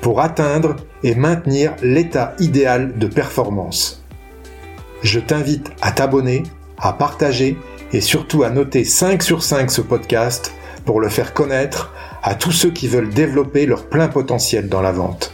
pour 0.00 0.20
atteindre 0.20 0.76
et 1.02 1.14
maintenir 1.14 1.74
l'état 1.82 2.34
idéal 2.38 2.98
de 2.98 3.06
performance. 3.06 4.04
Je 5.02 5.20
t'invite 5.20 5.70
à 5.80 5.92
t'abonner, 5.92 6.42
à 6.78 6.92
partager 6.92 7.56
et 7.92 8.00
surtout 8.00 8.42
à 8.42 8.50
noter 8.50 8.84
5 8.84 9.22
sur 9.22 9.42
5 9.42 9.70
ce 9.70 9.80
podcast 9.80 10.52
pour 10.84 11.00
le 11.00 11.08
faire 11.08 11.34
connaître 11.34 11.92
à 12.22 12.34
tous 12.34 12.52
ceux 12.52 12.70
qui 12.70 12.88
veulent 12.88 13.10
développer 13.10 13.66
leur 13.66 13.86
plein 13.86 14.08
potentiel 14.08 14.68
dans 14.68 14.82
la 14.82 14.92
vente. 14.92 15.32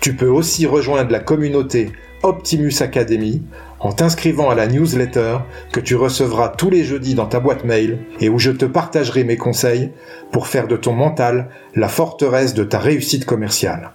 Tu 0.00 0.14
peux 0.14 0.28
aussi 0.28 0.66
rejoindre 0.66 1.10
la 1.10 1.20
communauté 1.20 1.92
Optimus 2.22 2.74
Academy 2.80 3.42
en 3.84 3.92
t'inscrivant 3.92 4.48
à 4.48 4.54
la 4.54 4.66
newsletter 4.66 5.40
que 5.70 5.78
tu 5.78 5.94
recevras 5.94 6.48
tous 6.48 6.70
les 6.70 6.84
jeudis 6.84 7.14
dans 7.14 7.26
ta 7.26 7.38
boîte 7.38 7.64
mail 7.64 7.98
et 8.18 8.30
où 8.30 8.38
je 8.38 8.50
te 8.50 8.64
partagerai 8.64 9.24
mes 9.24 9.36
conseils 9.36 9.90
pour 10.32 10.46
faire 10.46 10.66
de 10.66 10.76
ton 10.76 10.94
mental 10.94 11.50
la 11.74 11.88
forteresse 11.88 12.54
de 12.54 12.64
ta 12.64 12.78
réussite 12.78 13.26
commerciale. 13.26 13.90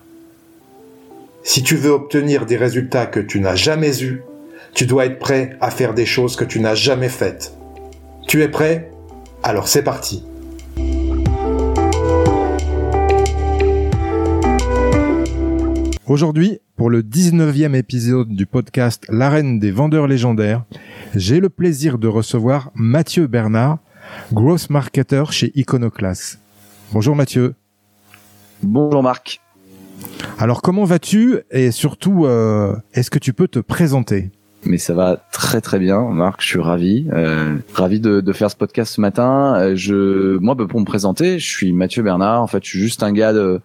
Si 1.42 1.64
tu 1.64 1.76
veux 1.76 1.90
obtenir 1.90 2.46
des 2.46 2.56
résultats 2.56 3.08
que 3.08 3.20
tu 3.20 3.40
n'as 3.40 3.56
jamais 3.56 4.04
eus, 4.04 4.22
tu 4.76 4.86
dois 4.86 5.08
être 5.08 5.18
prêt 5.18 5.58
à 5.60 5.72
faire 5.72 5.96
des 5.96 6.06
choses 6.06 6.36
que 6.36 6.46
tu 6.46 6.60
n'as 6.60 6.76
jamais 6.76 7.10
faites. 7.10 7.56
Tu 8.28 8.44
es 8.44 8.48
prêt? 8.48 8.92
Alors 9.42 9.68
c'est 9.68 9.82
parti. 9.82 10.24
Aujourd'hui, 16.10 16.58
pour 16.76 16.90
le 16.90 17.04
19e 17.04 17.76
épisode 17.76 18.30
du 18.30 18.48
podcast 18.48 19.06
L'arène 19.10 19.60
des 19.60 19.70
vendeurs 19.70 20.08
légendaires, 20.08 20.64
j'ai 21.14 21.40
le 21.40 21.50
plaisir 21.50 22.00
de 22.00 22.08
recevoir 22.08 22.72
Mathieu 22.74 23.28
Bernard, 23.28 23.78
gross 24.34 24.72
marketer 24.72 25.26
chez 25.30 25.52
Iconoclast. 25.54 26.40
Bonjour 26.94 27.16
Mathieu. 27.16 27.54
Bonjour 28.64 29.04
Marc. 29.04 29.40
Alors 30.40 30.64
comment 30.64 30.84
vas-tu 30.84 31.42
et 31.52 31.70
surtout 31.70 32.26
euh, 32.26 32.76
est-ce 32.96 33.12
que 33.12 33.20
tu 33.20 33.32
peux 33.32 33.48
te 33.48 33.60
présenter? 33.60 34.32
Mais 34.66 34.80
ça 34.80 34.96
va 34.96 35.24
très 35.32 35.62
très 35.62 35.78
bien, 35.78 36.02
Marc. 36.10 36.42
Je 36.42 36.48
suis 36.48 36.60
ravi, 36.60 37.08
euh, 37.14 37.56
ravi 37.76 38.00
de, 38.00 38.20
de, 38.20 38.34
faire 38.34 38.50
ce 38.50 38.56
podcast 38.56 38.96
ce 38.96 39.00
matin. 39.00 39.60
Euh, 39.60 39.76
je, 39.76 40.40
moi, 40.40 40.58
pour 40.58 40.80
me 40.80 40.86
présenter, 40.86 41.38
je 41.38 41.48
suis 41.48 41.72
Mathieu 41.72 42.02
Bernard. 42.02 42.42
En 42.42 42.48
fait, 42.48 42.64
je 42.64 42.70
suis 42.72 42.80
juste 42.80 43.04
un 43.04 43.14
gars 43.14 43.32
de 43.32 43.62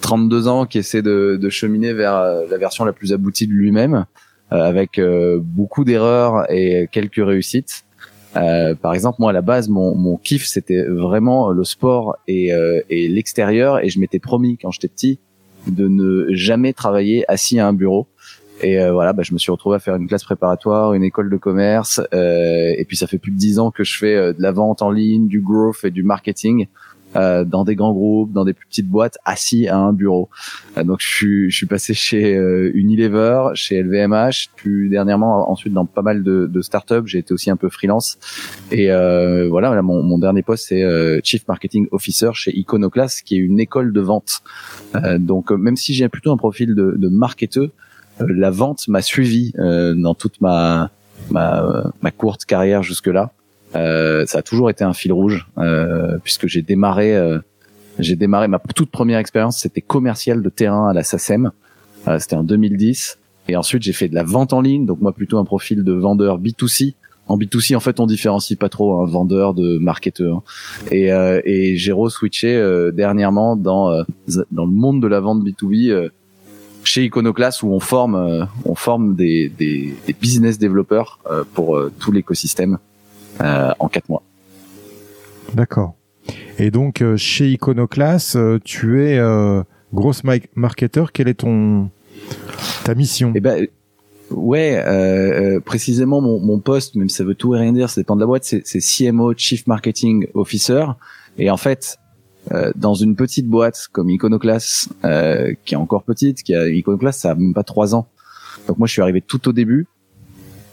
32 0.00 0.48
ans 0.48 0.66
qui 0.66 0.78
essaie 0.78 1.02
de, 1.02 1.38
de 1.40 1.48
cheminer 1.48 1.92
vers 1.92 2.16
euh, 2.16 2.42
la 2.50 2.58
version 2.58 2.84
la 2.84 2.92
plus 2.92 3.12
aboutie 3.12 3.46
de 3.46 3.52
lui-même, 3.52 4.06
euh, 4.52 4.56
avec 4.56 5.00
beaucoup 5.42 5.84
d'erreurs 5.84 6.50
et 6.50 6.88
quelques 6.90 7.24
réussites. 7.24 7.84
par 8.34 8.94
exemple, 8.94 9.16
moi 9.20 9.30
à 9.30 9.32
la 9.32 9.42
base, 9.42 9.68
mon, 9.68 9.94
mon 9.94 10.16
kiff 10.16 10.46
c'était 10.46 10.82
vraiment 10.82 11.50
le 11.50 11.64
sport 11.64 12.16
et, 12.26 12.50
et 12.88 13.08
l'extérieur, 13.08 13.84
et 13.84 13.88
je 13.88 14.00
m'étais 14.00 14.18
promis 14.18 14.58
quand 14.58 14.70
j'étais 14.70 14.88
petit 14.88 15.20
de 15.66 15.88
ne 15.88 16.26
jamais 16.34 16.72
travailler 16.72 17.24
assis 17.30 17.58
à 17.58 17.66
un 17.66 17.72
bureau. 17.72 18.08
Et 18.62 18.78
euh, 18.78 18.92
voilà, 18.92 19.12
bah, 19.12 19.22
je 19.22 19.32
me 19.32 19.38
suis 19.38 19.50
retrouvé 19.50 19.76
à 19.76 19.78
faire 19.78 19.96
une 19.96 20.06
classe 20.06 20.24
préparatoire, 20.24 20.92
une 20.92 21.02
école 21.02 21.30
de 21.30 21.36
commerce, 21.36 22.00
euh, 22.12 22.74
et 22.76 22.84
puis 22.84 22.96
ça 22.96 23.06
fait 23.06 23.18
plus 23.18 23.32
de 23.32 23.36
dix 23.36 23.58
ans 23.58 23.70
que 23.70 23.84
je 23.84 23.96
fais 23.96 24.14
euh, 24.14 24.32
de 24.32 24.42
la 24.42 24.52
vente 24.52 24.82
en 24.82 24.90
ligne, 24.90 25.28
du 25.28 25.40
growth 25.40 25.84
et 25.84 25.90
du 25.90 26.02
marketing. 26.02 26.66
Euh, 27.16 27.44
dans 27.44 27.64
des 27.64 27.74
grands 27.74 27.92
groupes, 27.92 28.32
dans 28.32 28.44
des 28.44 28.52
plus 28.52 28.66
petites 28.66 28.88
boîtes, 28.88 29.18
assis 29.24 29.66
à 29.68 29.76
un 29.76 29.92
bureau. 29.92 30.28
Euh, 30.76 30.84
donc 30.84 31.00
je 31.00 31.08
suis, 31.08 31.50
je 31.50 31.56
suis 31.56 31.66
passé 31.66 31.92
chez 31.94 32.34
Unilever, 32.74 33.50
chez 33.54 33.82
LVMH, 33.82 34.50
plus 34.56 34.88
dernièrement 34.88 35.50
ensuite 35.50 35.72
dans 35.72 35.86
pas 35.86 36.02
mal 36.02 36.22
de, 36.22 36.46
de 36.46 36.62
startups. 36.62 37.06
J'ai 37.06 37.18
été 37.18 37.34
aussi 37.34 37.50
un 37.50 37.56
peu 37.56 37.68
freelance. 37.68 38.18
Et 38.70 38.88
voilà, 39.48 39.82
mon, 39.82 40.02
mon, 40.02 40.18
dernier 40.18 40.42
poste 40.42 40.68
c'est 40.68 40.84
Chief 41.24 41.46
Marketing 41.48 41.86
Officer 41.90 42.30
chez 42.34 42.56
Iconoclast, 42.56 43.22
qui 43.22 43.36
est 43.36 43.40
une 43.40 43.58
école 43.58 43.92
de 43.92 44.00
vente. 44.00 44.42
donc 45.18 45.50
même 45.50 45.76
si 45.76 45.94
j'ai 45.94 46.08
plutôt 46.08 46.32
un 46.32 46.36
profil 46.36 46.74
de, 46.74 46.94
de 46.96 47.08
marketeur, 47.08 47.68
euh, 48.20 48.26
la 48.28 48.50
vente 48.50 48.88
m'a 48.88 49.02
suivi 49.02 49.52
euh, 49.58 49.94
dans 49.94 50.14
toute 50.14 50.40
ma, 50.40 50.90
ma, 51.30 51.84
ma 52.02 52.10
courte 52.10 52.44
carrière 52.44 52.82
jusque-là. 52.82 53.32
Euh, 53.74 54.26
ça 54.26 54.38
a 54.38 54.42
toujours 54.42 54.70
été 54.70 54.84
un 54.84 54.92
fil 54.92 55.12
rouge 55.12 55.46
puisque 56.24 56.46
j'ai 56.46 56.62
démarré 56.62 57.16
j'ai 57.98 58.16
démarré 58.16 58.48
ma 58.48 58.58
toute 58.74 58.90
première 58.90 59.18
expérience 59.18 59.58
c'était 59.58 59.80
commercial 59.80 60.42
de 60.42 60.48
terrain 60.48 60.88
à 60.88 60.92
la 60.92 61.02
SACEM 61.02 61.52
c'était 62.18 62.36
en 62.36 62.42
2010 62.42 63.18
et 63.48 63.56
ensuite 63.56 63.82
j'ai 63.82 63.92
fait 63.92 64.08
de 64.08 64.14
la 64.14 64.24
vente 64.24 64.52
en 64.52 64.60
ligne 64.60 64.86
donc 64.86 65.00
moi 65.00 65.12
plutôt 65.12 65.38
un 65.38 65.44
profil 65.44 65.84
de 65.84 65.92
vendeur 65.92 66.40
B2C 66.40 66.94
en 67.28 67.38
B2C 67.38 67.76
en 67.76 67.80
fait 67.80 68.00
on 68.00 68.06
différencie 68.06 68.58
pas 68.58 68.68
trop 68.68 69.02
un 69.02 69.06
vendeur 69.06 69.54
de 69.54 69.78
marketeur. 69.78 70.42
Et, 70.90 71.10
et 71.44 71.76
j'ai 71.76 71.92
re-switché 71.92 72.90
dernièrement 72.92 73.54
dans 73.54 74.04
dans 74.50 74.64
le 74.64 74.72
monde 74.72 75.00
de 75.00 75.06
la 75.06 75.20
vente 75.20 75.44
B2B 75.44 76.10
chez 76.84 77.04
Iconoclast 77.04 77.62
où 77.62 77.68
on 77.68 77.80
forme, 77.80 78.14
euh, 78.14 78.44
on 78.64 78.74
forme 78.74 79.14
des, 79.14 79.48
des, 79.48 79.94
des 80.06 80.12
business 80.12 80.58
développeurs 80.58 81.18
euh, 81.30 81.44
pour 81.54 81.76
euh, 81.76 81.92
tout 81.98 82.12
l'écosystème 82.12 82.78
en 83.40 83.88
quatre 83.88 84.08
mois. 84.08 84.22
D'accord. 85.54 85.94
Et 86.58 86.70
donc 86.70 87.02
chez 87.16 87.50
Iconoclast, 87.50 88.38
tu 88.64 89.04
es 89.04 89.20
grosse 89.92 90.22
marketeur. 90.54 91.12
Quelle 91.12 91.28
est 91.28 91.40
ton 91.40 91.90
ta 92.84 92.94
mission? 92.94 93.32
Eh 93.34 93.40
ben 93.40 93.66
ouais, 94.30 94.82
euh, 94.86 95.60
précisément 95.60 96.20
mon, 96.20 96.38
mon 96.40 96.58
poste, 96.58 96.94
même 96.94 97.08
si 97.08 97.16
ça 97.16 97.24
veut 97.24 97.34
tout 97.34 97.54
et 97.54 97.58
rien 97.58 97.72
dire, 97.72 97.90
ça 97.90 98.00
dépend 98.00 98.16
de 98.16 98.20
la 98.20 98.26
boîte, 98.26 98.44
c'est 98.44 98.80
CMO, 98.80 99.34
Chief 99.36 99.66
Marketing 99.66 100.26
Officer. 100.34 100.84
Et 101.38 101.50
en 101.50 101.56
fait, 101.56 101.98
euh, 102.52 102.72
dans 102.76 102.94
une 102.94 103.16
petite 103.16 103.46
boîte 103.46 103.88
comme 103.92 104.10
Iconoclast, 104.10 104.90
euh, 105.04 105.54
qui 105.64 105.74
est 105.74 105.78
encore 105.78 106.02
petite, 106.02 106.42
qui 106.42 106.54
a 106.54 106.68
Iconoclast, 106.68 107.20
ça 107.20 107.32
a 107.32 107.34
même 107.34 107.54
pas 107.54 107.64
trois 107.64 107.94
ans. 107.94 108.08
Donc 108.66 108.78
moi, 108.78 108.86
je 108.86 108.92
suis 108.92 109.02
arrivé 109.02 109.20
tout 109.20 109.48
au 109.48 109.52
début. 109.52 109.86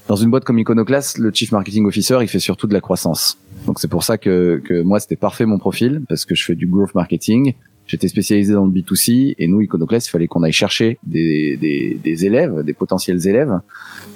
Dans 0.07 0.15
une 0.15 0.29
boîte 0.29 0.45
comme 0.45 0.57
Iconoclast, 0.57 1.17
le 1.17 1.31
chief 1.33 1.51
marketing 1.51 1.85
officer, 1.85 2.19
il 2.21 2.29
fait 2.29 2.39
surtout 2.39 2.65
de 2.67 2.73
la 2.73 2.79
croissance. 2.79 3.37
Donc 3.65 3.79
c'est 3.79 3.89
pour 3.89 4.03
ça 4.03 4.17
que, 4.17 4.61
que 4.63 4.81
moi, 4.81 5.01
c'était 5.01 5.17
parfait 5.17 5.45
mon 5.45 5.57
profil 5.57 6.01
parce 6.07 6.23
que 6.23 6.33
je 6.33 6.45
fais 6.45 6.55
du 6.55 6.65
growth 6.65 6.95
marketing. 6.95 7.55
J'étais 7.87 8.07
spécialisé 8.07 8.53
dans 8.53 8.65
le 8.65 8.71
B2C 8.71 9.35
et 9.37 9.47
nous, 9.47 9.61
Iconoclast, 9.61 10.07
il 10.07 10.11
fallait 10.11 10.27
qu'on 10.27 10.43
aille 10.43 10.53
chercher 10.53 10.97
des, 11.03 11.57
des, 11.57 11.99
des, 12.01 12.25
élèves, 12.25 12.63
des 12.63 12.73
potentiels 12.73 13.27
élèves. 13.27 13.59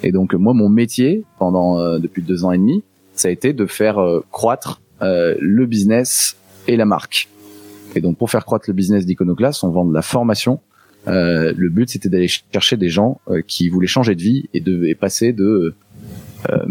Et 0.02 0.12
donc 0.12 0.32
moi, 0.32 0.54
mon 0.54 0.70
métier 0.70 1.24
pendant 1.38 1.78
euh, 1.78 1.98
depuis 1.98 2.22
deux 2.22 2.44
ans 2.44 2.52
et 2.52 2.58
demi, 2.58 2.82
ça 3.14 3.28
a 3.28 3.30
été 3.30 3.52
de 3.52 3.66
faire 3.66 3.98
euh, 3.98 4.24
croître 4.30 4.80
euh, 5.02 5.34
le 5.40 5.66
business 5.66 6.36
et 6.68 6.76
la 6.76 6.86
marque. 6.86 7.28
Et 7.94 8.00
donc, 8.00 8.16
pour 8.16 8.30
faire 8.30 8.46
croître 8.46 8.64
le 8.68 8.74
business 8.74 9.04
d'Iconoclast, 9.04 9.62
on 9.64 9.68
vend 9.68 9.84
de 9.84 9.92
la 9.92 10.02
formation. 10.02 10.60
Euh, 11.08 11.52
le 11.56 11.68
but, 11.68 11.90
c'était 11.90 12.08
d'aller 12.08 12.28
chercher 12.28 12.76
des 12.76 12.88
gens 12.88 13.20
euh, 13.28 13.42
qui 13.46 13.68
voulaient 13.68 13.86
changer 13.86 14.14
de 14.14 14.22
vie 14.22 14.48
et 14.54 14.60
de 14.60 14.92
passer 14.94 15.32
de 15.32 15.74
euh, 16.50 16.66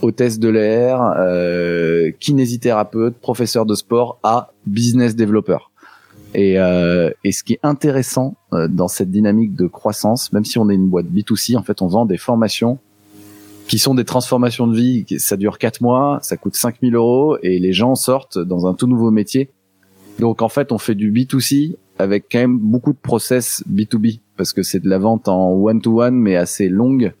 hôtesse 0.00 0.38
de 0.38 0.48
l'air, 0.48 1.00
euh, 1.18 2.10
kinésithérapeute, 2.18 3.16
professeur 3.16 3.66
de 3.66 3.74
sport 3.74 4.18
à 4.22 4.52
business 4.66 5.16
développeur. 5.16 5.70
Et, 6.34 6.54
et 6.54 7.32
ce 7.32 7.44
qui 7.44 7.52
est 7.52 7.60
intéressant 7.62 8.36
dans 8.52 8.88
cette 8.88 9.10
dynamique 9.10 9.54
de 9.54 9.66
croissance, 9.66 10.32
même 10.32 10.46
si 10.46 10.56
on 10.56 10.70
est 10.70 10.74
une 10.74 10.88
boîte 10.88 11.04
B2C, 11.04 11.58
en 11.58 11.62
fait, 11.62 11.82
on 11.82 11.88
vend 11.88 12.06
des 12.06 12.16
formations 12.16 12.78
qui 13.68 13.78
sont 13.78 13.94
des 13.94 14.06
transformations 14.06 14.66
de 14.66 14.74
vie. 14.74 15.04
Ça 15.18 15.36
dure 15.36 15.58
quatre 15.58 15.82
mois, 15.82 16.20
ça 16.22 16.38
coûte 16.38 16.56
5000 16.56 16.94
euros 16.94 17.36
et 17.42 17.58
les 17.58 17.74
gens 17.74 17.94
sortent 17.94 18.38
dans 18.38 18.66
un 18.66 18.72
tout 18.72 18.86
nouveau 18.86 19.10
métier 19.10 19.50
donc 20.18 20.42
en 20.42 20.48
fait, 20.48 20.72
on 20.72 20.78
fait 20.78 20.94
du 20.94 21.12
B2C 21.12 21.76
avec 21.98 22.26
quand 22.30 22.38
même 22.38 22.58
beaucoup 22.58 22.92
de 22.92 22.98
process 22.98 23.62
B2B 23.70 24.20
parce 24.36 24.52
que 24.52 24.62
c'est 24.62 24.80
de 24.80 24.88
la 24.88 24.98
vente 24.98 25.28
en 25.28 25.52
one-to-one 25.52 26.14
mais 26.14 26.36
assez 26.36 26.68
longue 26.68 27.12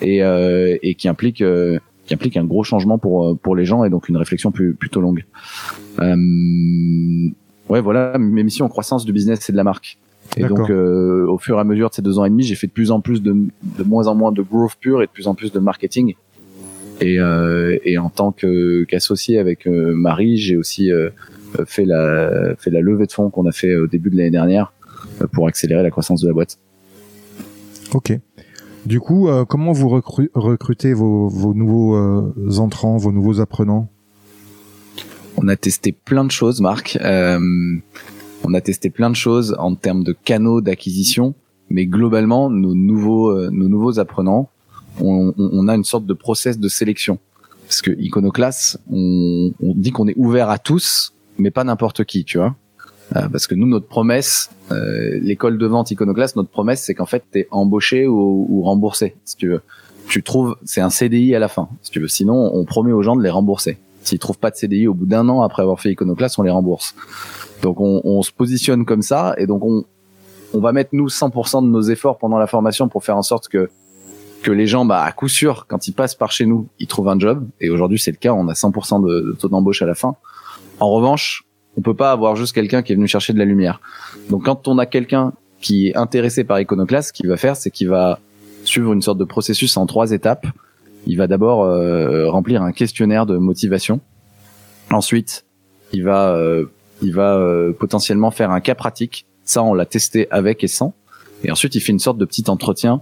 et, 0.00 0.22
euh, 0.22 0.76
et 0.82 0.94
qui 0.94 1.08
implique 1.08 1.40
euh, 1.40 1.78
qui 2.08 2.14
implique 2.14 2.36
un 2.36 2.44
gros 2.44 2.64
changement 2.64 2.98
pour 2.98 3.26
euh, 3.26 3.34
pour 3.34 3.54
les 3.54 3.64
gens 3.64 3.84
et 3.84 3.90
donc 3.90 4.08
une 4.08 4.16
réflexion 4.16 4.50
plus, 4.50 4.74
plutôt 4.74 5.00
longue. 5.00 5.24
Euh, 6.00 6.16
ouais, 7.68 7.80
voilà, 7.80 8.18
mes 8.18 8.42
missions 8.42 8.64
en 8.64 8.68
croissance 8.68 9.04
du 9.04 9.12
business, 9.12 9.40
c'est 9.42 9.52
de 9.52 9.56
la 9.56 9.64
marque. 9.64 9.98
Et 10.36 10.44
donc, 10.44 10.68
euh, 10.68 11.26
au 11.26 11.38
fur 11.38 11.56
et 11.56 11.60
à 11.60 11.64
mesure 11.64 11.88
de 11.88 11.94
ces 11.94 12.02
deux 12.02 12.18
ans 12.18 12.24
et 12.24 12.30
demi, 12.30 12.42
j'ai 12.42 12.54
fait 12.54 12.66
de 12.66 12.72
plus 12.72 12.90
en 12.90 13.00
plus 13.00 13.22
de, 13.22 13.32
de 13.32 13.82
moins 13.82 14.08
en 14.08 14.14
moins 14.14 14.30
de 14.30 14.42
growth 14.42 14.74
pur 14.78 15.02
et 15.02 15.06
de 15.06 15.10
plus 15.10 15.26
en 15.26 15.34
plus 15.34 15.52
de 15.52 15.58
marketing. 15.58 16.14
Et, 17.00 17.18
euh, 17.18 17.78
et 17.84 17.96
en 17.96 18.10
tant 18.10 18.32
que 18.32 18.84
qu'associé 18.84 19.38
avec 19.38 19.66
Marie, 19.66 20.36
j'ai 20.36 20.56
aussi 20.56 20.92
euh, 20.92 21.08
fait 21.66 21.84
la 21.84 22.54
fait 22.56 22.70
la 22.70 22.80
levée 22.80 23.06
de 23.06 23.12
fonds 23.12 23.30
qu'on 23.30 23.46
a 23.46 23.52
fait 23.52 23.74
au 23.76 23.86
début 23.86 24.10
de 24.10 24.16
l'année 24.16 24.30
dernière 24.30 24.72
euh, 25.22 25.26
pour 25.26 25.48
accélérer 25.48 25.82
la 25.82 25.90
croissance 25.90 26.20
de 26.22 26.28
la 26.28 26.34
boîte. 26.34 26.58
Ok. 27.94 28.18
Du 28.86 29.00
coup, 29.00 29.28
euh, 29.28 29.44
comment 29.44 29.72
vous 29.72 29.88
recrutez 29.90 30.94
vos, 30.94 31.28
vos 31.28 31.52
nouveaux 31.52 31.96
euh, 31.96 32.58
entrants, 32.58 32.96
vos 32.96 33.12
nouveaux 33.12 33.40
apprenants? 33.40 33.88
On 35.36 35.46
a 35.48 35.56
testé 35.56 35.92
plein 35.92 36.24
de 36.24 36.30
choses, 36.30 36.60
Marc. 36.60 36.98
Euh, 37.02 37.38
on 38.44 38.54
a 38.54 38.60
testé 38.60 38.90
plein 38.90 39.10
de 39.10 39.16
choses 39.16 39.54
en 39.58 39.74
termes 39.74 40.04
de 40.04 40.12
canaux 40.12 40.60
d'acquisition, 40.60 41.34
mais 41.70 41.86
globalement, 41.86 42.50
nos 42.50 42.74
nouveaux, 42.74 43.50
nos 43.50 43.68
nouveaux 43.68 43.98
apprenants, 43.98 44.48
on, 45.00 45.34
on, 45.36 45.68
a 45.68 45.74
une 45.74 45.84
sorte 45.84 46.06
de 46.06 46.14
process 46.14 46.58
de 46.58 46.68
sélection. 46.68 47.18
Parce 47.66 47.82
que 47.82 47.90
Iconoclass, 47.90 48.78
on, 48.90 49.52
on 49.60 49.74
dit 49.74 49.90
qu'on 49.90 50.08
est 50.08 50.16
ouvert 50.16 50.48
à 50.48 50.58
tous, 50.58 51.12
mais 51.38 51.50
pas 51.50 51.64
n'importe 51.64 52.04
qui, 52.04 52.24
tu 52.24 52.38
vois. 52.38 52.54
Euh, 53.16 53.28
parce 53.28 53.46
que 53.46 53.54
nous, 53.54 53.66
notre 53.66 53.86
promesse, 53.86 54.50
euh, 54.70 55.18
l'école 55.22 55.56
de 55.56 55.66
vente 55.66 55.90
Iconoclast, 55.90 56.36
notre 56.36 56.50
promesse, 56.50 56.82
c'est 56.82 56.94
qu'en 56.94 57.06
fait, 57.06 57.24
tu 57.32 57.40
es 57.40 57.48
embauché 57.50 58.06
ou, 58.06 58.46
ou, 58.50 58.62
remboursé. 58.62 59.16
Si 59.24 59.36
tu 59.36 59.48
veux, 59.48 59.62
tu 60.08 60.22
trouves, 60.22 60.56
c'est 60.64 60.82
un 60.82 60.90
CDI 60.90 61.34
à 61.34 61.38
la 61.38 61.48
fin. 61.48 61.68
Si 61.82 61.90
tu 61.90 62.00
veux, 62.00 62.08
sinon, 62.08 62.50
on 62.54 62.64
promet 62.64 62.92
aux 62.92 63.02
gens 63.02 63.16
de 63.16 63.22
les 63.22 63.30
rembourser. 63.30 63.78
S'ils 64.02 64.18
trouvent 64.18 64.38
pas 64.38 64.50
de 64.50 64.56
CDI 64.56 64.86
au 64.86 64.94
bout 64.94 65.06
d'un 65.06 65.28
an 65.28 65.42
après 65.42 65.62
avoir 65.62 65.80
fait 65.80 65.90
Iconoclast, 65.92 66.38
on 66.38 66.42
les 66.42 66.50
rembourse. 66.50 66.94
Donc, 67.62 67.80
on, 67.80 68.02
on, 68.04 68.22
se 68.22 68.30
positionne 68.30 68.84
comme 68.84 69.02
ça, 69.02 69.34
et 69.38 69.46
donc 69.46 69.64
on, 69.64 69.84
on 70.52 70.60
va 70.60 70.72
mettre 70.72 70.90
nous 70.92 71.08
100% 71.08 71.62
de 71.62 71.68
nos 71.68 71.82
efforts 71.82 72.18
pendant 72.18 72.38
la 72.38 72.46
formation 72.46 72.88
pour 72.88 73.04
faire 73.04 73.16
en 73.16 73.22
sorte 73.22 73.48
que 73.48 73.70
que 74.42 74.50
les 74.52 74.66
gens, 74.66 74.84
bah, 74.84 75.02
à 75.02 75.12
coup 75.12 75.28
sûr, 75.28 75.66
quand 75.66 75.88
ils 75.88 75.92
passent 75.92 76.14
par 76.14 76.30
chez 76.30 76.46
nous, 76.46 76.68
ils 76.78 76.86
trouvent 76.86 77.08
un 77.08 77.18
job. 77.18 77.46
Et 77.60 77.70
aujourd'hui, 77.70 77.98
c'est 77.98 78.10
le 78.12 78.16
cas. 78.16 78.32
On 78.32 78.48
a 78.48 78.52
100% 78.52 79.04
de 79.04 79.36
taux 79.38 79.48
d'embauche 79.48 79.82
à 79.82 79.86
la 79.86 79.94
fin. 79.94 80.14
En 80.80 80.90
revanche, 80.90 81.44
on 81.76 81.80
peut 81.80 81.94
pas 81.94 82.12
avoir 82.12 82.36
juste 82.36 82.54
quelqu'un 82.54 82.82
qui 82.82 82.92
est 82.92 82.96
venu 82.96 83.06
chercher 83.06 83.32
de 83.32 83.38
la 83.38 83.44
lumière. 83.44 83.80
Donc 84.30 84.44
quand 84.44 84.68
on 84.68 84.78
a 84.78 84.86
quelqu'un 84.86 85.32
qui 85.60 85.88
est 85.88 85.96
intéressé 85.96 86.44
par 86.44 86.60
Iconoclast, 86.60 87.08
ce 87.08 87.12
qu'il 87.12 87.28
va 87.28 87.36
faire, 87.36 87.56
c'est 87.56 87.70
qu'il 87.70 87.88
va 87.88 88.20
suivre 88.64 88.92
une 88.92 89.02
sorte 89.02 89.18
de 89.18 89.24
processus 89.24 89.76
en 89.76 89.86
trois 89.86 90.12
étapes. 90.12 90.46
Il 91.06 91.16
va 91.16 91.26
d'abord 91.26 91.62
euh, 91.62 92.28
remplir 92.30 92.62
un 92.62 92.72
questionnaire 92.72 93.26
de 93.26 93.36
motivation. 93.36 94.00
Ensuite, 94.90 95.44
il 95.92 96.04
va, 96.04 96.30
euh, 96.30 96.66
il 97.02 97.14
va 97.14 97.36
euh, 97.36 97.72
potentiellement 97.72 98.30
faire 98.30 98.50
un 98.50 98.60
cas 98.60 98.74
pratique. 98.74 99.26
Ça, 99.44 99.62
on 99.62 99.74
l'a 99.74 99.86
testé 99.86 100.28
avec 100.30 100.62
et 100.64 100.68
sans. 100.68 100.94
Et 101.44 101.50
ensuite, 101.52 101.74
il 101.76 101.80
fait 101.80 101.92
une 101.92 102.00
sorte 102.00 102.18
de 102.18 102.24
petit 102.24 102.50
entretien, 102.50 103.00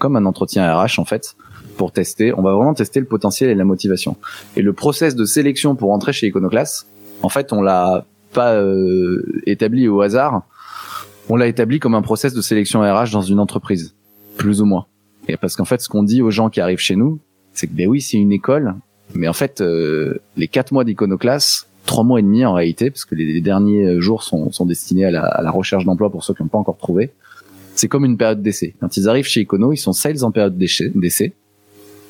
comme 0.00 0.16
un 0.16 0.26
entretien 0.26 0.76
RH 0.76 0.98
en 0.98 1.04
fait, 1.04 1.36
pour 1.76 1.92
tester. 1.92 2.34
On 2.36 2.42
va 2.42 2.52
vraiment 2.52 2.74
tester 2.74 2.98
le 2.98 3.06
potentiel 3.06 3.50
et 3.50 3.54
la 3.54 3.64
motivation. 3.64 4.16
Et 4.56 4.62
le 4.62 4.72
process 4.72 5.14
de 5.14 5.24
sélection 5.24 5.76
pour 5.76 5.92
entrer 5.92 6.12
chez 6.12 6.26
Iconoclast, 6.26 6.88
en 7.22 7.28
fait, 7.28 7.52
on 7.52 7.62
l'a 7.62 8.04
pas 8.32 8.54
euh, 8.54 9.22
établi 9.46 9.88
au 9.88 10.00
hasard. 10.00 10.42
On 11.28 11.36
l'a 11.36 11.46
établi 11.46 11.78
comme 11.78 11.94
un 11.94 12.02
process 12.02 12.32
de 12.32 12.40
sélection 12.40 12.80
RH 12.80 13.10
dans 13.12 13.22
une 13.22 13.38
entreprise, 13.38 13.94
plus 14.36 14.60
ou 14.60 14.64
moins. 14.64 14.86
Et 15.28 15.36
parce 15.36 15.56
qu'en 15.56 15.64
fait, 15.64 15.80
ce 15.80 15.88
qu'on 15.88 16.02
dit 16.02 16.22
aux 16.22 16.30
gens 16.30 16.48
qui 16.48 16.60
arrivent 16.60 16.78
chez 16.78 16.96
nous, 16.96 17.20
c'est 17.52 17.66
que 17.66 17.72
ben 17.72 17.88
oui, 17.88 18.00
c'est 18.00 18.16
une 18.16 18.32
école, 18.32 18.74
mais 19.14 19.28
en 19.28 19.32
fait, 19.32 19.60
euh, 19.60 20.18
les 20.36 20.48
quatre 20.48 20.72
mois 20.72 20.84
d'iconoclasse, 20.84 21.68
trois 21.84 22.04
mois 22.04 22.20
et 22.20 22.22
demi 22.22 22.44
en 22.44 22.54
réalité, 22.54 22.90
parce 22.90 23.04
que 23.04 23.14
les, 23.14 23.40
derniers 23.40 24.00
jours 24.00 24.22
sont, 24.22 24.50
sont 24.52 24.64
destinés 24.64 25.04
à 25.04 25.10
la, 25.10 25.22
à 25.22 25.42
la 25.42 25.50
recherche 25.50 25.84
d'emploi 25.84 26.10
pour 26.10 26.24
ceux 26.24 26.34
qui 26.34 26.42
n'ont 26.42 26.48
pas 26.48 26.58
encore 26.58 26.78
trouvé. 26.78 27.10
C'est 27.74 27.88
comme 27.88 28.04
une 28.04 28.16
période 28.16 28.42
d'essai. 28.42 28.74
Quand 28.80 28.96
ils 28.96 29.08
arrivent 29.08 29.26
chez 29.26 29.42
Icono, 29.42 29.72
ils 29.72 29.76
sont 29.76 29.92
sales 29.92 30.24
en 30.24 30.32
période 30.32 30.58
d'essai. 30.58 31.34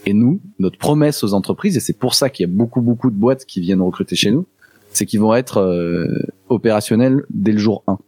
Et 0.06 0.14
nous, 0.14 0.40
notre 0.58 0.78
promesse 0.78 1.22
aux 1.22 1.34
entreprises, 1.34 1.76
et 1.76 1.81
c'est 1.81 1.99
pour 1.99 2.14
ça 2.14 2.31
qu'il 2.31 2.49
y 2.49 2.50
a 2.50 2.52
beaucoup 2.52 2.81
beaucoup 2.81 3.10
de 3.10 3.16
boîtes 3.16 3.44
qui 3.44 3.60
viennent 3.60 3.82
recruter 3.82 4.16
chez 4.16 4.31
nous, 4.31 4.46
c'est 4.93 5.06
qu'ils 5.06 5.20
vont 5.20 5.35
être 5.35 5.58
euh, 5.58 6.26
opérationnels 6.49 7.25
dès 7.31 7.52
le 7.52 7.58
jour 7.58 7.82
1. 7.87 7.99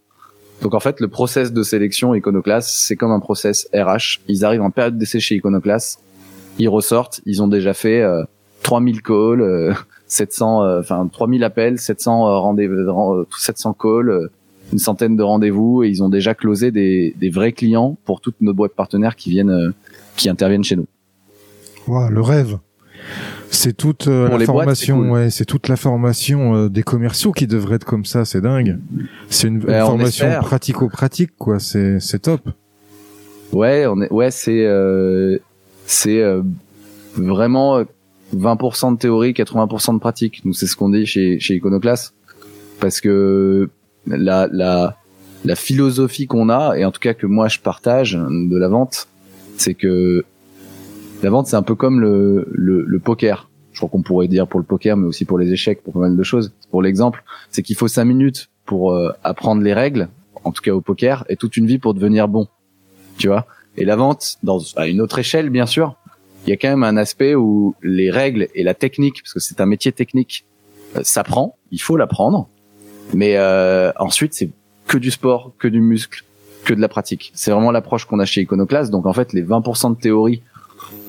Donc 0.61 0.75
en 0.75 0.79
fait, 0.79 0.99
le 0.99 1.07
process 1.07 1.53
de 1.53 1.63
sélection 1.63 2.13
Iconoclast, 2.13 2.69
c'est 2.69 2.95
comme 2.95 3.11
un 3.11 3.19
process 3.19 3.67
RH. 3.73 4.19
Ils 4.27 4.45
arrivent 4.45 4.61
en 4.61 4.69
période 4.69 4.97
d'essai 4.97 5.19
chez 5.19 5.35
Iconoclast, 5.35 6.03
ils 6.59 6.69
ressortent, 6.69 7.21
ils 7.25 7.41
ont 7.41 7.47
déjà 7.47 7.73
fait 7.73 8.03
3000 8.61 9.01
calls, 9.01 9.75
700, 10.05 10.79
enfin 10.79 11.07
3000 11.11 11.43
appels, 11.43 11.79
700 11.79 12.41
rendez-vous, 12.41 13.25
700 13.35 13.73
calls, 13.73 14.29
une 14.71 14.77
centaine 14.77 15.15
de 15.15 15.23
rendez-vous, 15.23 15.81
et 15.83 15.89
ils 15.89 16.03
ont 16.03 16.09
déjà 16.09 16.35
closé 16.35 16.69
des, 16.69 17.15
des 17.19 17.29
vrais 17.31 17.53
clients 17.53 17.97
pour 18.05 18.21
toutes 18.21 18.39
nos 18.39 18.53
boîtes 18.53 18.75
partenaires 18.75 19.15
qui 19.15 19.31
viennent, 19.31 19.73
qui 20.15 20.29
interviennent 20.29 20.63
chez 20.63 20.75
nous. 20.75 20.87
Wow, 21.87 22.09
le 22.09 22.21
rêve. 22.21 22.59
C'est 23.49 23.75
toute 23.75 24.07
euh, 24.07 24.37
la 24.37 24.45
formation, 24.45 25.11
ouais, 25.11 25.29
c'est 25.29 25.45
toute 25.45 25.67
la 25.67 25.75
formation 25.75 26.55
euh, 26.55 26.69
des 26.69 26.83
commerciaux 26.83 27.31
qui 27.31 27.47
devrait 27.47 27.75
être 27.75 27.85
comme 27.85 28.05
ça, 28.05 28.25
c'est 28.25 28.41
dingue. 28.41 28.79
C'est 29.29 29.47
une, 29.47 29.59
ben, 29.59 29.85
formation 29.85 30.27
pratico-pratique, 30.41 31.31
quoi. 31.37 31.59
C'est 31.59 31.99
c'est 31.99 32.19
top. 32.19 32.41
Ouais, 33.51 33.85
on 33.87 34.01
est, 34.01 34.11
ouais, 34.11 34.31
c'est 34.31 34.65
euh, 34.65 35.37
c'est 35.85 36.23
vraiment 37.15 37.83
20% 38.35 38.93
de 38.93 38.97
théorie, 38.97 39.33
80% 39.33 39.95
de 39.95 39.99
pratique. 39.99 40.41
Nous, 40.45 40.53
c'est 40.53 40.67
ce 40.67 40.75
qu'on 40.75 40.89
dit 40.89 41.05
chez 41.05 41.39
chez 41.39 41.55
Iconoclast, 41.55 42.13
parce 42.79 43.01
que 43.01 43.69
la 44.07 44.47
la 44.51 44.97
la 45.43 45.55
philosophie 45.55 46.27
qu'on 46.27 46.49
a, 46.49 46.75
et 46.77 46.85
en 46.85 46.91
tout 46.91 47.01
cas 47.01 47.13
que 47.13 47.25
moi 47.25 47.47
je 47.47 47.59
partage 47.59 48.13
de 48.13 48.57
la 48.57 48.69
vente, 48.69 49.07
c'est 49.57 49.73
que 49.73 50.23
la 51.23 51.29
vente, 51.29 51.47
c'est 51.47 51.55
un 51.55 51.61
peu 51.61 51.75
comme 51.75 51.99
le, 51.99 52.47
le, 52.51 52.83
le 52.83 52.99
poker. 52.99 53.49
Je 53.71 53.79
crois 53.79 53.89
qu'on 53.89 54.01
pourrait 54.01 54.27
dire 54.27 54.47
pour 54.47 54.59
le 54.59 54.65
poker, 54.65 54.97
mais 54.97 55.07
aussi 55.07 55.25
pour 55.25 55.39
les 55.39 55.51
échecs, 55.51 55.81
pour 55.83 55.93
pas 55.93 55.99
mal 55.99 56.17
de 56.17 56.23
choses. 56.23 56.53
Pour 56.71 56.81
l'exemple, 56.81 57.23
c'est 57.49 57.63
qu'il 57.63 57.75
faut 57.75 57.87
cinq 57.87 58.05
minutes 58.05 58.49
pour 58.65 58.93
euh, 58.93 59.11
apprendre 59.23 59.61
les 59.61 59.73
règles, 59.73 60.09
en 60.43 60.51
tout 60.51 60.61
cas 60.61 60.71
au 60.71 60.81
poker, 60.81 61.25
et 61.29 61.35
toute 61.35 61.57
une 61.57 61.67
vie 61.67 61.77
pour 61.77 61.93
devenir 61.93 62.27
bon. 62.27 62.47
Tu 63.17 63.27
vois? 63.27 63.45
Et 63.77 63.85
la 63.85 63.95
vente, 63.95 64.37
dans, 64.43 64.59
à 64.75 64.87
une 64.87 64.99
autre 64.99 65.19
échelle, 65.19 65.49
bien 65.49 65.65
sûr, 65.65 65.95
il 66.45 66.49
y 66.49 66.53
a 66.53 66.57
quand 66.57 66.69
même 66.69 66.83
un 66.83 66.97
aspect 66.97 67.35
où 67.35 67.75
les 67.81 68.11
règles 68.11 68.47
et 68.55 68.63
la 68.63 68.73
technique, 68.73 69.21
parce 69.23 69.33
que 69.33 69.39
c'est 69.39 69.61
un 69.61 69.65
métier 69.65 69.91
technique, 69.91 70.45
euh, 70.97 71.01
s'apprend, 71.03 71.57
il 71.71 71.79
faut 71.79 71.95
l'apprendre, 71.97 72.49
mais 73.13 73.37
euh, 73.37 73.91
ensuite 73.99 74.33
c'est 74.33 74.49
que 74.87 74.97
du 74.97 75.11
sport, 75.11 75.53
que 75.57 75.67
du 75.67 75.79
muscle, 75.79 76.25
que 76.65 76.73
de 76.73 76.81
la 76.81 76.89
pratique. 76.89 77.31
C'est 77.33 77.51
vraiment 77.51 77.71
l'approche 77.71 78.05
qu'on 78.05 78.19
a 78.19 78.25
chez 78.25 78.41
Iconoclast. 78.41 78.91
Donc 78.91 79.05
en 79.05 79.13
fait, 79.13 79.33
les 79.33 79.43
20% 79.43 79.95
de 79.95 79.99
théorie 79.99 80.41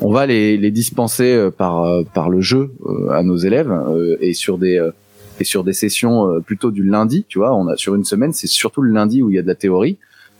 on 0.02 0.12
va 0.12 0.26
les, 0.26 0.56
les 0.56 0.70
dispenser 0.70 1.32
euh, 1.32 1.50
par 1.50 1.84
euh, 1.84 2.02
par 2.02 2.28
le 2.28 2.40
jeu 2.40 2.72
euh, 2.86 3.10
à 3.10 3.22
nos 3.22 3.36
élèves 3.36 3.72
et 4.20 4.34
sur 4.34 4.58
des 4.58 4.90
et 5.40 5.44
sur 5.44 5.64
des 5.64 5.72
sessions 5.72 6.40
plutôt 6.44 6.70
du 6.70 6.84
lundi, 6.84 7.24
tu 7.26 7.38
vois, 7.38 7.56
on 7.56 7.66
a 7.66 7.76
sur 7.76 7.94
une 7.94 8.04
semaine, 8.04 8.32
c'est 8.32 8.46
surtout 8.46 8.82
le 8.82 8.92
lundi 8.92 9.22
où 9.22 9.30
il 9.30 9.36
y 9.36 9.38
a 9.38 9.42
de 9.42 9.46
la 9.46 9.54
théorie 9.54 9.96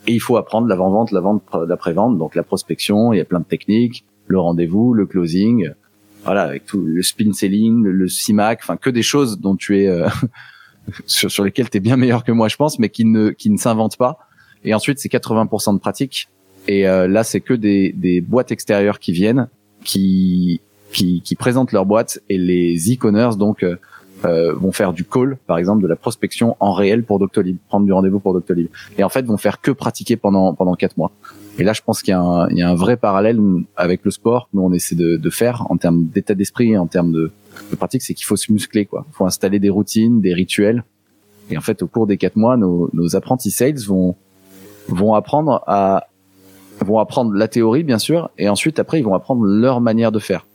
et 0.07 0.12
il 0.12 0.21
faut 0.21 0.37
apprendre 0.37 0.66
l'avant-vente, 0.69 1.12
la 1.12 1.21
vente, 1.21 1.42
l'après-vente, 1.66 2.19
donc 2.19 2.35
la 2.35 2.42
prospection, 2.42 3.12
il 3.12 3.16
y 3.16 3.21
a 3.21 3.25
plein 3.25 3.40
de 3.40 3.45
techniques, 3.45 4.04
le 4.26 4.38
rendez-vous, 4.38 4.92
le 4.92 5.07
closing, 5.07 5.71
voilà, 6.25 6.42
avec 6.42 6.66
tout 6.66 6.81
le 6.85 7.02
spin 7.02 7.33
selling, 7.33 7.83
le, 7.83 8.07
CIMAC, 8.07 8.61
enfin 8.62 8.76
que 8.76 8.90
des 8.90 9.02
choses 9.02 9.40
dont 9.40 9.57
tu 9.57 9.81
es 9.81 10.04
sur, 11.07 11.31
sur 11.31 11.42
lesquelles 11.42 11.71
tu 11.71 11.78
es 11.78 11.81
bien 11.81 11.97
meilleur 11.97 12.23
que 12.23 12.33
moi, 12.33 12.49
je 12.49 12.57
pense, 12.57 12.78
mais 12.78 12.90
qui 12.90 13.04
ne 13.04 13.31
qui 13.31 13.49
ne 13.49 13.57
s'inventent 13.57 13.97
pas. 13.97 14.19
Et 14.62 14.75
ensuite, 14.75 14.99
c'est 14.99 15.11
80% 15.11 15.75
de 15.75 15.81
pratique. 15.81 16.28
Et 16.69 16.88
euh, 16.88 17.09
là, 17.09 17.25
c'est 17.25 17.40
que 17.40 17.54
des, 17.54 17.92
des, 17.92 18.21
boîtes 18.21 18.52
extérieures 18.52 18.99
qui 18.99 19.12
viennent, 19.12 19.49
qui, 19.85 20.61
qui, 20.92 21.21
qui 21.23 21.35
présentent 21.35 21.73
leurs 21.73 21.87
boîtes 21.87 22.21
et 22.28 22.38
les 22.38 22.76
e-commerce 22.92 23.37
donc 23.37 23.62
euh, 23.64 23.76
euh, 24.25 24.52
vont 24.54 24.71
faire 24.71 24.92
du 24.92 25.04
call, 25.04 25.38
par 25.47 25.59
exemple, 25.59 25.83
de 25.83 25.88
la 25.88 25.97
prospection 25.97 26.57
en 26.61 26.73
réel 26.73 27.02
pour 27.02 27.19
Doctolib, 27.19 27.57
prendre 27.69 27.85
du 27.85 27.92
rendez-vous 27.92 28.21
pour 28.21 28.33
Doctolib. 28.33 28.69
Et 28.97 29.02
en 29.02 29.09
fait, 29.09 29.25
vont 29.25 29.37
faire 29.37 29.61
que 29.61 29.73
pratiquer 29.73 30.16
pendant 30.16 30.54
pendant 30.54 30.75
quatre 30.75 30.97
mois. 30.97 31.11
Et 31.59 31.64
là, 31.64 31.73
je 31.73 31.83
pense 31.83 32.02
qu'il 32.02 32.14
y, 32.14 32.57
y 32.57 32.62
a 32.62 32.69
un 32.69 32.75
vrai 32.75 32.97
parallèle 32.97 33.40
avec 33.76 34.04
le 34.04 34.12
sport. 34.12 34.49
Nous, 34.52 34.62
on 34.62 34.73
essaie 34.73 34.95
de, 34.95 35.16
de 35.16 35.31
faire 35.31 35.66
en 35.71 35.76
termes 35.76 36.07
d'état 36.07 36.35
d'esprit 36.35 36.78
en 36.78 36.87
termes 36.87 37.11
de, 37.11 37.33
de 37.71 37.76
pratique, 37.76 38.02
c'est 38.02 38.14
qu'il 38.14 38.25
faut 38.25 38.37
se 38.37 38.52
muscler, 38.52 38.87
quoi. 38.87 39.04
Il 39.11 39.14
faut 39.14 39.26
installer 39.26 39.59
des 39.59 39.71
routines, 39.71 40.21
des 40.21 40.33
rituels. 40.33 40.85
Et 41.50 41.59
en 41.59 41.61
fait, 41.61 41.83
au 41.83 41.88
cours 41.88 42.07
des 42.07 42.16
quatre 42.16 42.37
mois, 42.37 42.57
nos, 42.57 42.88
nos 42.92 43.16
apprentis 43.16 43.50
sales 43.50 43.81
vont 43.81 44.14
vont 44.88 45.14
apprendre 45.14 45.62
à 45.66 46.09
vont 46.83 46.99
apprendre 46.99 47.33
la 47.33 47.49
théorie, 47.49 47.83
bien 47.83 47.99
sûr, 47.99 48.31
et 48.39 48.49
ensuite, 48.49 48.79
après, 48.79 48.99
ils 48.99 49.05
vont 49.05 49.15
apprendre 49.15 49.45
leur 49.45 49.81
manière 49.81 50.12
de 50.12 50.19
faire. 50.19 50.47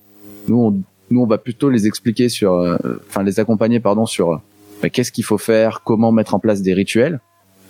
Nous, 0.47 0.57
on, 0.57 0.81
nous, 1.09 1.21
on 1.21 1.25
va 1.25 1.37
plutôt 1.37 1.69
les 1.69 1.87
expliquer 1.87 2.29
sur, 2.29 2.53
euh, 2.53 2.77
enfin, 3.07 3.23
les 3.23 3.39
accompagner, 3.39 3.79
pardon, 3.79 4.05
sur 4.05 4.33
euh, 4.33 4.37
bah, 4.81 4.89
qu'est-ce 4.89 5.11
qu'il 5.11 5.23
faut 5.23 5.37
faire, 5.37 5.81
comment 5.83 6.11
mettre 6.11 6.35
en 6.35 6.39
place 6.39 6.61
des 6.61 6.73
rituels. 6.73 7.19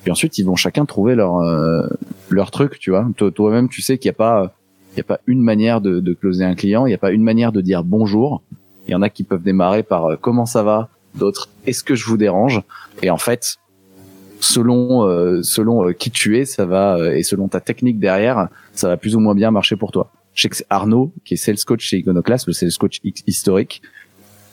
Puis 0.03 0.11
ensuite, 0.11 0.37
ils 0.37 0.45
vont 0.45 0.55
chacun 0.55 0.85
trouver 0.85 1.15
leur 1.15 1.39
euh, 1.39 1.87
leur 2.29 2.51
truc, 2.51 2.79
tu 2.79 2.91
vois. 2.91 3.07
Toi-même, 3.17 3.67
tu 3.67 3.81
sais 3.81 3.97
qu'il 3.97 4.09
n'y 4.09 4.15
a 4.15 4.17
pas 4.17 4.53
il 4.93 4.97
y 4.97 5.01
a 5.01 5.03
pas 5.03 5.19
une 5.27 5.41
manière 5.41 5.81
de, 5.81 5.99
de 5.99 6.13
closer 6.13 6.45
un 6.45 6.55
client, 6.55 6.85
il 6.85 6.89
n'y 6.89 6.95
a 6.95 6.99
pas 6.99 7.11
une 7.11 7.23
manière 7.23 7.51
de 7.51 7.61
dire 7.61 7.83
bonjour. 7.83 8.41
Il 8.87 8.91
y 8.91 8.95
en 8.95 9.01
a 9.01 9.09
qui 9.09 9.23
peuvent 9.23 9.43
démarrer 9.43 9.83
par 9.83 10.17
comment 10.21 10.45
ça 10.45 10.63
va, 10.63 10.89
d'autres 11.15 11.49
est-ce 11.65 11.83
que 11.83 11.93
je 11.93 12.05
vous 12.05 12.17
dérange? 12.17 12.61
Et 13.03 13.09
en 13.09 13.17
fait, 13.17 13.57
selon 14.39 15.07
euh, 15.07 15.41
selon 15.43 15.87
euh, 15.87 15.93
qui 15.93 16.11
tu 16.11 16.37
es, 16.37 16.45
ça 16.45 16.65
va 16.65 16.97
euh, 16.97 17.15
et 17.15 17.23
selon 17.23 17.47
ta 17.47 17.59
technique 17.59 17.99
derrière, 17.99 18.49
ça 18.73 18.87
va 18.87 18.97
plus 18.97 19.15
ou 19.15 19.19
moins 19.19 19.35
bien 19.35 19.51
marcher 19.51 19.75
pour 19.75 19.91
toi. 19.91 20.11
Je 20.33 20.43
sais 20.43 20.49
que 20.49 20.57
Arnaud 20.69 21.11
qui 21.25 21.33
est 21.33 21.37
sales 21.37 21.57
coach 21.65 21.83
chez 21.83 21.97
Iconoclast, 21.97 22.47
le 22.47 22.53
sales 22.53 22.71
coach 22.79 22.99
historique. 23.03 23.81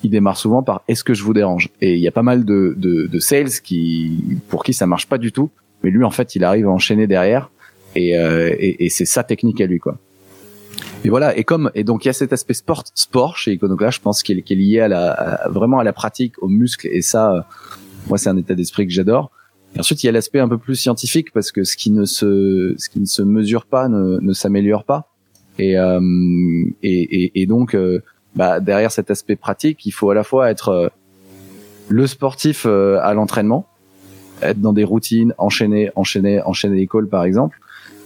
Il 0.03 0.11
démarre 0.11 0.37
souvent 0.37 0.63
par 0.63 0.83
est-ce 0.87 1.03
que 1.03 1.15
je 1.15 1.23
vous 1.23 1.33
dérange? 1.33 1.71
Et 1.81 1.95
il 1.95 2.01
y 2.01 2.09
a 2.09 2.13
pas 2.13 2.23
mal 2.23 2.45
de, 2.45 2.75
de, 2.77 3.07
de 3.07 3.19
sales 3.19 3.61
qui 3.63 4.39
pour 4.49 4.63
qui 4.63 4.75
ça 4.75 4.87
marche 4.87 5.07
pas 5.07 5.19
du 5.19 5.33
tout, 5.33 5.51
mais 5.83 5.91
lui 5.91 6.05
en 6.05 6.11
fait 6.11 6.35
il 6.35 6.45
arrive 6.45 6.67
à 6.67 6.71
enchaîner 6.71 7.07
derrière 7.07 7.51
Et, 7.95 8.11
et, 8.11 8.85
et 8.85 8.89
c'est 8.91 9.07
sa 9.07 9.23
technique 9.23 9.61
à 9.61 9.67
lui, 9.67 9.79
quoi. 9.79 9.97
Et 11.05 11.11
voilà. 11.11 11.37
Et 11.39 11.45
comme 11.45 11.71
et 11.75 11.85
donc 11.85 12.05
il 12.05 12.09
y 12.09 12.11
a 12.11 12.13
cet 12.13 12.33
aspect 12.33 12.55
sport 12.55 12.83
sport 12.95 13.37
chez 13.37 13.53
Iconoclast, 13.53 13.99
je 13.99 14.03
pense 14.03 14.23
qu'il 14.23 14.39
est, 14.39 14.51
lié 14.51 14.81
à 14.81 14.89
la 14.89 15.47
vraiment 15.49 15.79
à 15.79 15.85
la 15.85 15.93
pratique, 15.93 16.35
aux 16.43 16.49
muscles. 16.49 16.89
Et 16.91 17.03
ça, 17.03 17.47
moi, 18.09 18.19
c'est 18.19 18.29
un 18.29 18.37
état 18.37 18.55
d'esprit 18.55 18.87
que 18.87 18.93
j'adore. 18.93 19.31
Ensuite, 19.79 20.03
il 20.03 20.07
y 20.07 20.09
a 20.09 20.13
l'aspect 20.13 20.39
un 20.39 20.49
peu 20.49 20.59
plus 20.59 20.77
scientifique 20.77 21.33
parce 21.33 21.51
que 21.51 21.65
ce 21.65 21.77
qui 21.77 21.91
ne 21.91 22.05
se 22.05 22.75
ce 22.79 22.89
qui 22.89 23.01
ne 23.01 23.07
se 23.07 23.23
mesure 23.23 23.67
pas 23.67 23.89
ne, 23.89 24.19
ne 24.21 24.33
s'améliore 24.33 24.85
pas. 24.85 25.11
Et, 25.59 25.79
euh, 25.79 26.01
et, 26.83 27.25
et, 27.25 27.43
et 27.43 27.47
donc 27.47 27.77
bah, 28.35 28.61
derrière 28.61 28.91
cet 28.91 29.11
aspect 29.11 29.37
pratique, 29.37 29.85
il 29.87 29.93
faut 29.93 30.11
à 30.11 30.15
la 30.15 30.25
fois 30.25 30.51
être 30.51 30.93
le 31.89 32.07
sportif 32.07 32.67
à 32.67 33.15
l'entraînement, 33.15 33.67
être 34.43 34.61
dans 34.61 34.73
des 34.73 34.85
routines, 34.85 35.35
enchaîner, 35.39 35.91
enchaîner, 35.97 36.43
enchaîner 36.43 36.77
l'école 36.77 37.09
par 37.09 37.25
exemple, 37.25 37.61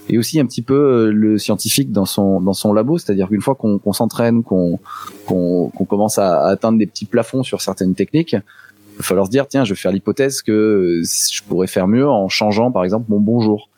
et 0.08 0.18
aussi 0.18 0.40
un 0.40 0.46
petit 0.46 0.62
peu 0.62 0.74
euh, 0.74 1.10
le 1.12 1.38
scientifique 1.38 1.92
dans 1.92 2.06
son 2.06 2.40
dans 2.40 2.52
son 2.52 2.72
labo, 2.72 2.98
c'est-à-dire 2.98 3.28
qu'une 3.28 3.40
fois 3.40 3.54
qu'on 3.54 3.78
qu'on 3.78 3.92
s'entraîne, 3.92 4.42
qu'on 4.42 4.78
qu'on 5.26 5.70
qu'on 5.74 5.84
commence 5.84 6.18
à, 6.18 6.46
atteindre 6.46 6.78
des 6.78 6.86
petits 6.86 7.04
plafonds 7.04 7.42
sur 7.42 7.60
certaines 7.60 7.94
techniques, 7.94 8.36
va 8.98 9.02
falloir 9.02 9.26
se 9.26 9.30
dire 9.30 9.46
tiens, 9.48 9.64
je 9.64 9.74
vais 9.74 9.78
faire 9.78 9.92
l'hypothèse 9.92 10.42
que 10.42 10.52
euh, 10.52 11.02
je 11.02 11.42
pourrais 11.42 11.66
faire 11.66 11.88
mieux 11.88 12.08
en 12.08 12.28
changeant 12.28 12.70
par 12.70 12.84
exemple 12.84 13.06
mon 13.08 13.20
bonjour. 13.20 13.70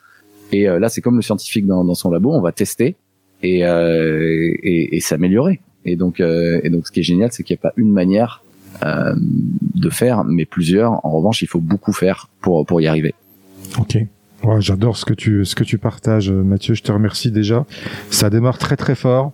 Et 0.52 0.68
euh, 0.68 0.78
là, 0.80 0.88
c'est 0.88 1.00
comme 1.00 1.16
le 1.16 1.22
scientifique 1.22 1.66
dans, 1.66 1.94
son 1.94 2.10
labo, 2.10 2.32
on 2.32 2.40
va 2.40 2.52
tester 2.52 2.96
et 3.42 3.60
et, 3.60 4.96
et 4.96 5.00
s'améliorer. 5.00 5.60
Et 5.84 5.96
donc 5.96 6.20
et 6.20 6.70
donc 6.70 6.86
ce 6.86 6.92
qui 6.92 7.00
est 7.00 7.04
génial, 7.04 7.30
c'est 7.32 7.42
qu'il 7.42 7.54
n'y 7.54 7.60
a 7.60 7.62
pas 7.70 7.72
une 7.76 7.92
manière 7.92 8.42
de 8.82 9.90
faire, 9.90 10.24
mais 10.24 10.44
plusieurs. 10.44 11.04
En 11.06 11.10
revanche, 11.10 11.42
il 11.42 11.48
faut 11.48 11.60
beaucoup 11.60 11.92
faire 11.92 12.28
pour 12.40 12.66
pour 12.66 12.80
y 12.80 12.86
arriver. 12.86 13.14
Ok. 13.78 13.96
Ouais, 14.42 14.60
j'adore 14.60 14.96
ce 14.96 15.04
que 15.04 15.14
tu 15.14 15.44
ce 15.44 15.54
que 15.54 15.64
tu 15.64 15.78
partages, 15.78 16.30
Mathieu. 16.30 16.74
Je 16.74 16.82
te 16.82 16.92
remercie 16.92 17.30
déjà. 17.30 17.64
Ça 18.10 18.28
démarre 18.28 18.58
très 18.58 18.76
très 18.76 18.94
fort. 18.94 19.32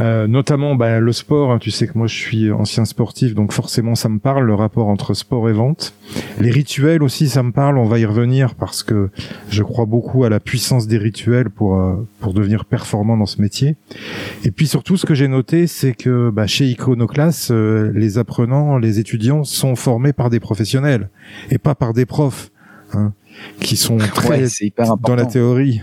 Euh, 0.00 0.26
notamment 0.26 0.74
bah, 0.74 1.00
le 1.00 1.12
sport, 1.12 1.52
hein. 1.52 1.58
tu 1.58 1.70
sais 1.70 1.86
que 1.86 1.96
moi 1.96 2.06
je 2.06 2.14
suis 2.14 2.52
ancien 2.52 2.84
sportif, 2.84 3.34
donc 3.34 3.52
forcément 3.52 3.94
ça 3.94 4.08
me 4.08 4.18
parle, 4.18 4.44
le 4.44 4.54
rapport 4.54 4.88
entre 4.88 5.14
sport 5.14 5.48
et 5.48 5.52
vente. 5.52 5.94
Les 6.38 6.50
rituels 6.50 7.02
aussi, 7.02 7.28
ça 7.28 7.42
me 7.42 7.52
parle, 7.52 7.78
on 7.78 7.86
va 7.86 7.98
y 7.98 8.04
revenir 8.04 8.54
parce 8.56 8.82
que 8.82 9.08
je 9.48 9.62
crois 9.62 9.86
beaucoup 9.86 10.24
à 10.24 10.28
la 10.28 10.38
puissance 10.38 10.86
des 10.86 10.98
rituels 10.98 11.48
pour, 11.48 11.76
euh, 11.76 12.06
pour 12.20 12.34
devenir 12.34 12.66
performant 12.66 13.16
dans 13.16 13.26
ce 13.26 13.40
métier. 13.40 13.76
Et 14.44 14.50
puis 14.50 14.66
surtout, 14.66 14.96
ce 14.96 15.06
que 15.06 15.14
j'ai 15.14 15.28
noté, 15.28 15.66
c'est 15.66 15.94
que 15.94 16.28
bah, 16.30 16.46
chez 16.46 16.66
Iconoclass, 16.66 17.50
euh, 17.50 17.90
les 17.94 18.18
apprenants, 18.18 18.76
les 18.76 18.98
étudiants 18.98 19.44
sont 19.44 19.76
formés 19.76 20.12
par 20.12 20.28
des 20.28 20.40
professionnels 20.40 21.08
et 21.50 21.58
pas 21.58 21.74
par 21.74 21.94
des 21.94 22.04
profs. 22.04 22.50
Hein 22.92 23.12
qui 23.60 23.76
sont 23.76 23.98
très 23.98 24.44
dans 24.78 25.14
la 25.14 25.26
théorie. 25.26 25.80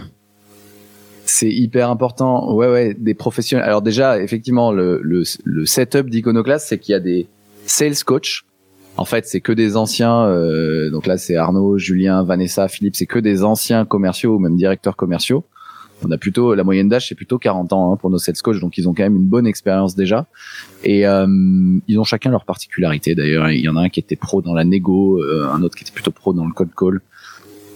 C'est 1.25 1.49
hyper 1.49 1.89
important. 1.89 2.53
Ouais, 2.53 2.67
ouais, 2.67 2.93
des 2.93 3.13
professionnels. 3.13 3.65
Alors 3.65 3.81
déjà, 3.81 4.21
effectivement, 4.21 4.71
le, 4.71 4.99
le, 5.01 5.23
le 5.43 5.65
setup 5.65 6.09
d'Iconoclast, 6.09 6.67
c'est 6.67 6.77
qu'il 6.77 6.91
y 6.93 6.95
a 6.95 6.99
des 6.99 7.27
sales 7.65 8.03
coach. 8.05 8.45
En 8.97 9.05
fait, 9.05 9.25
c'est 9.25 9.41
que 9.41 9.51
des 9.51 9.75
anciens. 9.75 10.25
Euh, 10.25 10.89
donc 10.89 11.07
là, 11.07 11.17
c'est 11.17 11.35
Arnaud, 11.35 11.77
Julien, 11.77 12.23
Vanessa, 12.23 12.67
Philippe. 12.67 12.95
C'est 12.95 13.05
que 13.05 13.19
des 13.19 13.43
anciens 13.43 13.85
commerciaux 13.85 14.35
ou 14.35 14.39
même 14.39 14.55
directeurs 14.55 14.95
commerciaux. 14.95 15.45
On 16.05 16.11
a 16.11 16.17
plutôt 16.17 16.53
la 16.53 16.63
moyenne 16.63 16.89
d'âge, 16.89 17.07
c'est 17.07 17.15
plutôt 17.15 17.37
40 17.37 17.71
ans 17.71 17.93
hein, 17.93 17.97
pour 17.97 18.09
nos 18.09 18.17
sales 18.17 18.35
coach, 18.43 18.59
donc 18.59 18.77
ils 18.77 18.89
ont 18.89 18.93
quand 18.93 19.03
même 19.03 19.15
une 19.15 19.27
bonne 19.27 19.47
expérience 19.47 19.95
déjà. 19.95 20.27
Et 20.83 21.07
euh, 21.07 21.25
ils 21.87 21.99
ont 21.99 22.03
chacun 22.03 22.29
leur 22.29 22.43
particularité. 22.43 23.15
D'ailleurs, 23.15 23.49
il 23.49 23.61
y 23.61 23.69
en 23.69 23.77
a 23.77 23.81
un 23.81 23.89
qui 23.89 24.01
était 24.01 24.17
pro 24.17 24.41
dans 24.41 24.53
la 24.53 24.65
négo, 24.65 25.21
euh, 25.21 25.47
un 25.53 25.61
autre 25.63 25.77
qui 25.77 25.83
était 25.83 25.93
plutôt 25.93 26.11
pro 26.11 26.33
dans 26.33 26.45
le 26.45 26.51
code 26.51 26.71
call. 26.77 27.01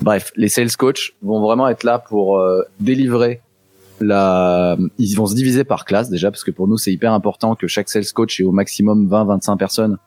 Bref, 0.01 0.31
les 0.35 0.47
sales 0.47 0.75
coach 0.77 1.15
vont 1.21 1.41
vraiment 1.41 1.67
être 1.67 1.83
là 1.83 1.99
pour 1.99 2.37
euh, 2.37 2.61
délivrer 2.79 3.41
la. 3.99 4.77
Ils 4.97 5.15
vont 5.15 5.25
se 5.25 5.35
diviser 5.35 5.63
par 5.63 5.85
classe 5.85 6.09
déjà 6.09 6.29
parce 6.31 6.43
que 6.43 6.51
pour 6.51 6.67
nous 6.67 6.77
c'est 6.77 6.91
hyper 6.91 7.13
important 7.13 7.55
que 7.55 7.67
chaque 7.67 7.89
sales 7.89 8.11
coach 8.13 8.39
ait 8.39 8.43
au 8.43 8.51
maximum 8.51 9.07
20-25 9.09 9.57
personnes 9.57 9.97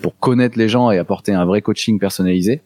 pour 0.00 0.16
connaître 0.18 0.58
les 0.58 0.68
gens 0.68 0.90
et 0.90 0.98
apporter 0.98 1.32
un 1.32 1.44
vrai 1.44 1.62
coaching 1.62 1.98
personnalisé. 1.98 2.62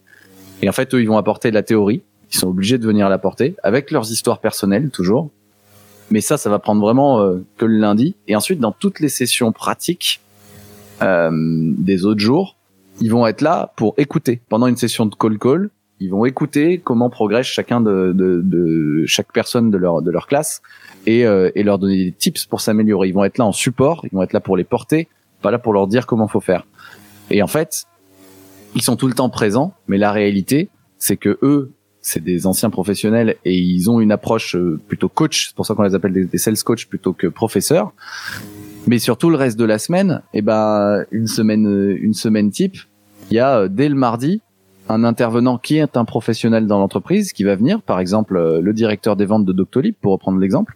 Et 0.61 0.69
en 0.69 0.71
fait, 0.71 0.93
eux, 0.93 1.01
ils 1.01 1.07
vont 1.07 1.17
apporter 1.17 1.49
de 1.49 1.55
la 1.55 1.63
théorie. 1.63 2.01
Ils 2.31 2.37
sont 2.37 2.47
obligés 2.47 2.77
de 2.77 2.85
venir 2.85 3.09
l'apporter 3.09 3.55
avec 3.61 3.91
leurs 3.91 4.11
histoires 4.11 4.39
personnelles 4.39 4.89
toujours. 4.89 5.29
Mais 6.11 6.21
ça, 6.21 6.37
ça 6.37 6.49
va 6.49 6.59
prendre 6.59 6.81
vraiment 6.81 7.19
euh, 7.19 7.43
que 7.57 7.65
le 7.65 7.77
lundi. 7.77 8.15
Et 8.27 8.35
ensuite, 8.35 8.59
dans 8.59 8.71
toutes 8.71 8.99
les 8.99 9.09
sessions 9.09 9.51
pratiques 9.51 10.21
euh, 11.01 11.29
des 11.33 12.05
autres 12.05 12.21
jours, 12.21 12.55
ils 13.01 13.11
vont 13.11 13.27
être 13.27 13.41
là 13.41 13.73
pour 13.75 13.95
écouter 13.97 14.41
pendant 14.49 14.67
une 14.67 14.77
session 14.77 15.05
de 15.05 15.15
call 15.15 15.37
call 15.37 15.69
ils 15.99 16.09
vont 16.09 16.25
écouter 16.25 16.79
comment 16.83 17.09
progresse 17.09 17.47
chacun 17.47 17.81
de, 17.81 18.11
de, 18.13 18.41
de, 18.43 19.05
chaque 19.05 19.31
personne 19.31 19.71
de 19.71 19.77
leur 19.77 20.01
de 20.01 20.11
leur 20.11 20.27
classe 20.27 20.61
et, 21.05 21.25
euh, 21.25 21.51
et 21.55 21.63
leur 21.63 21.79
donner 21.79 21.97
des 22.05 22.11
tips 22.11 22.45
pour 22.45 22.61
s'améliorer. 22.61 23.07
Ils 23.07 23.13
vont 23.13 23.23
être 23.23 23.37
là 23.37 23.45
en 23.45 23.51
support, 23.51 24.05
ils 24.05 24.13
vont 24.13 24.23
être 24.23 24.33
là 24.33 24.41
pour 24.41 24.57
les 24.57 24.63
porter, 24.63 25.07
pas 25.41 25.51
là 25.51 25.59
pour 25.59 25.73
leur 25.73 25.87
dire 25.87 26.05
comment 26.05 26.27
faut 26.27 26.41
faire. 26.41 26.65
Et 27.31 27.41
en 27.41 27.47
fait, 27.47 27.85
ils 28.75 28.81
sont 28.81 28.95
tout 28.95 29.07
le 29.07 29.13
temps 29.13 29.29
présents, 29.29 29.73
mais 29.87 29.97
la 29.97 30.11
réalité, 30.11 30.69
c'est 30.97 31.17
que 31.17 31.39
eux, 31.41 31.71
c'est 32.01 32.23
des 32.23 32.45
anciens 32.45 32.69
professionnels 32.69 33.35
et 33.45 33.57
ils 33.57 33.89
ont 33.89 33.99
une 33.99 34.11
approche 34.11 34.55
euh, 34.55 34.79
plutôt 34.87 35.09
coach. 35.09 35.47
C'est 35.47 35.55
pour 35.55 35.65
ça 35.65 35.73
qu'on 35.73 35.83
les 35.83 35.95
appelle 35.95 36.13
des, 36.13 36.25
des 36.25 36.37
sales 36.37 36.57
coach 36.63 36.87
plutôt 36.87 37.13
que 37.13 37.27
professeurs. 37.27 37.93
Mais 38.85 38.99
surtout 38.99 39.29
le 39.31 39.37
reste 39.37 39.57
de 39.57 39.65
la 39.65 39.79
semaine, 39.79 40.21
et 40.33 40.39
eh 40.39 40.41
ben 40.43 41.03
une 41.09 41.25
semaine 41.25 41.65
une 41.99 42.13
semaine 42.13 42.51
type, 42.51 42.77
il 43.31 43.37
y 43.37 43.39
a 43.39 43.61
euh, 43.61 43.67
dès 43.67 43.89
le 43.89 43.95
mardi 43.95 44.41
un 44.89 45.03
intervenant 45.03 45.57
qui 45.57 45.77
est 45.77 45.97
un 45.97 46.05
professionnel 46.05 46.67
dans 46.67 46.79
l'entreprise, 46.79 47.33
qui 47.33 47.43
va 47.43 47.55
venir, 47.55 47.81
par 47.81 47.99
exemple 47.99 48.37
euh, 48.37 48.61
le 48.61 48.73
directeur 48.73 49.15
des 49.15 49.25
ventes 49.25 49.45
de 49.45 49.53
Doctolib, 49.53 49.95
pour 49.99 50.11
reprendre 50.11 50.39
l'exemple, 50.39 50.75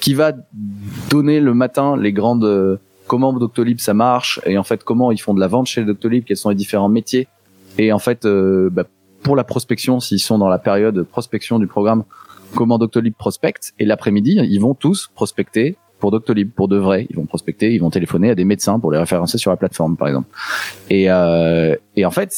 qui 0.00 0.14
va 0.14 0.32
donner 1.10 1.40
le 1.40 1.54
matin 1.54 1.96
les 1.96 2.12
grandes 2.12 2.44
euh, 2.44 2.76
comment 3.06 3.32
Doctolib 3.32 3.78
ça 3.78 3.94
marche 3.94 4.40
et 4.46 4.58
en 4.58 4.62
fait 4.62 4.84
comment 4.84 5.10
ils 5.10 5.20
font 5.20 5.34
de 5.34 5.40
la 5.40 5.48
vente 5.48 5.66
chez 5.66 5.84
Doctolib, 5.84 6.24
quels 6.24 6.36
sont 6.36 6.50
les 6.50 6.56
différents 6.56 6.88
métiers. 6.88 7.26
Et 7.78 7.92
en 7.92 7.98
fait 7.98 8.24
euh, 8.24 8.68
bah, 8.70 8.84
pour 9.22 9.34
la 9.34 9.44
prospection 9.44 9.98
s'ils 9.98 10.20
sont 10.20 10.38
dans 10.38 10.48
la 10.48 10.58
période 10.58 11.02
prospection 11.02 11.58
du 11.58 11.66
programme 11.66 12.04
comment 12.54 12.78
Doctolib 12.78 13.14
prospecte 13.14 13.72
et 13.78 13.84
l'après-midi 13.84 14.38
ils 14.48 14.60
vont 14.60 14.74
tous 14.74 15.10
prospecter 15.14 15.76
pour 15.98 16.12
Doctolib 16.12 16.50
pour 16.52 16.68
de 16.68 16.76
vrai. 16.76 17.06
Ils 17.10 17.16
vont 17.16 17.26
prospecter 17.26 17.72
ils 17.74 17.80
vont 17.80 17.90
téléphoner 17.90 18.30
à 18.30 18.34
des 18.34 18.44
médecins 18.44 18.78
pour 18.78 18.92
les 18.92 18.98
référencer 18.98 19.38
sur 19.38 19.50
la 19.50 19.56
plateforme 19.56 19.96
par 19.96 20.08
exemple. 20.08 20.28
Et 20.90 21.10
euh, 21.10 21.74
et 21.96 22.04
en 22.04 22.10
fait 22.10 22.32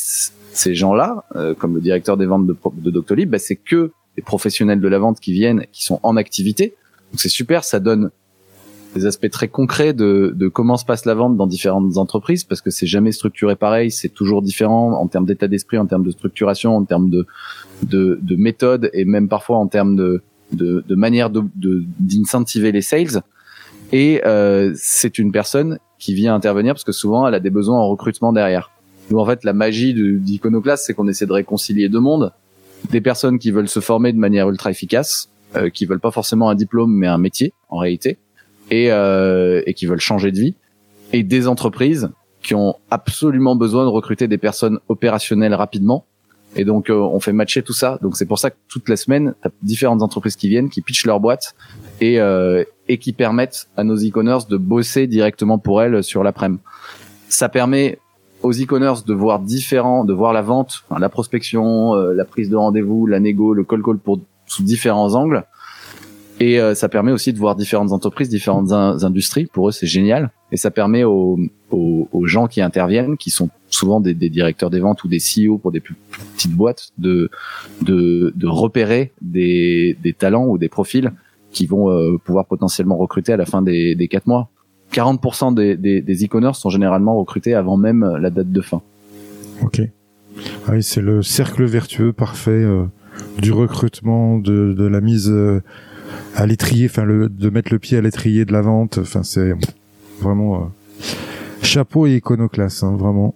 ces 0.53 0.75
gens-là, 0.75 1.25
euh, 1.37 1.55
comme 1.55 1.75
le 1.75 1.81
directeur 1.81 2.17
des 2.17 2.27
ventes 2.27 2.47
de, 2.47 2.57
de 2.79 2.91
Doctolib, 2.91 3.31
bah, 3.31 3.39
c'est 3.39 3.57
que 3.57 3.93
des 4.17 4.23
professionnels 4.23 4.81
de 4.81 4.89
la 4.89 4.99
vente 4.99 5.21
qui 5.21 5.33
viennent, 5.33 5.65
qui 5.73 5.85
sont 5.85 6.01
en 6.03 6.17
activité. 6.17 6.75
Donc 7.13 7.21
c'est 7.21 7.29
super, 7.29 7.65
ça 7.65 7.81
donne 7.81 8.11
des 8.95 9.07
aspects 9.07 9.31
très 9.31 9.49
concrets 9.49 9.93
de, 9.93 10.33
de, 10.35 10.49
comment 10.49 10.77
se 10.77 10.85
passe 10.85 11.05
la 11.05 11.15
vente 11.15 11.37
dans 11.37 11.47
différentes 11.47 11.97
entreprises, 11.97 12.43
parce 12.43 12.61
que 12.61 12.71
c'est 12.71 12.87
jamais 12.87 13.13
structuré 13.13 13.55
pareil, 13.55 13.93
c'est 13.93 14.09
toujours 14.09 14.43
différent 14.43 14.93
en 14.95 15.07
termes 15.07 15.27
d'état 15.27 15.47
d'esprit, 15.47 15.79
en 15.79 15.87
termes 15.87 16.05
de 16.05 16.11
structuration, 16.11 16.77
en 16.77 16.85
termes 16.85 17.09
de, 17.09 17.27
de, 17.85 18.19
de 18.21 18.37
méthode 18.37 18.91
et 18.93 19.05
même 19.05 19.29
parfois 19.29 19.59
en 19.59 19.69
termes 19.69 19.95
de, 19.95 20.23
de, 20.53 20.85
de 20.87 20.95
manière 20.97 21.31
d'incentiver 21.31 22.73
les 22.73 22.83
sales. 22.83 23.23
Et 23.93 24.23
euh, 24.27 24.73
c'est 24.75 25.19
une 25.19 25.31
personne 25.31 25.79
qui 25.99 26.15
vient 26.15 26.35
intervenir 26.35 26.75
parce 26.75 26.85
que 26.85 26.93
souvent 26.93 27.29
elle 27.29 27.35
a 27.35 27.41
des 27.41 27.51
besoins 27.51 27.79
en 27.79 27.89
recrutement 27.89 28.33
derrière. 28.33 28.73
Nous, 29.11 29.19
en 29.19 29.27
fait, 29.27 29.45
la 29.45 29.53
magie 29.53 29.95
d'Iconoclast, 29.95 30.87
c'est 30.87 30.95
qu'on 30.95 31.09
essaie 31.09 31.27
de 31.27 31.33
réconcilier 31.33 31.89
deux 31.89 32.01
mondes. 32.01 32.33
Des 32.91 33.01
personnes 33.01 33.39
qui 33.39 33.51
veulent 33.51 33.69
se 33.69 33.81
former 33.81 34.13
de 34.13 34.19
manière 34.19 34.49
ultra 34.49 34.71
efficace, 34.71 35.29
euh, 35.57 35.69
qui 35.69 35.85
veulent 35.85 36.01
pas 36.01 36.11
forcément 36.11 36.49
un 36.49 36.55
diplôme, 36.55 36.93
mais 36.93 37.07
un 37.07 37.19
métier, 37.19 37.53
en 37.69 37.79
réalité, 37.79 38.19
et, 38.71 38.91
euh, 38.93 39.63
et 39.67 39.75
qui 39.75 39.87
veulent 39.87 40.01
changer 40.01 40.31
de 40.31 40.39
vie. 40.39 40.55
Et 41.13 41.23
des 41.23 41.49
entreprises 41.49 42.09
qui 42.43 42.55
ont 42.55 42.77
absolument 42.91 43.57
besoin 43.57 43.85
de 43.85 43.91
recruter 43.91 44.29
des 44.29 44.39
personnes 44.39 44.79
opérationnelles 44.89 45.55
rapidement. 45.55 46.07
Et 46.57 46.65
donc, 46.65 46.91
euh, 46.91 46.95
on 46.95 47.21
fait 47.21 47.33
matcher 47.33 47.63
tout 47.63 47.73
ça. 47.73 47.99
Donc, 48.03 48.17
c'est 48.17 48.27
pour 48.27 48.39
ça 48.39 48.51
que 48.51 48.57
toute 48.69 48.89
la 48.89 48.97
semaine, 48.97 49.35
t'as 49.43 49.51
différentes 49.63 50.03
entreprises 50.03 50.37
qui 50.37 50.49
viennent, 50.49 50.69
qui 50.69 50.83
pitchent 50.83 51.07
leur 51.07 51.21
boîte 51.21 51.55
et, 52.01 52.21
euh, 52.21 52.65
et 52.89 52.99
qui 52.99 53.13
permettent 53.13 53.69
à 53.77 53.85
nos 53.85 53.97
e-commerce 53.97 54.49
de 54.49 54.57
bosser 54.57 55.07
directement 55.07 55.59
pour 55.59 55.81
elles 55.81 56.03
sur 56.03 56.25
l'après-midi. 56.25 56.61
Ça 57.29 57.49
permet 57.49 58.00
aux 58.43 58.53
e-commerce 58.53 59.05
de 59.05 59.15
voir 59.15 59.41
différents, 59.41 60.05
de 60.05 60.13
voir 60.13 60.33
la 60.33 60.43
vente, 60.43 60.85
la 60.99 61.09
prospection, 61.09 61.95
euh, 61.95 62.15
la 62.15 62.25
prise 62.25 62.51
de 62.51 62.57
rendez-vous, 62.57 63.07
la 63.07 63.21
négo, 63.21 63.55
le 63.55 63.65
call 63.65 63.83
call 63.83 63.99
pour 63.99 64.21
sous 64.47 64.63
différents 64.63 65.15
angles. 65.15 65.45
Et 66.41 66.59
euh, 66.59 66.75
ça 66.75 66.89
permet 66.89 67.13
aussi 67.13 67.35
de 67.35 67.39
voir 67.39 67.55
différentes 67.55 67.93
entreprises, 67.93 68.31
différentes 68.31 68.73
industries. 68.73 69.45
Pour 69.45 69.69
eux, 69.69 69.73
c'est 69.73 69.87
génial. 69.87 70.31
Et 70.53 70.57
ça 70.57 70.71
permet 70.71 71.05
aux, 71.05 71.39
aux, 71.71 72.27
gens 72.27 72.47
qui 72.47 72.63
interviennent, 72.63 73.19
qui 73.19 73.31
sont 73.31 73.51
souvent 73.69 74.01
des, 74.01 74.15
des, 74.15 74.31
directeurs 74.31 74.71
des 74.71 74.81
ventes 74.81 75.05
ou 75.05 75.09
des 75.09 75.19
CEO 75.19 75.59
pour 75.59 75.71
des 75.71 75.81
plus 75.81 75.97
petites 76.35 76.55
boîtes, 76.55 76.91
de, 76.97 77.31
de, 77.83 78.33
de 78.35 78.47
repérer 78.47 79.13
des, 79.21 79.99
des 80.03 80.15
talents 80.15 80.47
ou 80.47 80.57
des 80.57 80.69
profils 80.69 81.13
qui 81.53 81.67
vont 81.67 81.91
euh, 81.91 82.17
pouvoir 82.25 82.47
potentiellement 82.47 82.97
recruter 82.97 83.33
à 83.33 83.37
la 83.37 83.45
fin 83.45 83.61
des, 83.61 83.95
des 83.95 84.09
quatre 84.09 84.27
mois. 84.27 84.49
40% 84.93 85.55
des, 85.55 85.77
des, 85.77 86.01
des 86.01 86.25
e-commerce 86.25 86.59
sont 86.59 86.71
généralement 86.71 87.17
recrutés 87.17 87.55
avant 87.55 87.77
même 87.77 88.17
la 88.21 88.31
date 88.31 88.51
de 88.51 88.61
fin. 88.61 88.83
Ok. 89.63 89.83
Ah 90.67 90.73
oui, 90.73 90.83
c'est 90.83 91.01
le 91.01 91.23
cercle 91.23 91.65
vertueux 91.65 92.13
parfait. 92.13 92.51
Euh, 92.51 92.85
du 93.39 93.53
recrutement, 93.53 94.39
de, 94.39 94.73
de 94.73 94.85
la 94.87 95.01
mise 95.01 95.33
à 96.35 96.47
l'étrier, 96.47 96.87
enfin 96.87 97.05
le, 97.05 97.29
de 97.29 97.51
mettre 97.51 97.73
le 97.73 97.79
pied 97.79 97.99
à 97.99 98.01
l'étrier 98.01 98.45
de 98.45 98.53
la 98.53 98.63
vente. 98.63 98.99
Enfin 98.99 99.23
c'est 99.23 99.53
vraiment 100.21 100.71
chapeau 101.63 102.07
et 102.07 102.17
iconoclaste, 102.17 102.83
hein, 102.83 102.97
vraiment. 102.97 103.35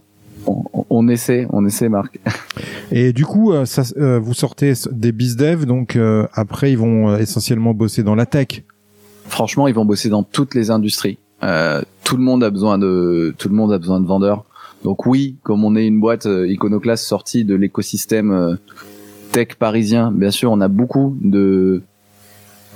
On, 0.90 1.08
essaie, 1.08 1.46
on 1.50 1.64
essaie, 1.66 1.88
Marc. 1.88 2.18
Et 2.92 3.12
du 3.12 3.25
coup, 3.25 3.52
ça, 3.64 3.82
vous 4.18 4.34
sortez 4.34 4.75
des 4.90 5.12
bizdev, 5.12 5.64
donc 5.64 5.99
après 6.34 6.70
ils 6.70 6.78
vont 6.78 7.16
essentiellement 7.16 7.73
bosser 7.73 8.02
dans 8.02 8.14
la 8.14 8.26
tech. 8.26 8.62
Franchement, 9.26 9.68
ils 9.68 9.75
vont 9.75 9.87
bosser 9.87 10.11
dans 10.11 10.23
toutes 10.23 10.54
les 10.54 10.70
industries. 10.70 11.18
Euh, 11.44 11.82
tout 12.04 12.16
le 12.16 12.22
monde 12.22 12.42
a 12.42 12.50
besoin 12.50 12.78
de 12.78 13.34
tout 13.38 13.48
le 13.48 13.54
monde 13.54 13.72
a 13.72 13.78
besoin 13.78 14.00
de 14.00 14.06
vendeurs. 14.06 14.44
Donc 14.84 15.06
oui, 15.06 15.36
comme 15.42 15.64
on 15.64 15.74
est 15.76 15.86
une 15.86 15.98
boîte 15.98 16.26
euh, 16.26 16.46
iconoclaste 16.46 17.06
sortie 17.06 17.44
de 17.44 17.54
l'écosystème 17.54 18.30
euh, 18.30 18.56
tech 19.32 19.54
parisien, 19.58 20.12
bien 20.12 20.30
sûr, 20.30 20.52
on 20.52 20.60
a 20.60 20.68
beaucoup 20.68 21.16
de 21.22 21.82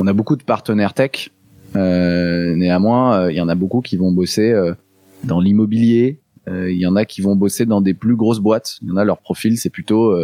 on 0.01 0.07
a 0.07 0.13
beaucoup 0.15 0.37
de 0.37 0.43
partenaires 0.43 0.95
tech. 0.95 1.31
Euh, 1.77 2.55
néanmoins, 2.57 3.31
il 3.31 3.37
y 3.37 3.41
en 3.41 3.49
a 3.49 3.55
beaucoup 3.55 3.83
qui 3.83 3.97
vont 3.97 4.11
bosser 4.11 4.55
dans 5.25 5.41
l'immobilier. 5.41 6.21
Il 6.47 6.79
y 6.79 6.87
en 6.87 6.97
a 6.97 7.05
qui 7.05 7.21
vont 7.21 7.37
bosser 7.37 7.67
dans 7.67 7.83
des 7.83 7.93
plus 7.95 8.17
grosses 8.17 8.39
boîtes. 8.39 8.79
Il 8.81 8.89
y 8.89 8.91
en 8.93 8.97
a 8.97 9.05
leur 9.05 9.19
profil, 9.19 9.59
c'est 9.59 9.71
plutôt 9.71 10.17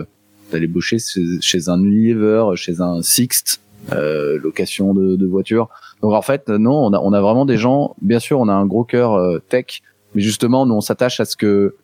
d'aller 0.51 0.69
bosser 0.69 0.97
chez, 1.41 1.69
un 1.69 1.83
Unilever, 1.83 2.53
chez 2.55 2.81
un 2.81 3.03
Sixt, 3.03 3.61
location 3.91 4.95
de, 4.95 5.17
de 5.17 5.27
voitures. 5.27 5.69
Donc 6.05 6.13
en 6.13 6.21
fait, 6.21 6.51
non, 6.51 6.85
on 6.85 6.93
a, 6.93 7.01
on 7.01 7.15
a 7.15 7.21
vraiment 7.23 7.47
des 7.47 7.57
gens. 7.57 7.97
Bien 8.03 8.19
sûr, 8.19 8.39
on 8.39 8.49
a 8.49 8.53
un 8.53 8.67
gros 8.67 8.85
cœur 8.85 9.15
euh, 9.15 9.39
tech, 9.49 9.81
mais 10.15 10.21
justement, 10.21 10.67
nous 10.67 10.75
on 10.75 10.83
s'attache 10.83 11.19
à 11.19 11.25
ce 11.25 11.35
que 11.35 11.77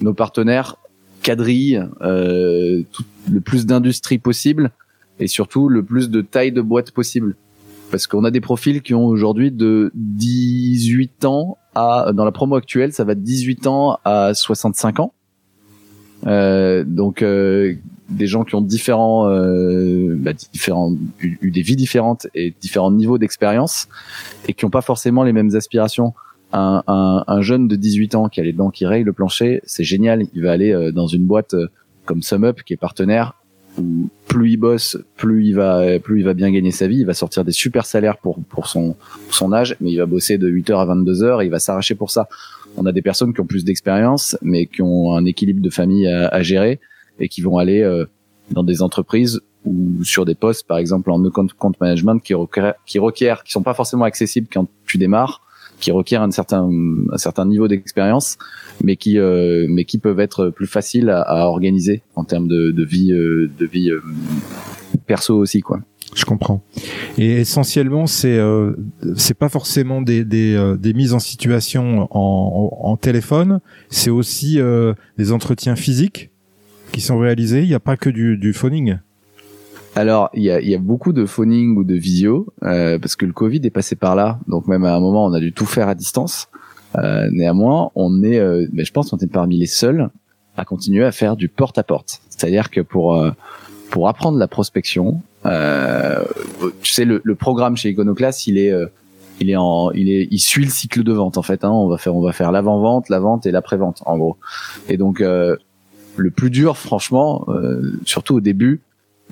nos 0.00 0.14
partenaires 0.14 0.78
quadrillent 1.22 1.84
euh, 2.00 2.82
le 3.30 3.40
plus 3.40 3.66
d'industrie 3.66 4.18
possible 4.18 4.72
et 5.20 5.28
surtout 5.28 5.68
le 5.68 5.84
plus 5.84 6.10
de 6.10 6.22
taille 6.22 6.50
de 6.50 6.60
boîte 6.60 6.90
possible. 6.90 7.36
Parce 7.92 8.08
qu'on 8.08 8.24
a 8.24 8.32
des 8.32 8.40
profils 8.40 8.82
qui 8.82 8.94
ont 8.94 9.06
aujourd'hui 9.06 9.52
de 9.52 9.92
18 9.94 11.24
ans 11.24 11.56
à, 11.76 12.10
dans 12.12 12.24
la 12.24 12.32
promo 12.32 12.56
actuelle, 12.56 12.92
ça 12.92 13.04
va 13.04 13.14
de 13.14 13.20
18 13.20 13.68
ans 13.68 14.00
à 14.04 14.34
65 14.34 14.98
ans. 14.98 15.12
Euh, 16.26 16.84
donc 16.84 17.22
euh, 17.22 17.74
des 18.08 18.26
gens 18.26 18.44
qui 18.44 18.54
ont 18.54 18.60
différents, 18.60 19.28
euh, 19.28 20.14
bah, 20.16 20.32
différents 20.32 20.94
eu, 21.20 21.50
des 21.50 21.62
vies 21.62 21.76
différentes 21.76 22.26
et 22.34 22.54
différents 22.60 22.90
niveaux 22.90 23.18
d'expérience 23.18 23.88
et 24.46 24.54
qui 24.54 24.64
n'ont 24.64 24.70
pas 24.70 24.80
forcément 24.80 25.24
les 25.24 25.32
mêmes 25.32 25.54
aspirations. 25.54 26.14
Un, 26.52 26.82
un, 26.86 27.24
un, 27.26 27.40
jeune 27.42 27.68
de 27.68 27.76
18 27.76 28.14
ans 28.14 28.28
qui 28.30 28.40
a 28.40 28.44
les 28.44 28.54
dents 28.54 28.70
qui 28.70 28.86
rayent 28.86 29.04
le 29.04 29.12
plancher, 29.12 29.60
c'est 29.64 29.84
génial. 29.84 30.24
Il 30.34 30.42
va 30.42 30.52
aller 30.52 30.72
euh, 30.72 30.92
dans 30.92 31.06
une 31.06 31.26
boîte 31.26 31.52
euh, 31.52 31.68
comme 32.06 32.22
SumUp 32.22 32.62
qui 32.62 32.72
est 32.72 32.78
partenaire 32.78 33.34
où 33.76 34.08
plus 34.26 34.52
il 34.52 34.56
bosse, 34.56 34.96
plus 35.16 35.46
il 35.46 35.54
va, 35.54 36.00
plus 36.00 36.20
il 36.20 36.24
va 36.24 36.34
bien 36.34 36.50
gagner 36.50 36.70
sa 36.70 36.88
vie. 36.88 37.00
Il 37.00 37.06
va 37.06 37.14
sortir 37.14 37.44
des 37.44 37.52
super 37.52 37.86
salaires 37.86 38.16
pour 38.16 38.42
pour 38.48 38.66
son 38.66 38.96
pour 39.26 39.34
son 39.34 39.52
âge, 39.52 39.76
mais 39.80 39.92
il 39.92 39.98
va 39.98 40.06
bosser 40.06 40.36
de 40.36 40.48
8 40.48 40.70
heures 40.70 40.80
à 40.80 40.86
22 40.86 41.22
heures. 41.22 41.42
Et 41.42 41.44
il 41.44 41.50
va 41.50 41.58
s'arracher 41.58 41.94
pour 41.94 42.10
ça. 42.10 42.28
On 42.76 42.86
a 42.86 42.92
des 42.92 43.02
personnes 43.02 43.34
qui 43.34 43.40
ont 43.40 43.46
plus 43.46 43.64
d'expérience, 43.64 44.36
mais 44.42 44.66
qui 44.66 44.82
ont 44.82 45.14
un 45.14 45.24
équilibre 45.24 45.60
de 45.60 45.70
famille 45.70 46.06
à, 46.06 46.42
gérer 46.42 46.80
et 47.18 47.28
qui 47.28 47.40
vont 47.40 47.58
aller 47.58 47.82
euh, 47.82 48.04
dans 48.50 48.62
des 48.62 48.82
entreprises 48.82 49.40
ou 49.64 50.04
sur 50.04 50.24
des 50.24 50.34
postes, 50.34 50.66
par 50.66 50.78
exemple 50.78 51.10
en 51.10 51.22
compte, 51.30 51.52
compte 51.54 51.80
management, 51.80 52.20
qui 52.20 52.34
requièrent, 52.34 52.74
qui 52.86 52.98
requièrent, 52.98 53.42
qui 53.42 53.52
sont 53.52 53.62
pas 53.62 53.74
forcément 53.74 54.04
accessibles 54.04 54.46
quand 54.52 54.66
tu 54.86 54.98
démarres, 54.98 55.42
qui 55.80 55.90
requièrent 55.90 56.22
un 56.22 56.30
certain, 56.30 56.68
un 57.12 57.18
certain 57.18 57.44
niveau 57.44 57.68
d'expérience, 57.68 58.38
mais 58.82 58.96
qui, 58.96 59.18
euh, 59.18 59.66
mais 59.68 59.84
qui 59.84 59.98
peuvent 59.98 60.20
être 60.20 60.50
plus 60.50 60.66
faciles 60.66 61.10
à, 61.10 61.22
à 61.22 61.44
organiser 61.46 62.02
en 62.16 62.24
termes 62.24 62.48
de, 62.48 62.70
de 62.70 62.84
vie, 62.84 63.12
euh, 63.12 63.50
de 63.58 63.66
vie 63.66 63.90
euh, 63.90 64.02
perso 65.06 65.36
aussi, 65.36 65.60
quoi. 65.60 65.80
Je 66.18 66.24
comprends. 66.24 66.62
Et 67.16 67.40
essentiellement, 67.40 68.08
c'est 68.08 68.36
euh, 68.36 68.72
c'est 69.14 69.38
pas 69.38 69.48
forcément 69.48 70.02
des 70.02 70.24
des, 70.24 70.74
des 70.76 70.92
mises 70.92 71.14
en 71.14 71.20
situation 71.20 72.08
en, 72.10 72.96
téléphone, 72.96 73.60
c'est 73.88 74.10
aussi 74.10 74.58
euh, 74.58 74.94
des 75.16 75.30
entretiens 75.30 75.76
physiques 75.76 76.30
qui 76.90 77.00
sont 77.00 77.18
réalisés 77.18 77.62
Il 77.62 77.68
n'y 77.68 77.74
a 77.74 77.80
pas 77.80 77.96
que 77.96 78.10
du, 78.10 78.36
du 78.36 78.52
phoning 78.52 78.98
alors, 79.94 80.30
il 80.32 80.44
y 80.44 80.74
a, 80.74 80.78
beaucoup 80.78 81.12
de 81.12 81.26
phoning 81.26 81.76
ou 81.76 81.82
de 81.82 81.94
visio, 81.94 82.46
euh, 82.62 83.00
parce 83.00 83.16
que 83.16 83.26
le 83.26 83.32
Covid 83.32 83.60
est 83.64 83.70
passé 83.70 83.96
par 83.96 84.14
là. 84.14 84.38
Donc 84.46 84.68
même 84.68 84.84
à 84.84 84.94
un 84.94 85.00
moment, 85.00 85.26
on 85.26 85.32
a 85.32 85.40
dû 85.40 85.52
tout 85.52 85.66
faire 85.66 85.88
à 85.88 85.96
distance. 85.96 86.48
Euh, 86.96 87.28
néanmoins, 87.32 87.90
on 87.96 88.22
est, 88.22 88.38
euh, 88.38 88.68
mais 88.72 88.84
je 88.84 88.92
pense 88.92 89.10
qu'on 89.10 89.16
est 89.16 89.32
parmi 89.32 89.58
les 89.58 89.66
seuls 89.66 90.10
à 90.56 90.64
continuer 90.64 91.04
à 91.04 91.10
faire 91.10 91.34
du 91.36 91.48
porte-à-porte. 91.48 92.20
C'est-à-dire 92.28 92.70
que 92.70 92.80
pour 92.80 93.16
euh, 93.16 93.32
pour 93.90 94.08
apprendre 94.08 94.38
la 94.38 94.46
prospection, 94.46 95.20
euh, 95.48 96.24
tu 96.82 96.92
sais, 96.92 97.04
le, 97.04 97.20
le, 97.24 97.34
programme 97.34 97.76
chez 97.76 97.90
Iconoclast, 97.90 98.46
il 98.46 98.58
est 98.58 98.72
il 99.40 99.50
est 99.50 99.56
en, 99.56 99.90
il 99.92 100.10
est, 100.10 100.28
il 100.30 100.38
suit 100.38 100.64
le 100.64 100.70
cycle 100.70 101.02
de 101.02 101.12
vente 101.12 101.38
en 101.38 101.42
fait. 101.42 101.64
Hein. 101.64 101.70
On 101.70 101.88
va 101.88 101.98
faire, 101.98 102.14
on 102.14 102.22
va 102.22 102.32
faire 102.32 102.52
l'avant-vente, 102.52 103.08
la 103.08 103.20
vente 103.20 103.46
et 103.46 103.50
l'après-vente 103.50 104.02
en 104.04 104.18
gros. 104.18 104.36
Et 104.88 104.96
donc 104.96 105.22
le 106.18 106.30
plus 106.30 106.50
dur, 106.50 106.76
franchement, 106.76 107.44
euh, 107.48 107.92
surtout 108.04 108.36
au 108.36 108.40
début, 108.40 108.80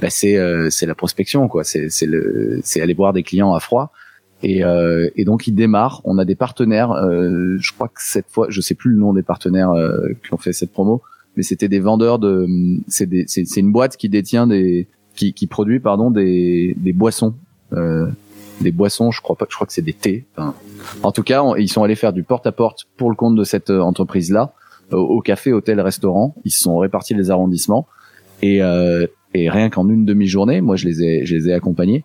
bah, 0.01 0.11
c'est 0.11 0.37
euh, 0.37 0.69
c'est 0.71 0.87
la 0.87 0.95
prospection, 0.95 1.49
quoi. 1.49 1.65
C'est 1.65 1.91
c'est 1.91 2.07
le 2.07 2.61
c'est 2.63 2.81
aller 2.81 2.95
voir 2.95 3.13
des 3.13 3.23
clients 3.23 3.55
à 3.55 3.61
froid. 3.61 3.93
Et, 4.43 4.63
euh, 4.65 5.09
et 5.17 5.25
donc 5.25 5.47
il 5.47 5.55
démarre. 5.55 6.03
On 6.05 6.19
a 6.19 6.25
des 6.25 6.37
partenaires. 6.37 6.95
je 6.95 7.73
crois 7.73 7.89
que 7.89 8.01
cette 8.01 8.27
fois, 8.29 8.47
je 8.51 8.61
sais 8.61 8.75
plus 8.75 8.91
le 8.91 8.99
nom 8.99 9.13
des 9.13 9.23
partenaires 9.23 9.73
qui 10.25 10.35
ont 10.35 10.37
fait 10.37 10.53
cette 10.53 10.73
promo, 10.73 11.03
mais 11.37 11.43
c'était 11.43 11.69
des 11.69 11.81
vendeurs 11.81 12.19
de. 12.19 12.47
C'est 12.87 13.57
une 13.57 13.73
boîte 13.73 13.97
qui 13.97 14.09
détient 14.09 14.47
des 14.47 14.89
qui 15.17 15.33
qui 15.33 15.47
produit 15.47 15.81
pardon 15.81 16.11
des 16.11 16.77
des 16.79 16.93
boissons. 16.93 17.35
des 18.61 18.73
boissons, 18.73 19.11
je 19.11 19.21
crois 19.21 19.37
pas, 19.37 19.47
je 19.51 19.55
crois 19.55 19.67
que 19.67 19.73
c'est 19.73 19.83
des 19.83 19.93
thés. 19.93 20.25
en 21.03 21.13
tout 21.13 21.23
cas, 21.23 21.43
ils 21.59 21.69
sont 21.69 21.83
allés 21.83 21.97
faire 21.97 22.13
du 22.13 22.23
porte 22.23 22.47
à 22.47 22.53
porte 22.53 22.87
pour 22.97 23.11
le 23.11 23.17
compte 23.17 23.37
de 23.37 23.45
cette 23.45 23.71
entreprise 23.71 24.31
là 24.31 24.53
au 24.93 25.21
café, 25.21 25.53
hôtel, 25.53 25.81
restaurant. 25.81 26.35
Ils 26.45 26.53
se 26.53 26.63
sont 26.63 26.79
répartis 26.79 27.15
les 27.15 27.31
arrondissements 27.31 27.87
et, 28.43 28.63
euh, 28.63 29.07
et 29.35 29.51
rien 29.51 29.71
qu'en 29.71 29.89
une 29.89 30.05
demi-journée, 30.05 30.61
moi 30.61 30.77
je 30.77 30.87
les 30.87 31.03
ai, 31.03 31.27
je 31.27 31.35
les 31.35 31.49
ai 31.49 31.53
accompagnés. 31.53 32.05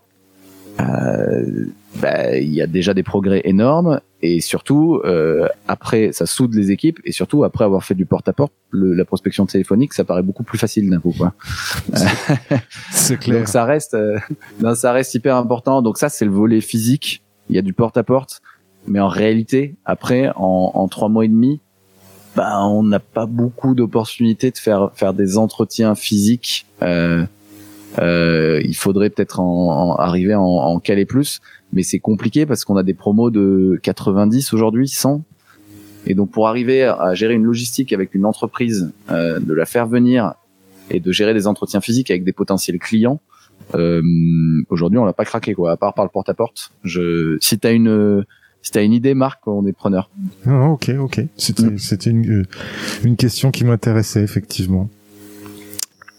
Euh, 0.79 1.65
bah, 1.95 2.37
il 2.37 2.53
y 2.53 2.61
a 2.61 2.67
déjà 2.67 2.93
des 2.93 3.03
progrès 3.03 3.41
énormes 3.43 3.99
et 4.21 4.39
surtout 4.39 5.01
euh, 5.03 5.47
après 5.67 6.11
ça 6.13 6.25
soude 6.25 6.53
les 6.53 6.71
équipes 6.71 6.99
et 7.03 7.11
surtout 7.11 7.43
après 7.43 7.65
avoir 7.65 7.83
fait 7.83 7.95
du 7.95 8.05
porte-à-porte, 8.05 8.53
la 8.71 9.03
prospection 9.03 9.45
téléphonique 9.45 9.93
ça 9.93 10.03
paraît 10.03 10.23
beaucoup 10.23 10.43
plus 10.43 10.57
facile 10.57 10.89
d'un 10.89 10.99
coup 10.99 11.13
quoi. 11.17 11.33
c'est 12.91 13.17
clair. 13.17 13.39
Donc 13.39 13.47
ça 13.47 13.65
reste, 13.65 13.93
euh, 13.95 14.17
non, 14.61 14.73
ça 14.75 14.93
reste 14.93 15.13
hyper 15.15 15.35
important. 15.35 15.81
Donc 15.81 15.97
ça 15.97 16.09
c'est 16.09 16.25
le 16.25 16.31
volet 16.31 16.61
physique. 16.61 17.23
Il 17.49 17.55
y 17.55 17.59
a 17.59 17.61
du 17.61 17.73
porte-à-porte, 17.73 18.41
mais 18.87 18.99
en 18.99 19.09
réalité 19.09 19.75
après 19.83 20.29
en, 20.35 20.71
en 20.73 20.87
trois 20.87 21.09
mois 21.09 21.25
et 21.25 21.29
demi 21.29 21.59
bah, 22.35 22.65
on 22.65 22.83
n'a 22.83 22.99
pas 22.99 23.25
beaucoup 23.25 23.75
d'opportunités 23.75 24.51
de 24.51 24.57
faire 24.57 24.91
faire 24.93 25.13
des 25.13 25.37
entretiens 25.37 25.95
physiques. 25.95 26.65
Euh, 26.81 27.25
il 28.63 28.75
faudrait 28.75 29.09
peut-être 29.09 29.39
en, 29.39 29.95
arriver 29.95 30.35
en, 30.35 30.43
en 30.43 30.79
caler 30.79 31.05
plus, 31.05 31.39
mais 31.73 31.83
c'est 31.83 31.99
compliqué 31.99 32.45
parce 32.45 32.65
qu'on 32.65 32.77
a 32.77 32.83
des 32.83 32.93
promos 32.93 33.29
de 33.29 33.79
90 33.83 34.53
aujourd'hui, 34.53 34.87
100. 34.87 35.23
Et 36.07 36.15
donc 36.15 36.31
pour 36.31 36.47
arriver 36.47 36.83
à 36.83 37.13
gérer 37.13 37.35
une 37.35 37.43
logistique 37.43 37.93
avec 37.93 38.15
une 38.15 38.25
entreprise, 38.25 38.91
euh, 39.09 39.39
de 39.39 39.53
la 39.53 39.65
faire 39.65 39.87
venir 39.87 40.33
et 40.89 40.99
de 40.99 41.11
gérer 41.11 41.33
des 41.33 41.47
entretiens 41.47 41.81
physiques 41.81 42.09
avec 42.09 42.23
des 42.23 42.33
potentiels 42.33 42.79
clients, 42.79 43.21
euh, 43.75 44.01
aujourd'hui 44.69 44.97
on 44.97 45.05
l'a 45.05 45.13
pas 45.13 45.25
craqué 45.25 45.53
quoi. 45.53 45.71
À 45.71 45.77
part 45.77 45.93
par 45.93 46.05
le 46.05 46.11
porte 46.11 46.29
à 46.29 46.33
porte. 46.33 46.71
Je, 46.83 47.37
si 47.39 47.59
t'as 47.59 47.73
une 47.73 48.25
si 48.63 48.71
t'as 48.71 48.83
une 48.83 48.93
idée, 48.93 49.15
Marc, 49.15 49.47
on 49.47 49.65
est 49.65 49.73
preneur. 49.73 50.09
Ok, 50.45 50.89
ok. 50.89 51.21
C'était, 51.35 51.63
mm. 51.63 51.77
c'était 51.79 52.09
une, 52.11 52.41
euh, 52.41 52.43
une 53.03 53.15
question 53.15 53.51
qui 53.51 53.63
m'intéressait 53.63 54.21
effectivement. 54.21 54.89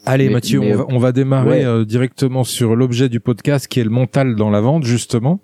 Allez 0.04 0.28
Mathieu, 0.30 0.60
on, 0.60 0.76
va, 0.76 0.86
on, 0.88 0.98
va, 0.98 1.12
démarrer 1.12 1.64
euh, 1.64 1.84
directement 1.84 2.42
sur 2.42 2.74
l'objet 2.74 3.08
du 3.08 3.20
podcast 3.20 3.68
qui 3.68 3.78
est 3.78 3.84
le 3.84 3.90
mental 3.90 4.34
dans 4.34 4.50
la 4.50 4.60
vente 4.60 4.84
justement. 4.84 5.40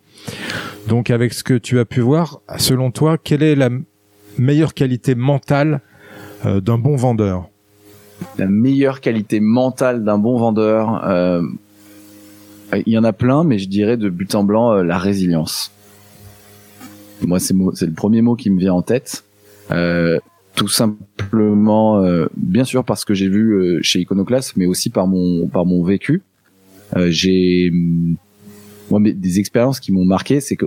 Donc 0.88 1.10
avec 1.10 1.32
ce 1.32 1.44
que 1.44 1.54
tu 1.54 1.78
as 1.78 1.84
pu 1.84 2.00
voir, 2.00 2.40
selon 2.56 2.90
toi, 2.90 3.18
quelle 3.18 3.44
est 3.44 3.54
la 3.54 3.70
meilleure 4.36 4.74
qualité 4.74 5.14
mentale 5.14 5.80
euh, 6.44 6.60
d'un 6.60 6.76
bon 6.76 6.96
vendeur? 6.96 7.48
La 8.36 8.46
meilleure 8.46 9.00
qualité 9.00 9.38
mentale 9.38 10.02
d'un 10.02 10.18
bon 10.18 10.36
vendeur, 10.36 11.04
euh, 11.06 11.42
il 12.84 12.92
y 12.92 12.98
en 12.98 13.04
a 13.04 13.12
plein, 13.12 13.44
mais 13.44 13.58
je 13.58 13.68
dirais 13.68 13.96
de 13.96 14.08
but 14.08 14.34
en 14.34 14.42
blanc 14.42 14.72
la 14.82 14.98
résilience. 14.98 15.70
Moi, 17.24 17.38
c'est 17.38 17.54
le 17.54 17.92
premier 17.92 18.22
mot 18.22 18.34
qui 18.34 18.50
me 18.50 18.58
vient 18.58 18.74
en 18.74 18.82
tête. 18.82 19.24
Tout 20.58 20.66
simplement, 20.66 22.02
euh, 22.02 22.26
bien 22.36 22.64
sûr 22.64 22.84
parce 22.84 23.04
que 23.04 23.14
j'ai 23.14 23.28
vu 23.28 23.52
euh, 23.52 23.78
chez 23.80 24.00
Iconoclast, 24.00 24.54
mais 24.56 24.66
aussi 24.66 24.90
par 24.90 25.06
mon 25.06 25.46
par 25.46 25.64
mon 25.64 25.84
vécu. 25.84 26.22
Euh, 26.96 27.10
j'ai 27.10 27.70
moi 28.90 29.00
des 29.00 29.38
expériences 29.38 29.78
qui 29.78 29.92
m'ont 29.92 30.04
marqué, 30.04 30.40
c'est 30.40 30.56
que 30.56 30.66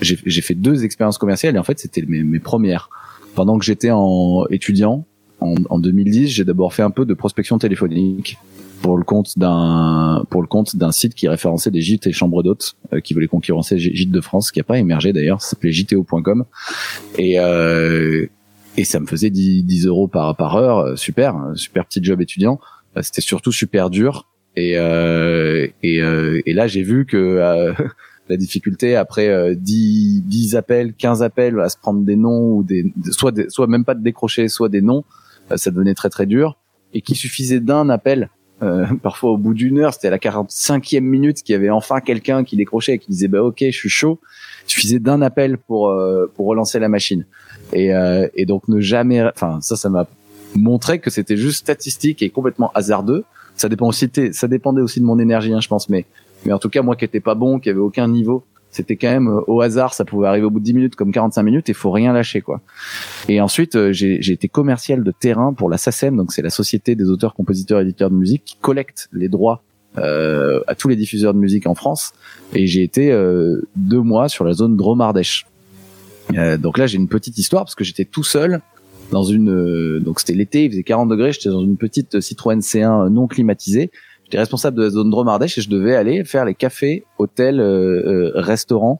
j'ai 0.00 0.40
fait 0.40 0.54
deux 0.54 0.84
expériences 0.84 1.18
commerciales 1.18 1.54
et 1.54 1.58
en 1.58 1.62
fait 1.62 1.78
c'était 1.78 2.02
mes, 2.02 2.24
mes 2.24 2.40
premières. 2.40 2.90
Pendant 3.36 3.58
que 3.58 3.64
j'étais 3.64 3.92
en 3.92 4.44
étudiant 4.50 5.06
en, 5.40 5.54
en 5.70 5.78
2010, 5.78 6.26
j'ai 6.26 6.44
d'abord 6.44 6.74
fait 6.74 6.82
un 6.82 6.90
peu 6.90 7.04
de 7.04 7.14
prospection 7.14 7.58
téléphonique 7.58 8.38
pour 8.82 8.96
le 8.96 9.04
compte 9.04 9.38
d'un 9.38 10.24
pour 10.30 10.42
le 10.42 10.48
compte 10.48 10.76
d'un 10.76 10.92
site 10.92 11.14
qui 11.14 11.28
référençait 11.28 11.70
des 11.70 11.80
gîtes 11.80 12.06
et 12.06 12.12
chambres 12.12 12.42
d'hôtes 12.42 12.76
euh, 12.92 13.00
qui 13.00 13.14
voulait 13.14 13.26
concurrencer 13.26 13.78
Gîtes 13.78 14.10
de 14.10 14.20
France 14.20 14.50
qui 14.50 14.60
a 14.60 14.64
pas 14.64 14.78
émergé 14.78 15.12
d'ailleurs 15.12 15.40
ça 15.40 15.50
s'appelait 15.50 15.72
jto.com 15.72 16.44
et 17.18 17.38
euh, 17.38 18.26
et 18.76 18.84
ça 18.84 19.00
me 19.00 19.06
faisait 19.06 19.30
10, 19.30 19.64
10 19.64 19.86
euros 19.86 20.08
par 20.08 20.36
par 20.36 20.56
heure 20.56 20.78
euh, 20.78 20.96
super 20.96 21.36
super 21.54 21.86
petit 21.86 22.02
job 22.02 22.20
étudiant 22.20 22.60
c'était 23.02 23.20
surtout 23.20 23.52
super 23.52 23.90
dur 23.90 24.26
et 24.54 24.78
euh, 24.78 25.66
et, 25.82 25.96
et 25.98 26.52
là 26.54 26.66
j'ai 26.66 26.82
vu 26.82 27.04
que 27.04 27.72
la 28.28 28.36
difficulté 28.36 28.96
après 28.96 29.54
10, 29.54 30.22
10 30.22 30.56
appels 30.56 30.94
15 30.94 31.22
appels 31.22 31.60
à 31.60 31.68
se 31.68 31.76
prendre 31.76 32.04
des 32.04 32.16
noms 32.16 32.54
ou 32.54 32.62
des 32.64 32.92
soit 33.10 33.32
des, 33.32 33.48
soit 33.50 33.66
même 33.66 33.84
pas 33.84 33.94
de 33.94 34.02
décrocher 34.02 34.48
soit 34.48 34.68
des 34.68 34.80
noms 34.80 35.04
ça 35.56 35.70
devenait 35.70 35.94
très 35.94 36.08
très 36.08 36.26
dur 36.26 36.56
et 36.94 37.02
qu'il 37.02 37.16
suffisait 37.16 37.60
d'un 37.60 37.90
appel 37.90 38.30
euh, 38.62 38.86
parfois 39.02 39.32
au 39.32 39.36
bout 39.36 39.54
d'une 39.54 39.78
heure, 39.78 39.94
c'était 39.94 40.08
à 40.08 40.10
la 40.10 40.18
45e 40.18 41.00
minute 41.00 41.42
qu'il 41.42 41.52
y 41.52 41.56
avait 41.56 41.70
enfin 41.70 42.00
quelqu'un 42.00 42.44
qui 42.44 42.56
décrochait 42.56 42.94
et 42.94 42.98
qui 42.98 43.10
disait 43.10 43.28
bah 43.28 43.42
ok, 43.42 43.58
je 43.60 43.70
suis 43.70 43.88
chaud. 43.88 44.20
Il 44.66 44.70
suffisait 44.70 44.98
d'un 44.98 45.22
appel 45.22 45.58
pour 45.58 45.88
euh, 45.88 46.30
pour 46.34 46.46
relancer 46.46 46.78
la 46.78 46.88
machine. 46.88 47.26
Et, 47.72 47.94
euh, 47.94 48.28
et 48.34 48.46
donc 48.46 48.68
ne 48.68 48.80
jamais, 48.80 49.22
enfin 49.22 49.60
ça, 49.60 49.76
ça 49.76 49.88
m'a 49.88 50.06
montré 50.54 50.98
que 50.98 51.10
c'était 51.10 51.36
juste 51.36 51.58
statistique 51.58 52.22
et 52.22 52.30
complètement 52.30 52.70
hasardeux. 52.74 53.24
Ça 53.54 53.68
dépend 53.68 53.88
aussi, 53.88 54.10
ça 54.32 54.48
dépendait 54.48 54.82
aussi 54.82 55.00
de 55.00 55.04
mon 55.04 55.18
énergie, 55.18 55.52
hein, 55.52 55.60
je 55.60 55.68
pense. 55.68 55.88
Mais 55.88 56.04
mais 56.44 56.52
en 56.52 56.58
tout 56.58 56.68
cas, 56.68 56.82
moi 56.82 56.96
qui 56.96 57.04
étais 57.04 57.20
pas 57.20 57.34
bon, 57.34 57.58
qui 57.58 57.70
avait 57.70 57.80
aucun 57.80 58.08
niveau, 58.08 58.44
c'était 58.70 58.96
quand 58.96 59.10
même 59.10 59.28
euh, 59.28 59.40
au 59.46 59.60
hasard, 59.60 59.94
ça 59.94 60.04
pouvait 60.04 60.28
arriver 60.28 60.46
au 60.46 60.50
bout 60.50 60.60
de 60.60 60.64
10 60.64 60.74
minutes 60.74 60.96
comme 60.96 61.10
45 61.10 61.42
minutes 61.42 61.68
et 61.68 61.72
faut 61.72 61.90
rien 61.90 62.12
lâcher 62.12 62.40
quoi. 62.40 62.60
Et 63.28 63.40
ensuite 63.40 63.74
euh, 63.74 63.92
j'ai 63.92 64.32
été 64.32 64.48
commercial 64.48 65.02
de 65.02 65.10
terrain 65.10 65.54
pour 65.54 65.70
la 65.70 65.78
SACEM, 65.78 66.16
donc 66.16 66.32
c'est 66.32 66.42
la 66.42 66.50
société 66.50 66.94
des 66.94 67.08
auteurs, 67.08 67.34
compositeurs, 67.34 67.80
éditeurs 67.80 68.10
de 68.10 68.16
musique 68.16 68.44
qui 68.44 68.56
collecte 68.60 69.08
les 69.12 69.28
droits 69.28 69.62
euh, 69.96 70.60
à 70.66 70.74
tous 70.74 70.88
les 70.88 70.96
diffuseurs 70.96 71.32
de 71.32 71.38
musique 71.38 71.66
en 71.66 71.74
France. 71.74 72.12
Et 72.52 72.66
j'ai 72.66 72.82
été 72.82 73.10
deux 73.76 74.00
mois 74.00 74.28
sur 74.28 74.44
la 74.44 74.52
zone 74.52 74.76
Dromardèche. 76.28 76.60
donc 76.60 76.78
là 76.78 76.86
j'ai 76.86 76.96
une 76.96 77.08
petite 77.08 77.38
histoire 77.38 77.64
parce 77.64 77.74
que 77.74 77.84
j'étais 77.84 78.04
tout 78.04 78.24
seul 78.24 78.60
dans 79.12 79.22
une 79.22 80.00
donc 80.00 80.20
c'était 80.20 80.34
l'été, 80.34 80.64
il 80.64 80.70
faisait 80.70 80.82
40 80.82 81.08
degrés, 81.08 81.32
j'étais 81.32 81.48
dans 81.48 81.62
une 81.62 81.76
petite 81.76 82.20
Citroën 82.20 82.58
C1 82.58 83.08
non 83.08 83.26
climatisée 83.26 83.90
J'étais 84.26 84.38
responsable 84.38 84.76
de 84.76 84.82
la 84.82 84.90
zone 84.90 85.08
Dromardèche 85.08 85.56
et 85.56 85.60
je 85.60 85.70
devais 85.70 85.94
aller 85.94 86.24
faire 86.24 86.44
les 86.44 86.56
cafés, 86.56 87.04
hôtels, 87.18 87.60
euh, 87.60 88.02
euh 88.06 88.32
restaurants 88.34 88.98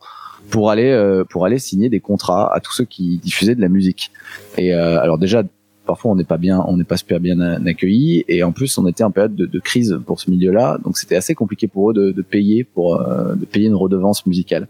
pour 0.51 0.71
aller 0.71 0.93
euh, 0.93 1.25
pour 1.25 1.45
aller 1.45 1.59
signer 1.59 1.89
des 1.89 1.99
contrats 1.99 2.55
à 2.55 2.61
tous 2.61 2.73
ceux 2.73 2.85
qui 2.85 3.19
diffusaient 3.19 3.57
de 3.57 3.61
la 3.61 3.69
musique. 3.69 4.13
Et 4.57 4.73
euh, 4.73 5.01
alors 5.01 5.19
déjà 5.19 5.43
parfois 5.87 6.11
on 6.11 6.17
n'est 6.17 6.25
pas 6.25 6.37
bien, 6.37 6.65
on 6.67 6.77
n'est 6.77 6.85
pas 6.85 6.97
super 6.97 7.21
bien 7.21 7.41
accueillis 7.41 8.25
et 8.29 8.43
en 8.43 8.53
plus 8.53 8.77
on 8.79 8.87
était 8.87 9.05
en 9.05 9.11
période 9.11 9.35
de, 9.35 9.61
crise 9.61 9.99
pour 10.07 10.21
ce 10.21 10.31
milieu-là, 10.31 10.79
donc 10.85 10.99
c'était 10.99 11.17
assez 11.17 11.35
compliqué 11.35 11.67
pour 11.67 11.91
eux 11.91 11.95
de, 11.95 12.13
de 12.13 12.23
payer 12.23 12.65
pour 12.65 12.99
de 12.99 13.45
payer 13.45 13.67
une 13.67 13.75
redevance 13.75 14.27
musicale. 14.27 14.69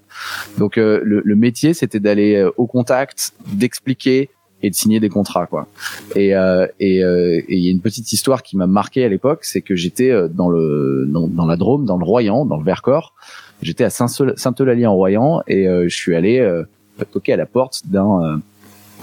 Donc 0.59 0.77
le, 0.77 1.03
le, 1.03 1.37
métier 1.37 1.75
c'était 1.75 2.01
d'aller 2.01 2.49
au 2.57 2.67
contact, 2.67 3.33
d'expliquer, 3.53 4.31
et 4.63 4.71
de 4.71 4.75
signer 4.75 5.01
des 5.01 5.09
contrats 5.09 5.47
quoi. 5.47 5.67
Et 6.15 6.35
euh, 6.35 6.67
et 6.81 7.03
euh, 7.03 7.41
il 7.49 7.59
y 7.59 7.69
a 7.69 7.71
une 7.71 7.81
petite 7.81 8.13
histoire 8.13 8.43
qui 8.43 8.57
m'a 8.57 8.67
marqué 8.67 9.05
à 9.05 9.09
l'époque, 9.09 9.45
c'est 9.45 9.61
que 9.61 9.75
j'étais 9.75 10.11
euh, 10.11 10.29
dans 10.29 10.49
le 10.49 11.07
dans, 11.07 11.47
la 11.47 11.57
Drôme, 11.57 11.85
dans 11.85 11.99
le 11.99 12.05
Royan, 12.05 12.45
dans 12.45 12.57
le 12.57 12.65
Vercors. 12.65 13.15
J'étais 13.63 13.85
à 13.85 13.91
Saint-Eulalie 13.91 14.87
en 14.87 14.95
Royan 14.95 15.43
et 15.47 15.67
euh, 15.69 15.89
je 15.89 15.97
suis 15.97 16.15
allé 16.15 16.39
euh, 16.39 16.65
toquer 17.11 17.35
à 17.35 17.37
la 17.37 17.47
porte 17.47 17.83
d'un 17.87 18.41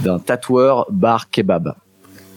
d'un 0.04 0.19
tatoueur 0.19 0.88
bar 0.89 1.30
kebab. 1.30 1.76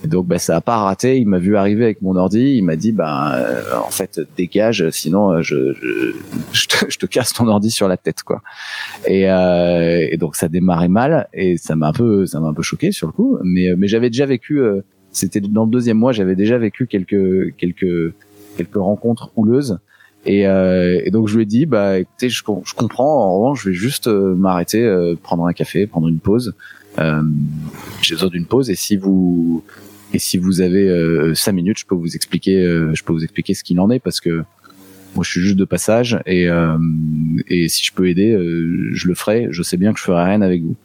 Et 0.07 0.09
donc 0.09 0.29
bah, 0.29 0.38
ça 0.38 0.55
a 0.55 0.61
pas 0.61 0.77
raté. 0.77 1.19
Il 1.19 1.27
m'a 1.27 1.38
vu 1.38 1.57
arriver 1.57 1.83
avec 1.83 2.01
mon 2.01 2.14
ordi. 2.14 2.55
Il 2.57 2.62
m'a 2.62 2.77
dit 2.77 2.92
bah 2.92 3.35
euh, 3.35 3.62
en 3.85 3.90
fait 3.90 4.21
dégage, 4.37 4.88
sinon 4.90 5.33
euh, 5.33 5.42
je 5.42 5.75
je, 6.53 6.66
te, 6.69 6.88
je, 6.88 6.97
te, 6.97 7.07
casse 7.07 7.33
ton 7.33 7.49
ordi 7.49 7.73
sur 7.73 7.88
la 7.88 7.97
tête 7.97 8.23
quoi. 8.23 8.40
Et, 9.05 9.29
euh, 9.29 10.07
et 10.09 10.16
donc 10.16 10.37
ça 10.37 10.49
démarrait 10.49 10.87
mal 10.87 11.29
et 11.35 11.57
ça 11.57 11.75
m'a 11.75 11.88
un 11.88 11.92
peu 11.92 12.25
ça 12.25 12.38
m'a 12.38 12.47
un 12.47 12.55
peu 12.55 12.62
choqué 12.62 12.92
sur 12.92 13.09
le 13.09 13.12
coup. 13.12 13.37
Mais 13.42 13.75
mais 13.77 13.88
j'avais 13.88 14.09
déjà 14.09 14.27
vécu. 14.27 14.61
Euh, 14.61 14.83
c'était 15.11 15.40
dans 15.40 15.64
le 15.64 15.71
deuxième 15.73 15.99
mois. 15.99 16.12
J'avais 16.12 16.37
déjà 16.37 16.57
vécu 16.57 16.87
quelques 16.87 17.57
quelques 17.57 18.14
quelques 18.57 18.77
rencontres 18.77 19.33
houleuses. 19.35 19.81
Et, 20.29 20.49
euh, 20.49 21.01
et, 21.05 21.12
donc 21.12 21.29
je 21.29 21.37
lui 21.37 21.45
ai 21.45 21.47
dit, 21.47 21.66
bah 21.66 22.01
écoutez, 22.01 22.29
je, 22.29 22.42
comprends. 22.42 23.29
En 23.29 23.38
revanche, 23.38 23.62
je 23.62 23.69
vais 23.69 23.77
juste 23.77 24.09
m'arrêter, 24.09 25.14
prendre 25.23 25.47
un 25.47 25.53
café, 25.53 25.87
prendre 25.87 26.09
une 26.09 26.19
pause. 26.19 26.53
Euh, 26.99 27.23
j'ai 28.01 28.14
besoin 28.14 28.31
d'une 28.31 28.47
pause 28.47 28.71
et 28.71 28.75
si 28.75 28.97
vous 28.97 29.62
et 30.12 30.19
si 30.19 30.38
vous 30.38 30.61
avez 30.61 30.88
euh, 30.88 31.35
cinq 31.35 31.53
minutes, 31.53 31.79
je 31.79 31.87
peux 31.87 31.95
vous 31.95 32.14
expliquer, 32.14 32.62
euh, 32.62 32.95
je 32.95 33.03
peux 33.03 33.12
vous 33.12 33.25
expliquer 33.25 33.55
ce 33.55 33.64
qu'il 33.64 33.81
en 33.81 33.90
est 33.90 33.99
parce 33.99 34.21
que 34.21 34.45
moi 35.14 35.25
je 35.25 35.31
suis 35.31 35.40
juste 35.40 35.57
de 35.57 35.64
passage 35.64 36.19
et 36.27 36.49
euh, 36.49 36.77
et 37.49 37.69
si 37.69 37.85
je 37.85 37.92
peux 37.92 38.09
aider, 38.09 38.33
je 38.92 39.09
le 39.09 39.14
ferai. 39.14 39.49
Je 39.51 39.62
sais 39.62 39.77
bien 39.77 39.92
que 39.92 39.99
je 39.99 40.05
ferai 40.05 40.25
rien 40.25 40.42
avec 40.42 40.62
vous. 40.62 40.77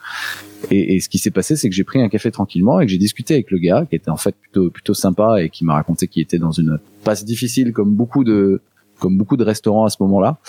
Et, 0.70 0.96
et 0.96 1.00
ce 1.00 1.10
qui 1.10 1.18
s'est 1.18 1.32
passé, 1.32 1.56
c'est 1.56 1.70
que 1.70 1.76
j'ai 1.76 1.84
pris 1.84 2.02
un 2.02 2.08
café 2.08 2.32
tranquillement 2.32 2.80
et 2.80 2.86
que 2.86 2.92
j'ai 2.92 2.98
discuté 2.98 3.34
avec 3.34 3.52
le 3.52 3.58
gars 3.58 3.86
qui 3.90 3.96
était 3.96 4.12
en 4.12 4.18
fait 4.18 4.36
plutôt 4.36 4.70
plutôt 4.70 4.94
sympa 4.94 5.42
et 5.42 5.50
qui 5.50 5.66
m'a 5.66 5.74
raconté 5.74 6.08
qu'il 6.08 6.22
était 6.22 6.40
dans 6.40 6.52
une 6.52 6.80
passe 7.04 7.26
difficile 7.26 7.74
comme 7.74 7.94
beaucoup 7.94 8.24
de 8.24 8.62
comme 9.00 9.18
beaucoup 9.18 9.38
de 9.38 9.44
restaurants 9.44 9.86
à 9.86 9.90
ce 9.90 9.98
moment-là. 10.02 10.40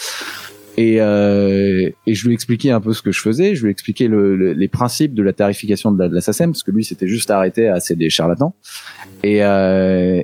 Et, 0.83 0.97
euh, 1.01 1.91
et 2.09 2.15
je 2.15 2.27
lui 2.27 2.35
expliquais 2.35 2.71
un 2.71 2.81
peu 2.81 2.93
ce 2.93 3.03
que 3.03 3.13
je 3.13 3.21
faisais, 3.21 3.55
je 3.55 3.63
lui 3.63 3.71
expliquais 3.71 4.09
le, 4.09 4.53
les 4.53 4.67
principes 4.67 5.15
de 5.15 5.23
la 5.23 5.33
tarification 5.33 5.93
de 5.93 5.99
la, 6.03 6.09
de 6.09 6.15
la 6.15 6.21
SACEM, 6.21 6.51
parce 6.51 6.65
que 6.65 6.73
lui 6.73 6.83
c'était 6.83 7.07
juste 7.07 7.31
arrêté 7.31 7.69
à 7.69 7.79
des 7.91 8.11
charlatans. 8.11 8.53
Et, 9.23 9.45
euh, 9.45 10.21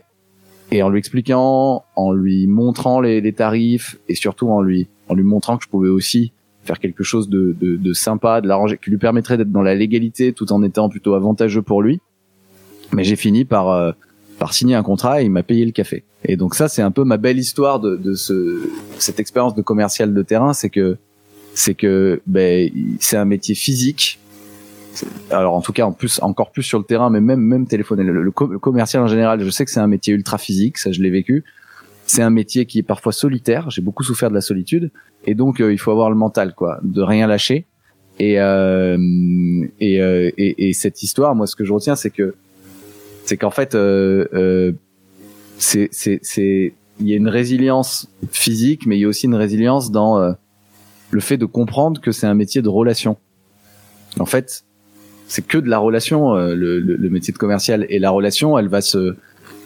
et 0.72 0.82
en 0.82 0.88
lui 0.88 0.98
expliquant, 0.98 1.84
en 1.94 2.12
lui 2.12 2.48
montrant 2.48 3.00
les, 3.00 3.20
les, 3.20 3.32
tarifs, 3.32 3.98
et 4.08 4.16
surtout 4.16 4.48
en 4.48 4.60
lui, 4.60 4.88
en 5.08 5.14
lui 5.14 5.22
montrant 5.22 5.58
que 5.58 5.62
je 5.62 5.68
pouvais 5.68 5.90
aussi 5.90 6.32
faire 6.64 6.80
quelque 6.80 7.04
chose 7.04 7.28
de, 7.28 7.54
de, 7.60 7.76
de 7.76 7.92
sympa, 7.92 8.40
de 8.40 8.48
l'arranger, 8.48 8.80
qui 8.82 8.90
lui 8.90 8.98
permettrait 8.98 9.36
d'être 9.36 9.52
dans 9.52 9.62
la 9.62 9.76
légalité 9.76 10.32
tout 10.32 10.52
en 10.52 10.64
étant 10.64 10.88
plutôt 10.88 11.14
avantageux 11.14 11.62
pour 11.62 11.82
lui. 11.82 12.00
Mais 12.92 13.04
j'ai 13.04 13.16
fini 13.16 13.44
par, 13.44 13.70
euh, 13.70 13.92
par 14.38 14.54
signer 14.54 14.74
un 14.74 14.82
contrat 14.82 15.20
et 15.20 15.24
il 15.24 15.30
m'a 15.30 15.42
payé 15.42 15.64
le 15.64 15.72
café. 15.72 16.04
Et 16.24 16.36
donc 16.36 16.54
ça, 16.54 16.68
c'est 16.68 16.82
un 16.82 16.90
peu 16.90 17.04
ma 17.04 17.16
belle 17.16 17.38
histoire 17.38 17.80
de, 17.80 17.96
de 17.96 18.14
ce, 18.14 18.70
cette 18.98 19.20
expérience 19.20 19.54
de 19.54 19.62
commercial 19.62 20.14
de 20.14 20.22
terrain, 20.22 20.52
c'est 20.52 20.70
que 20.70 20.96
c'est 21.54 21.74
que 21.74 22.20
ben, 22.26 22.70
c'est 23.00 23.16
un 23.16 23.24
métier 23.24 23.54
physique. 23.54 24.20
Alors 25.30 25.54
en 25.54 25.60
tout 25.60 25.72
cas, 25.72 25.84
en 25.84 25.92
plus, 25.92 26.20
encore 26.22 26.50
plus 26.50 26.62
sur 26.62 26.78
le 26.78 26.84
terrain, 26.84 27.10
mais 27.10 27.20
même 27.20 27.40
même 27.40 27.66
téléphoner. 27.66 28.04
Le, 28.04 28.30
commercial 28.30 29.02
en 29.02 29.08
général, 29.08 29.42
je 29.42 29.50
sais 29.50 29.64
que 29.64 29.70
c'est 29.70 29.80
un 29.80 29.86
métier 29.86 30.14
ultra 30.14 30.38
physique, 30.38 30.78
ça 30.78 30.92
je 30.92 31.02
l'ai 31.02 31.10
vécu. 31.10 31.44
C'est 32.06 32.22
un 32.22 32.30
métier 32.30 32.64
qui 32.64 32.78
est 32.78 32.82
parfois 32.84 33.12
solitaire. 33.12 33.70
J'ai 33.70 33.82
beaucoup 33.82 34.02
souffert 34.02 34.30
de 34.30 34.34
la 34.34 34.40
solitude, 34.40 34.90
et 35.24 35.34
donc 35.34 35.60
euh, 35.60 35.72
il 35.72 35.78
faut 35.78 35.90
avoir 35.90 36.10
le 36.10 36.16
mental, 36.16 36.54
quoi, 36.54 36.78
de 36.82 37.02
rien 37.02 37.26
lâcher. 37.26 37.66
Et 38.18 38.40
euh, 38.40 38.96
et, 39.78 40.00
euh, 40.00 40.30
et, 40.36 40.68
et 40.68 40.72
cette 40.72 41.02
histoire, 41.02 41.34
moi, 41.34 41.46
ce 41.46 41.54
que 41.54 41.64
je 41.64 41.72
retiens, 41.72 41.96
c'est 41.96 42.10
que 42.10 42.34
c'est 43.28 43.36
qu'en 43.36 43.50
fait, 43.50 43.74
euh, 43.74 44.26
euh, 44.32 44.72
c'est 45.58 45.90
c'est 45.92 46.72
il 47.00 47.08
y 47.08 47.12
a 47.12 47.16
une 47.16 47.28
résilience 47.28 48.08
physique, 48.30 48.86
mais 48.86 48.96
il 48.96 49.02
y 49.02 49.04
a 49.04 49.08
aussi 49.08 49.26
une 49.26 49.34
résilience 49.34 49.90
dans 49.90 50.18
euh, 50.18 50.32
le 51.10 51.20
fait 51.20 51.36
de 51.36 51.44
comprendre 51.44 52.00
que 52.00 52.10
c'est 52.10 52.26
un 52.26 52.34
métier 52.34 52.62
de 52.62 52.70
relation. 52.70 53.18
En 54.18 54.24
fait, 54.24 54.64
c'est 55.26 55.46
que 55.46 55.58
de 55.58 55.68
la 55.68 55.78
relation, 55.78 56.34
euh, 56.34 56.54
le, 56.54 56.80
le, 56.80 56.96
le, 56.96 57.10
métier 57.10 57.34
de 57.34 57.38
commercial 57.38 57.84
et 57.90 57.98
la 57.98 58.10
relation, 58.10 58.58
elle 58.58 58.68
va 58.68 58.80
se, 58.80 59.14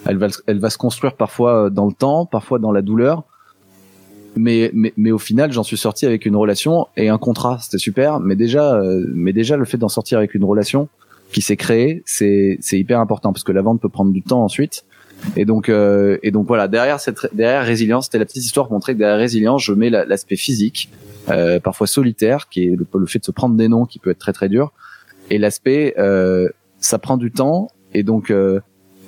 elle 0.06 0.18
va, 0.18 0.26
elle 0.48 0.58
va 0.58 0.68
se 0.68 0.76
construire 0.76 1.14
parfois 1.14 1.70
dans 1.70 1.86
le 1.86 1.94
temps, 1.94 2.26
parfois 2.26 2.58
dans 2.58 2.72
la 2.72 2.82
douleur. 2.82 3.22
Mais, 4.34 4.72
mais, 4.74 4.92
mais 4.96 5.12
au 5.12 5.18
final, 5.18 5.52
j'en 5.52 5.62
suis 5.62 5.76
sorti 5.76 6.04
avec 6.04 6.26
une 6.26 6.34
relation 6.34 6.88
et 6.96 7.08
un 7.08 7.18
contrat. 7.18 7.58
C'était 7.60 7.78
super. 7.78 8.18
Mais 8.18 8.34
déjà, 8.34 8.82
mais 9.14 9.32
déjà, 9.32 9.56
le 9.56 9.66
fait 9.66 9.78
d'en 9.78 9.88
sortir 9.88 10.18
avec 10.18 10.34
une 10.34 10.44
relation, 10.44 10.88
qui 11.32 11.42
s'est 11.42 11.56
créé, 11.56 12.02
c'est 12.06 12.58
c'est 12.60 12.78
hyper 12.78 13.00
important 13.00 13.32
parce 13.32 13.44
que 13.44 13.52
la 13.52 13.62
vente 13.62 13.80
peut 13.80 13.88
prendre 13.88 14.12
du 14.12 14.22
temps 14.22 14.44
ensuite. 14.44 14.84
Et 15.36 15.44
donc 15.44 15.68
euh, 15.68 16.18
et 16.22 16.30
donc 16.30 16.46
voilà 16.46 16.68
derrière 16.68 17.00
cette 17.00 17.28
derrière 17.32 17.64
résilience, 17.64 18.06
c'était 18.06 18.18
la 18.18 18.24
petite 18.24 18.44
histoire 18.44 18.66
pour 18.66 18.74
montrer 18.74 18.94
que 18.94 18.98
derrière 18.98 19.18
résilience, 19.18 19.62
je 19.62 19.72
mets 19.72 19.90
l'aspect 19.90 20.36
physique, 20.36 20.90
euh, 21.28 21.60
parfois 21.60 21.86
solitaire, 21.86 22.48
qui 22.48 22.64
est 22.64 22.76
le, 22.76 23.06
fait 23.06 23.20
de 23.20 23.24
se 23.24 23.30
prendre 23.30 23.54
des 23.54 23.68
noms, 23.68 23.84
qui 23.84 23.98
peut 23.98 24.10
être 24.10 24.18
très 24.18 24.32
très 24.32 24.48
dur, 24.48 24.72
et 25.30 25.38
l'aspect 25.38 25.94
euh, 25.98 26.48
ça 26.80 26.98
prend 26.98 27.16
du 27.16 27.30
temps 27.30 27.68
et 27.94 28.02
donc 28.02 28.30
euh, 28.30 28.60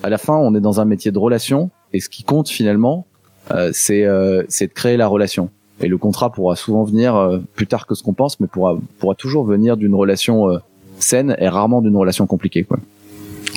à 0.03 0.09
la 0.09 0.19
fin 0.19 0.35
on 0.35 0.55
est 0.55 0.61
dans 0.61 0.81
un 0.81 0.85
métier 0.85 1.11
de 1.11 1.19
relation 1.19 1.71
et 1.93 2.01
ce 2.01 2.09
qui 2.09 2.23
compte 2.23 2.49
finalement 2.49 3.07
euh, 3.51 3.71
c'est 3.73 4.05
euh, 4.05 4.45
c'est 4.49 4.69
de 4.69 4.73
créer 4.73 4.97
la 4.97 5.07
relation. 5.07 5.51
Et 5.81 5.89
le 5.89 5.99
contrat 5.99 6.31
pourra 6.31 6.55
souvent 6.55 6.85
venir 6.85 7.41
plus 7.57 7.67
tard 7.67 7.85
que 7.87 7.97
ce 7.97 8.05
qu'on 8.05 8.15
pense, 8.15 8.39
mais 8.39 8.47
pourra 8.47 8.79
pourra 9.01 9.17
toujours 9.17 9.45
venir 9.45 9.77
d'une 9.77 9.95
relation 9.95 10.61
saine 10.99 11.37
et 11.39 11.49
rarement 11.49 11.83
d'une 11.83 11.97
relation 11.97 12.27
compliquée. 12.27 12.65
Quoi. 12.65 12.79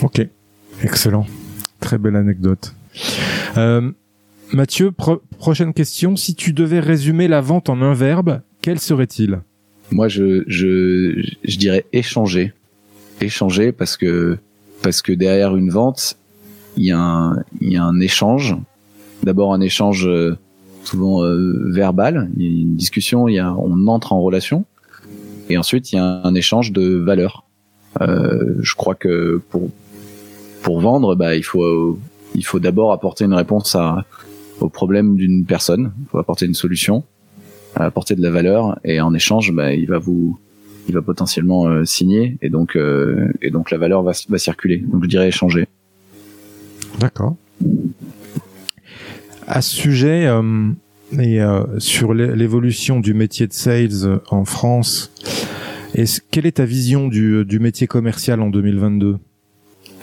Ok, 0.03 0.25
excellent. 0.83 1.25
Très 1.79 1.97
belle 1.97 2.15
anecdote. 2.15 2.73
Euh, 3.57 3.91
Mathieu, 4.53 4.91
prochaine 4.91 5.73
question. 5.73 6.15
Si 6.15 6.35
tu 6.35 6.53
devais 6.53 6.79
résumer 6.79 7.27
la 7.27 7.41
vente 7.41 7.69
en 7.69 7.81
un 7.81 7.93
verbe, 7.93 8.41
quel 8.61 8.79
serait-il? 8.79 9.39
Moi, 9.91 10.07
je, 10.07 10.43
je, 10.47 11.21
je 11.43 11.57
dirais 11.57 11.85
échanger. 11.93 12.53
Échanger 13.21 13.71
parce 13.71 13.97
que, 13.97 14.37
parce 14.81 15.01
que 15.01 15.11
derrière 15.11 15.55
une 15.55 15.69
vente, 15.69 16.17
il 16.75 16.85
y, 16.85 16.91
a 16.91 16.99
un, 16.99 17.43
il 17.61 17.71
y 17.71 17.77
a 17.77 17.83
un 17.83 17.99
échange 17.99 18.55
d'abord 19.23 19.53
un 19.53 19.61
échange 19.61 20.09
souvent 20.83 21.21
verbal, 21.69 22.29
il 22.37 22.43
y 22.43 22.47
a 22.47 22.61
une 22.61 22.75
discussion, 22.75 23.27
il 23.27 23.35
y 23.35 23.39
a, 23.39 23.53
on 23.53 23.87
entre 23.87 24.13
en 24.13 24.21
relation, 24.21 24.65
et 25.49 25.57
ensuite 25.57 25.91
il 25.91 25.95
y 25.95 25.99
a 25.99 26.21
un, 26.23 26.35
échange 26.35 26.71
de 26.71 26.97
valeurs. 26.97 27.45
je 27.99 28.75
crois 28.75 28.95
que 28.95 29.41
pour 29.49 29.69
pour 30.61 30.79
vendre, 30.81 31.15
bah 31.15 31.35
il 31.35 31.43
faut 31.43 31.97
il 32.35 32.45
faut 32.45 32.59
d'abord 32.59 32.91
apporter 32.91 33.25
une 33.25 33.33
réponse 33.33 33.75
à 33.75 34.05
au 34.59 34.69
problème 34.69 35.15
d'une 35.15 35.45
personne, 35.45 35.93
il 36.01 36.07
faut 36.09 36.17
apporter 36.17 36.45
une 36.45 36.53
solution, 36.53 37.03
apporter 37.75 38.15
de 38.15 38.21
la 38.21 38.31
valeur, 38.31 38.79
et 38.83 38.99
en 39.01 39.13
échange, 39.13 39.51
bah, 39.53 39.73
il 39.73 39.87
va 39.87 39.99
vous 39.99 40.39
il 40.87 40.93
va 40.93 41.01
potentiellement 41.01 41.67
euh, 41.67 41.83
signer 41.83 42.37
et 42.41 42.49
donc 42.49 42.77
euh, 42.77 43.29
et 43.41 43.51
donc 43.51 43.71
la 43.71 43.77
valeur 43.77 44.03
va, 44.03 44.13
va 44.29 44.37
circuler. 44.37 44.77
Donc 44.77 45.03
je 45.03 45.09
dirais 45.09 45.27
échanger. 45.27 45.67
D'accord. 46.99 47.35
À 49.45 49.61
ce 49.61 49.75
sujet 49.75 50.27
euh, 51.13 51.63
et 51.75 51.79
sur 51.79 52.13
l'évolution 52.13 52.99
du 52.99 53.13
métier 53.13 53.47
de 53.47 53.53
sales 53.53 54.21
en 54.29 54.45
France, 54.45 55.11
est 55.95 56.21
quelle 56.31 56.45
est 56.45 56.57
ta 56.57 56.65
vision 56.65 57.07
du, 57.07 57.45
du 57.45 57.59
métier 57.59 57.87
commercial 57.87 58.41
en 58.41 58.49
2022 58.49 59.17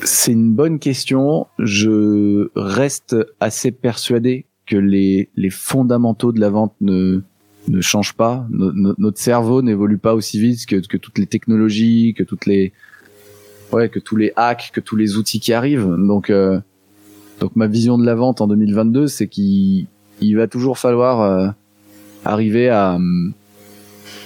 C'est 0.03 0.33
une 0.33 0.53
bonne 0.53 0.79
question. 0.79 1.47
Je 1.59 2.51
reste 2.57 3.17
assez 3.41 3.71
persuadé 3.71 4.47
que 4.67 4.77
les, 4.77 5.29
les 5.37 5.51
fondamentaux 5.51 6.33
de 6.33 6.41
la 6.41 6.51
vente 6.51 6.75
ne 6.81 7.23
ne 7.69 7.81
change 7.81 8.13
pas. 8.15 8.47
notre 8.51 9.19
cerveau 9.19 9.63
n'évolue 9.63 9.99
pas 9.99 10.15
aussi 10.15 10.39
vite 10.39 10.67
que, 10.67 10.77
que 10.87 10.97
toutes 10.97 11.19
les 11.19 11.27
technologies, 11.27 12.15
que 12.17 12.23
toutes 12.23 12.47
les 12.47 12.73
ouais, 13.73 13.89
que 13.89 13.99
tous 13.99 14.17
les 14.17 14.33
hacks, 14.37 14.71
que 14.73 14.81
tous 14.81 14.97
les 14.97 15.17
outils 15.17 15.41
qui 15.41 15.53
arrivent. 15.53 15.97
Donc 15.99 16.31
euh, 16.31 16.61
donc 17.41 17.57
ma 17.57 17.67
vision 17.67 17.99
de 17.99 18.05
la 18.05 18.15
vente 18.15 18.41
en 18.41 18.47
2022, 18.47 19.07
c'est 19.07 19.29
qu'il 19.29 19.87
il 20.27 20.37
va 20.37 20.47
toujours 20.47 20.79
falloir 20.79 21.21
euh, 21.21 21.49
arriver 22.25 22.69
à 22.69 22.99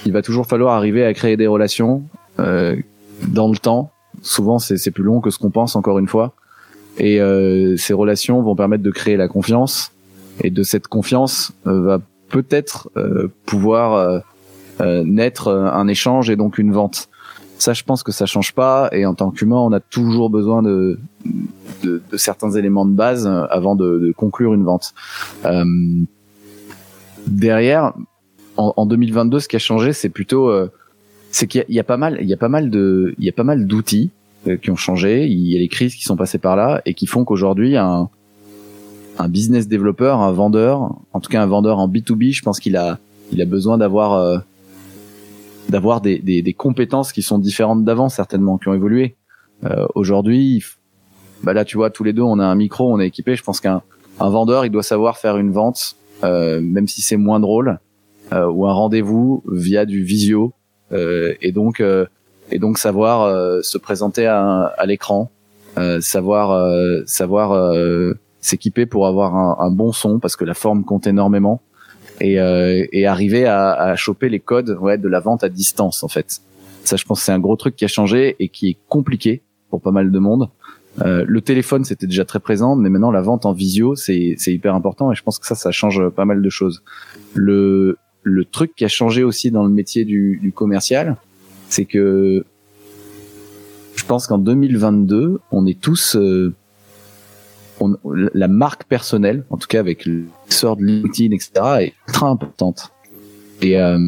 il 0.07 0.13
va 0.13 0.23
toujours 0.23 0.47
falloir 0.47 0.75
arriver 0.75 1.05
à 1.05 1.13
créer 1.13 1.37
des 1.37 1.47
relations 1.47 2.03
euh, 2.39 2.77
dans 3.27 3.49
le 3.51 3.57
temps. 3.57 3.91
Souvent, 4.23 4.59
c'est 4.59 4.91
plus 4.91 5.05
long 5.05 5.21
que 5.21 5.31
ce 5.31 5.39
qu'on 5.39 5.51
pense, 5.51 5.77
encore 5.77 5.99
une 5.99 6.09
fois. 6.09 6.33
Et 6.99 7.21
ces 7.77 7.93
relations 7.93 8.43
vont 8.43 8.57
permettre 8.57 8.83
de 8.83 8.91
créer 8.91 9.17
la 9.17 9.29
confiance. 9.29 9.93
Et 10.43 10.51
de 10.51 10.63
cette 10.63 10.89
confiance 10.89 11.53
va 11.65 12.01
peut-être 12.29 12.91
euh, 12.97 13.29
pouvoir 13.47 13.95
euh, 13.95 14.19
euh, 14.81 15.03
naître 15.05 15.49
un 15.49 15.89
échange 15.89 16.31
et 16.31 16.37
donc 16.37 16.59
une 16.59 16.73
vente. 16.73 17.09
Ça, 17.59 17.73
je 17.73 17.83
pense 17.83 18.03
que 18.03 18.13
ça 18.13 18.27
change 18.27 18.55
pas. 18.55 18.89
Et 18.93 19.05
en 19.05 19.15
tant 19.15 19.31
qu'humain, 19.31 19.57
on 19.57 19.73
a 19.73 19.81
toujours 19.81 20.31
besoin 20.31 20.63
de, 20.63 20.99
de, 21.83 22.01
de, 22.11 22.17
certains 22.17 22.53
éléments 22.53 22.87
de 22.87 22.93
base 22.93 23.27
avant 23.27 23.75
de, 23.75 23.99
de 23.99 24.13
conclure 24.13 24.55
une 24.55 24.65
vente. 24.65 24.95
Euh, 25.45 25.65
derrière, 27.27 27.95
en, 28.57 28.73
en, 28.77 28.87
2022, 28.87 29.41
ce 29.41 29.49
qui 29.49 29.57
a 29.57 29.59
changé, 29.59 29.93
c'est 29.93 30.09
plutôt, 30.09 30.49
euh, 30.49 30.71
c'est 31.31 31.47
qu'il 31.47 31.65
y, 31.69 31.75
y, 31.75 31.81
a 31.81 31.85
pas 31.85 31.97
mal, 31.97 32.19
il 32.21 32.29
y 32.29 32.35
a 32.35 32.37
pas 32.37 32.49
mal 32.49 32.71
de, 32.71 33.15
il 33.19 33.25
y 33.25 33.29
a 33.29 33.33
pas 33.33 33.45
mal 33.45 33.67
d'outils 33.67 34.11
qui 34.63 34.71
ont 34.71 34.77
changé. 34.77 35.27
Il 35.27 35.47
y 35.47 35.57
a 35.57 35.59
les 35.59 35.69
crises 35.69 35.95
qui 35.95 36.05
sont 36.05 36.17
passées 36.17 36.39
par 36.39 36.57
là 36.57 36.81
et 36.87 36.95
qui 36.95 37.07
font 37.07 37.25
qu'aujourd'hui, 37.25 37.77
un, 37.77 38.09
un 39.19 39.29
business 39.29 39.69
développeur, 39.69 40.21
un 40.21 40.33
vendeur, 40.33 40.95
en 41.13 41.21
tout 41.21 41.31
cas 41.31 41.43
un 41.43 41.47
vendeur 41.47 41.79
en 41.79 41.89
B2B, 41.89 42.33
je 42.33 42.43
pense 42.43 42.61
qu'il 42.61 42.77
a, 42.77 42.99
il 43.33 43.43
a 43.43 43.45
besoin 43.45 43.79
d'avoir, 43.79 44.15
euh, 44.15 44.39
d'avoir 45.69 46.01
des, 46.01 46.19
des, 46.19 46.43
des, 46.43 46.53
compétences 46.55 47.13
qui 47.13 47.23
sont 47.23 47.39
différentes 47.39 47.85
d'avant 47.85 48.09
certainement, 48.09 48.59
qui 48.59 48.69
ont 48.69 48.75
évolué. 48.75 49.17
Euh, 49.65 49.87
Aujourd'hui, 49.95 50.65
bah 51.43 51.53
là 51.53 51.65
tu 51.65 51.77
vois, 51.77 51.91
tous 51.91 52.05
les 52.05 52.13
deux, 52.13 52.23
on 52.23 52.39
a 52.39 52.45
un 52.45 52.55
micro, 52.55 52.93
on 52.93 53.01
est 53.01 53.07
équipé. 53.07 53.37
Je 53.37 53.43
pense 53.43 53.61
qu'un 53.61 53.83
un 54.21 54.31
vendeur, 54.31 54.65
il 54.65 54.71
doit 54.71 54.83
savoir 54.83 55.19
faire 55.19 55.37
une 55.37 55.53
vente, 55.53 55.95
euh, 56.25 56.61
même 56.61 56.89
si 56.89 57.03
c'est 57.03 57.17
moins 57.17 57.41
drôle, 57.41 57.79
euh, 58.33 58.47
ou 58.47 58.67
un 58.67 58.73
rendez-vous 58.73 59.45
via 59.51 59.87
du 59.87 60.03
visio, 60.03 60.53
euh, 60.93 61.35
et 61.41 61.53
donc 61.53 61.83
et 62.51 62.59
donc 62.59 62.79
savoir 62.79 63.63
se 63.63 63.79
présenter 63.79 64.27
à, 64.27 64.73
à 64.77 64.87
l'écran, 64.87 65.31
savoir 66.01 66.73
savoir 67.07 67.75
s'équiper 68.41 68.87
pour 68.87 69.07
avoir 69.07 69.37
un, 69.37 69.57
un, 69.61 69.71
bon 69.71 69.93
son 69.93 70.19
parce 70.19 70.37
que 70.37 70.45
la 70.45 70.55
forme 70.55 70.85
compte 70.85 71.07
énormément 71.07 71.61
et, 72.21 72.41
euh, 72.41 72.87
et 72.93 73.07
arriver 73.07 73.47
à, 73.47 73.73
à, 73.73 73.97
choper 73.97 74.29
les 74.29 74.41
codes 74.41 74.77
ouais, 74.81 74.99
de 74.99 75.09
la 75.09 75.21
vente 75.21 75.45
à 75.45 75.49
distance 75.49 76.03
en 76.03 76.09
fait. 76.09 76.41
Ça, 76.85 76.97
je 76.97 77.05
pense, 77.05 77.23
c'est 77.23 77.33
un 77.33 77.39
gros 77.39 77.57
truc 77.57 77.77
qui 77.77 77.85
a 77.85 77.89
changé 77.89 78.37
et 78.39 78.49
qui 78.49 78.71
est 78.71 78.77
compliqué 78.89 79.43
pour 79.71 79.81
pas 79.81 79.91
mal 79.91 80.11
de 80.11 80.19
monde. 80.19 80.49
Euh, 81.03 81.25
le 81.27 81.41
téléphone, 81.41 81.85
c'était 81.85 82.07
déjà 82.07 82.25
très 82.25 82.41
présent, 82.41 82.75
mais 82.77 82.89
maintenant 82.89 83.11
la 83.11 83.21
vente 83.21 83.47
en 83.47 83.53
visio, 83.53 83.95
c'est 83.95 84.37
hyper 84.47 84.75
important 84.75 85.13
et 85.13 85.15
je 85.15 85.23
pense 85.23 85.39
que 85.39 85.47
ça, 85.47 85.55
ça 85.55 85.71
change 85.71 86.09
pas 86.09 86.25
mal 86.25 86.43
de 86.43 86.51
choses. 86.51 86.83
Le, 87.35 87.99
le 88.23 88.45
truc 88.45 88.75
qui 88.75 88.85
a 88.85 88.89
changé 88.89 89.23
aussi 89.23 89.51
dans 89.51 89.63
le 89.63 89.71
métier 89.71 90.05
du, 90.05 90.39
du 90.43 90.53
commercial, 90.53 91.17
c'est 91.69 91.85
que 91.85 92.45
je 93.95 94.05
pense 94.05 94.27
qu'en 94.27 94.39
2022, 94.39 95.41
on 95.51 95.67
est 95.67 95.79
tous 95.79 96.17
euh, 96.17 96.55
la 98.05 98.49
marque 98.49 98.85
personnelle, 98.85 99.45
en 99.51 99.57
tout 99.57 99.69
cas 99.69 99.81
avec 99.81 100.05
l'essor 100.05 100.77
de 100.77 100.85
LinkedIn, 100.85 101.35
etc., 101.35 101.51
est 101.81 101.95
très 102.07 102.27
importante. 102.27 102.93
Et, 103.61 103.79
euh, 103.79 103.99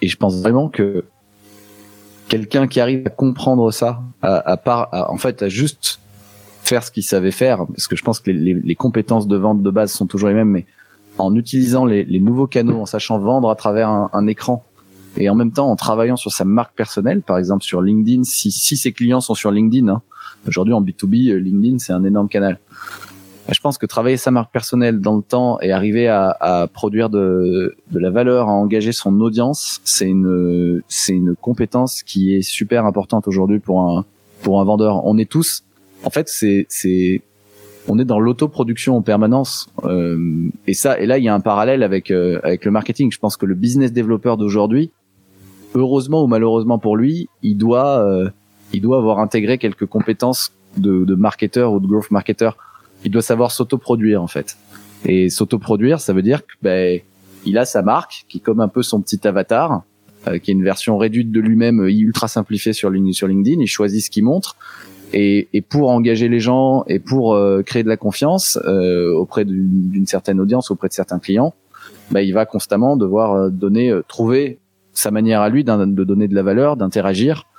et 0.00 0.08
je 0.08 0.16
pense 0.16 0.40
vraiment 0.40 0.68
que 0.68 1.04
quelqu'un 2.28 2.66
qui 2.66 2.80
arrive 2.80 3.06
à 3.06 3.10
comprendre 3.10 3.70
ça, 3.72 4.02
à, 4.22 4.56
part, 4.56 4.88
en 4.92 5.18
fait, 5.18 5.42
à 5.42 5.48
juste 5.48 6.00
faire 6.62 6.82
ce 6.82 6.90
qu'il 6.90 7.02
savait 7.02 7.30
faire, 7.30 7.66
parce 7.66 7.88
que 7.88 7.94
je 7.96 8.02
pense 8.02 8.20
que 8.20 8.30
les, 8.30 8.74
compétences 8.74 9.26
de 9.26 9.36
vente 9.36 9.62
de 9.62 9.70
base 9.70 9.92
sont 9.92 10.06
toujours 10.06 10.30
les 10.30 10.34
mêmes, 10.34 10.48
mais 10.48 10.64
en 11.18 11.34
utilisant 11.34 11.84
les, 11.84 12.20
nouveaux 12.20 12.46
canaux, 12.46 12.80
en 12.80 12.86
sachant 12.86 13.18
vendre 13.18 13.50
à 13.50 13.54
travers 13.54 13.90
un, 13.90 14.26
écran, 14.26 14.64
et 15.18 15.28
en 15.28 15.34
même 15.34 15.52
temps 15.52 15.70
en 15.70 15.76
travaillant 15.76 16.16
sur 16.16 16.32
sa 16.32 16.46
marque 16.46 16.74
personnelle, 16.74 17.20
par 17.20 17.36
exemple 17.36 17.64
sur 17.64 17.82
LinkedIn, 17.82 18.24
si, 18.24 18.50
si 18.50 18.78
ses 18.78 18.92
clients 18.92 19.20
sont 19.20 19.34
sur 19.34 19.50
LinkedIn, 19.50 19.88
hein, 19.88 20.02
Aujourd'hui, 20.46 20.74
en 20.74 20.82
B2B, 20.82 21.30
euh, 21.30 21.38
LinkedIn, 21.38 21.78
c'est 21.78 21.92
un 21.92 22.04
énorme 22.04 22.28
canal. 22.28 22.58
Je 23.50 23.60
pense 23.60 23.76
que 23.76 23.86
travailler 23.86 24.16
sa 24.16 24.30
marque 24.30 24.52
personnelle 24.52 25.00
dans 25.00 25.16
le 25.16 25.22
temps 25.22 25.58
et 25.60 25.72
arriver 25.72 26.08
à, 26.08 26.36
à 26.40 26.66
produire 26.68 27.10
de, 27.10 27.74
de, 27.90 27.98
la 27.98 28.10
valeur, 28.10 28.48
à 28.48 28.52
engager 28.52 28.92
son 28.92 29.20
audience, 29.20 29.80
c'est 29.84 30.08
une, 30.08 30.80
c'est 30.88 31.12
une 31.12 31.34
compétence 31.34 32.02
qui 32.02 32.34
est 32.34 32.42
super 32.42 32.86
importante 32.86 33.26
aujourd'hui 33.26 33.58
pour 33.58 33.80
un, 33.82 34.04
pour 34.42 34.60
un 34.60 34.64
vendeur. 34.64 35.04
On 35.04 35.18
est 35.18 35.28
tous, 35.28 35.64
en 36.04 36.10
fait, 36.10 36.28
c'est, 36.28 36.66
c'est, 36.68 37.20
on 37.88 37.98
est 37.98 38.04
dans 38.04 38.20
l'autoproduction 38.20 38.96
en 38.96 39.02
permanence. 39.02 39.68
Euh, 39.84 40.48
et 40.66 40.74
ça, 40.74 40.98
et 40.98 41.06
là, 41.06 41.18
il 41.18 41.24
y 41.24 41.28
a 41.28 41.34
un 41.34 41.40
parallèle 41.40 41.82
avec, 41.82 42.10
euh, 42.10 42.38
avec 42.42 42.64
le 42.64 42.70
marketing. 42.70 43.10
Je 43.10 43.18
pense 43.18 43.36
que 43.36 43.46
le 43.46 43.54
business 43.54 43.92
développeur 43.92 44.36
d'aujourd'hui, 44.36 44.90
heureusement 45.74 46.22
ou 46.22 46.26
malheureusement 46.26 46.78
pour 46.78 46.96
lui, 46.96 47.28
il 47.42 47.56
doit, 47.56 47.98
euh, 47.98 48.30
il 48.72 48.80
doit 48.80 48.98
avoir 48.98 49.18
intégré 49.18 49.58
quelques 49.58 49.86
compétences 49.86 50.52
de, 50.76 51.04
de 51.04 51.14
marketeur 51.14 51.72
ou 51.72 51.80
de 51.80 51.86
growth 51.86 52.10
marketer. 52.10 52.50
Il 53.04 53.10
doit 53.10 53.22
savoir 53.22 53.50
s'autoproduire 53.50 54.22
en 54.22 54.26
fait. 54.26 54.56
Et 55.04 55.28
s'autoproduire, 55.28 56.00
ça 56.00 56.12
veut 56.12 56.22
dire 56.22 56.46
que 56.46 56.52
ben 56.62 57.00
il 57.44 57.58
a 57.58 57.64
sa 57.64 57.82
marque 57.82 58.24
qui 58.28 58.38
est 58.38 58.40
comme 58.40 58.60
un 58.60 58.68
peu 58.68 58.82
son 58.82 59.00
petit 59.00 59.26
avatar, 59.26 59.82
euh, 60.28 60.38
qui 60.38 60.52
est 60.52 60.54
une 60.54 60.62
version 60.62 60.96
réduite 60.96 61.32
de 61.32 61.40
lui-même, 61.40 61.80
euh, 61.80 61.90
ultra 61.90 62.28
simplifiée 62.28 62.72
sur, 62.72 62.90
LinkedIn. 62.90 63.60
Il 63.60 63.66
choisit 63.66 64.04
ce 64.04 64.10
qu'il 64.10 64.24
montre. 64.24 64.56
Et, 65.12 65.48
et, 65.52 65.60
pour 65.60 65.90
engager 65.90 66.28
les 66.28 66.40
gens 66.40 66.84
et 66.86 66.98
pour 66.98 67.34
euh, 67.34 67.62
créer 67.62 67.82
de 67.82 67.88
la 67.88 67.98
confiance 67.98 68.56
auprès 69.14 69.44
d'une 69.44 70.06
certaine 70.06 70.40
audience, 70.40 70.70
auprès 70.70 70.88
de 70.88 70.94
certains 70.94 71.18
clients, 71.18 71.54
ben, 72.10 72.20
il 72.20 72.32
va 72.32 72.46
constamment 72.46 72.96
devoir 72.96 73.50
donner, 73.50 73.94
trouver 74.08 74.58
sa 74.94 75.10
manière 75.10 75.42
à 75.42 75.50
lui 75.50 75.64
de 75.64 76.04
donner 76.04 76.28
de 76.28 76.34
la 76.34 76.42
valeur, 76.42 76.76
d'interagir 76.76 77.40
euh, 77.40 77.51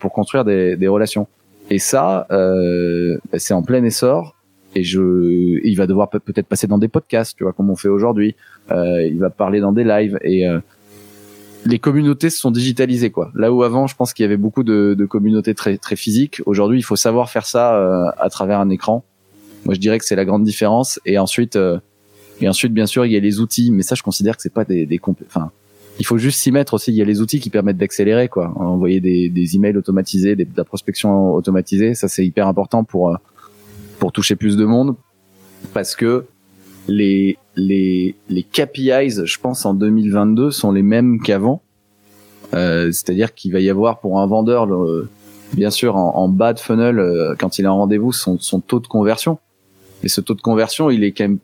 pour 0.00 0.12
construire 0.12 0.44
des, 0.44 0.76
des, 0.76 0.88
relations. 0.88 1.26
Et 1.70 1.78
ça, 1.78 2.26
euh, 2.30 3.18
bah, 3.32 3.38
c'est 3.38 3.54
en 3.54 3.62
plein 3.62 3.82
essor. 3.84 4.34
Et 4.74 4.82
je, 4.82 5.58
il 5.64 5.74
va 5.74 5.86
devoir 5.86 6.10
peut-être 6.10 6.46
passer 6.46 6.66
dans 6.66 6.78
des 6.78 6.88
podcasts, 6.88 7.36
tu 7.36 7.44
vois, 7.44 7.52
comme 7.52 7.70
on 7.70 7.76
fait 7.76 7.88
aujourd'hui. 7.88 8.36
Euh, 8.70 9.02
il 9.06 9.18
va 9.18 9.30
parler 9.30 9.60
dans 9.60 9.72
des 9.72 9.84
lives 9.84 10.18
et 10.22 10.46
euh, 10.46 10.60
les 11.64 11.78
communautés 11.78 12.30
se 12.30 12.38
sont 12.38 12.50
digitalisées, 12.50 13.10
quoi. 13.10 13.30
Là 13.34 13.52
où 13.52 13.62
avant, 13.62 13.86
je 13.86 13.96
pense 13.96 14.12
qu'il 14.12 14.22
y 14.22 14.26
avait 14.26 14.36
beaucoup 14.36 14.62
de, 14.62 14.94
de, 14.96 15.06
communautés 15.06 15.54
très 15.54 15.78
très 15.78 15.96
physiques. 15.96 16.42
Aujourd'hui, 16.46 16.78
il 16.78 16.82
faut 16.82 16.96
savoir 16.96 17.30
faire 17.30 17.46
ça 17.46 17.76
euh, 17.76 18.10
à 18.18 18.28
travers 18.28 18.60
un 18.60 18.68
écran. 18.68 19.04
Moi, 19.64 19.74
je 19.74 19.80
dirais 19.80 19.98
que 19.98 20.04
c'est 20.04 20.16
la 20.16 20.24
grande 20.24 20.44
différence. 20.44 21.00
Et 21.06 21.18
ensuite, 21.18 21.56
euh, 21.56 21.78
et 22.40 22.48
ensuite, 22.48 22.72
bien 22.72 22.86
sûr, 22.86 23.06
il 23.06 23.12
y 23.12 23.16
a 23.16 23.20
les 23.20 23.40
outils. 23.40 23.72
Mais 23.72 23.82
ça, 23.82 23.94
je 23.94 24.02
considère 24.02 24.36
que 24.36 24.42
c'est 24.42 24.52
pas 24.52 24.64
des, 24.64 24.86
des 24.86 25.00
enfin, 25.26 25.50
il 25.98 26.06
faut 26.06 26.18
juste 26.18 26.40
s'y 26.40 26.52
mettre 26.52 26.74
aussi. 26.74 26.92
Il 26.92 26.96
y 26.96 27.02
a 27.02 27.04
les 27.04 27.20
outils 27.20 27.40
qui 27.40 27.50
permettent 27.50 27.78
d'accélérer, 27.78 28.28
quoi. 28.28 28.52
Envoyer 28.56 29.00
des, 29.00 29.28
des 29.28 29.56
emails 29.56 29.76
automatisés, 29.76 30.36
des, 30.36 30.44
de 30.44 30.56
la 30.56 30.64
prospection 30.64 31.32
automatisée, 31.32 31.94
ça 31.94 32.08
c'est 32.08 32.24
hyper 32.24 32.46
important 32.46 32.84
pour 32.84 33.10
euh, 33.10 33.16
pour 33.98 34.12
toucher 34.12 34.36
plus 34.36 34.56
de 34.56 34.64
monde, 34.64 34.94
parce 35.72 35.96
que 35.96 36.26
les 36.88 37.38
les 37.56 38.14
les 38.28 38.42
KPIs, 38.42 39.24
je 39.24 39.38
pense 39.40 39.64
en 39.64 39.74
2022, 39.74 40.50
sont 40.50 40.72
les 40.72 40.82
mêmes 40.82 41.20
qu'avant. 41.20 41.62
Euh, 42.54 42.92
C'est-à-dire 42.92 43.34
qu'il 43.34 43.52
va 43.52 43.60
y 43.60 43.70
avoir 43.70 44.00
pour 44.00 44.20
un 44.20 44.26
vendeur, 44.26 44.68
bien 45.54 45.70
sûr, 45.70 45.96
en, 45.96 46.14
en, 46.16 46.28
bas 46.28 46.52
de 46.52 46.60
funnel, 46.60 46.98
euh, 46.98 47.34
quand 47.38 47.58
il 47.58 47.66
a 47.66 47.70
un 47.70 47.72
rendez-vous, 47.72 48.12
son, 48.12 48.38
son 48.38 48.60
taux 48.60 48.80
de 48.80 48.86
conversion. 48.86 49.38
mais 50.02 50.08
ce 50.08 50.20
taux 50.20 50.34
de 50.34 50.42
conversion, 50.42 50.90
il 50.90 51.02
est 51.02 51.12
quand 51.12 51.24
même, 51.24 51.38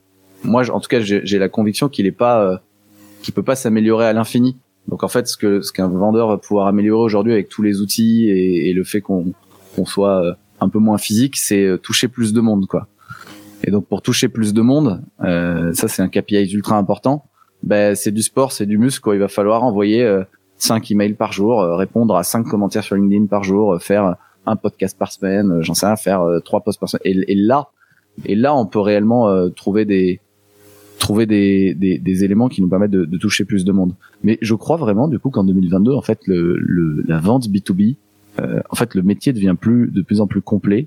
moi, 0.44 0.68
en 0.70 0.78
tout 0.80 0.88
cas, 0.88 1.00
j'ai 1.00 1.38
la 1.38 1.48
conviction 1.48 1.88
qu'il 1.88 2.06
est 2.06 2.12
pas, 2.12 2.62
euh, 3.22 3.24
qu'il 3.24 3.34
peut 3.34 3.42
pas 3.42 3.56
s'améliorer 3.56 4.06
à 4.06 4.12
l'infini. 4.12 4.56
Donc 4.88 5.04
en 5.04 5.08
fait, 5.08 5.28
ce 5.28 5.36
que 5.36 5.60
ce 5.60 5.72
qu'un 5.72 5.88
vendeur 5.88 6.28
va 6.28 6.38
pouvoir 6.38 6.66
améliorer 6.66 7.02
aujourd'hui 7.02 7.32
avec 7.32 7.48
tous 7.48 7.62
les 7.62 7.80
outils 7.80 8.28
et, 8.28 8.68
et 8.68 8.72
le 8.72 8.84
fait 8.84 9.00
qu'on 9.00 9.32
qu'on 9.74 9.86
soit 9.86 10.24
euh, 10.24 10.32
un 10.60 10.68
peu 10.68 10.78
moins 10.78 10.98
physique, 10.98 11.36
c'est 11.36 11.64
euh, 11.64 11.78
toucher 11.78 12.08
plus 12.08 12.32
de 12.32 12.40
monde, 12.40 12.66
quoi. 12.66 12.88
Et 13.64 13.70
donc 13.70 13.86
pour 13.86 14.02
toucher 14.02 14.28
plus 14.28 14.52
de 14.52 14.60
monde, 14.60 15.02
euh, 15.22 15.72
ça 15.72 15.88
c'est 15.88 16.02
un 16.02 16.08
KPI 16.08 16.52
ultra 16.52 16.76
important. 16.76 17.24
Ben 17.62 17.94
c'est 17.94 18.10
du 18.10 18.22
sport, 18.22 18.52
c'est 18.52 18.66
du 18.66 18.76
muscle. 18.78 19.00
Quoi. 19.00 19.14
Il 19.14 19.20
va 19.20 19.28
falloir 19.28 19.62
envoyer 19.62 20.02
euh, 20.02 20.24
5 20.56 20.90
emails 20.90 21.14
par 21.14 21.32
jour, 21.32 21.60
euh, 21.60 21.76
répondre 21.76 22.16
à 22.16 22.24
5 22.24 22.44
commentaires 22.44 22.82
sur 22.82 22.96
LinkedIn 22.96 23.26
par 23.26 23.44
jour, 23.44 23.80
faire 23.80 24.16
un 24.46 24.56
podcast 24.56 24.98
par 24.98 25.12
semaine, 25.12 25.58
j'en 25.60 25.74
sais 25.74 25.86
rien, 25.86 25.94
faire 25.94 26.24
trois 26.44 26.60
posts 26.60 26.80
par 26.80 26.88
semaine. 26.88 27.22
Et, 27.28 27.32
et, 27.32 27.36
là, 27.36 27.68
et 28.24 28.34
là 28.34 28.56
on 28.56 28.66
peut 28.66 28.80
réellement 28.80 29.48
trouver 29.50 29.84
des 29.84 30.20
trouver 30.98 31.26
des, 31.26 31.74
des, 31.74 31.98
des, 31.98 32.24
éléments 32.24 32.48
qui 32.48 32.62
nous 32.62 32.68
permettent 32.68 32.92
de, 32.92 33.04
de, 33.04 33.18
toucher 33.18 33.44
plus 33.44 33.64
de 33.64 33.72
monde. 33.72 33.94
Mais 34.22 34.38
je 34.40 34.54
crois 34.54 34.76
vraiment 34.76 35.08
du 35.08 35.18
coup 35.18 35.30
qu'en 35.30 35.44
2022, 35.44 35.92
en 35.92 36.02
fait, 36.02 36.20
le, 36.26 36.56
le, 36.58 37.04
la 37.06 37.18
vente 37.18 37.48
B2B, 37.48 37.96
euh, 38.40 38.60
en 38.70 38.76
fait, 38.76 38.94
le 38.94 39.02
métier 39.02 39.32
devient 39.32 39.56
plus 39.58 39.90
de 39.90 40.02
plus 40.02 40.20
en 40.20 40.26
plus 40.26 40.40
complet 40.40 40.86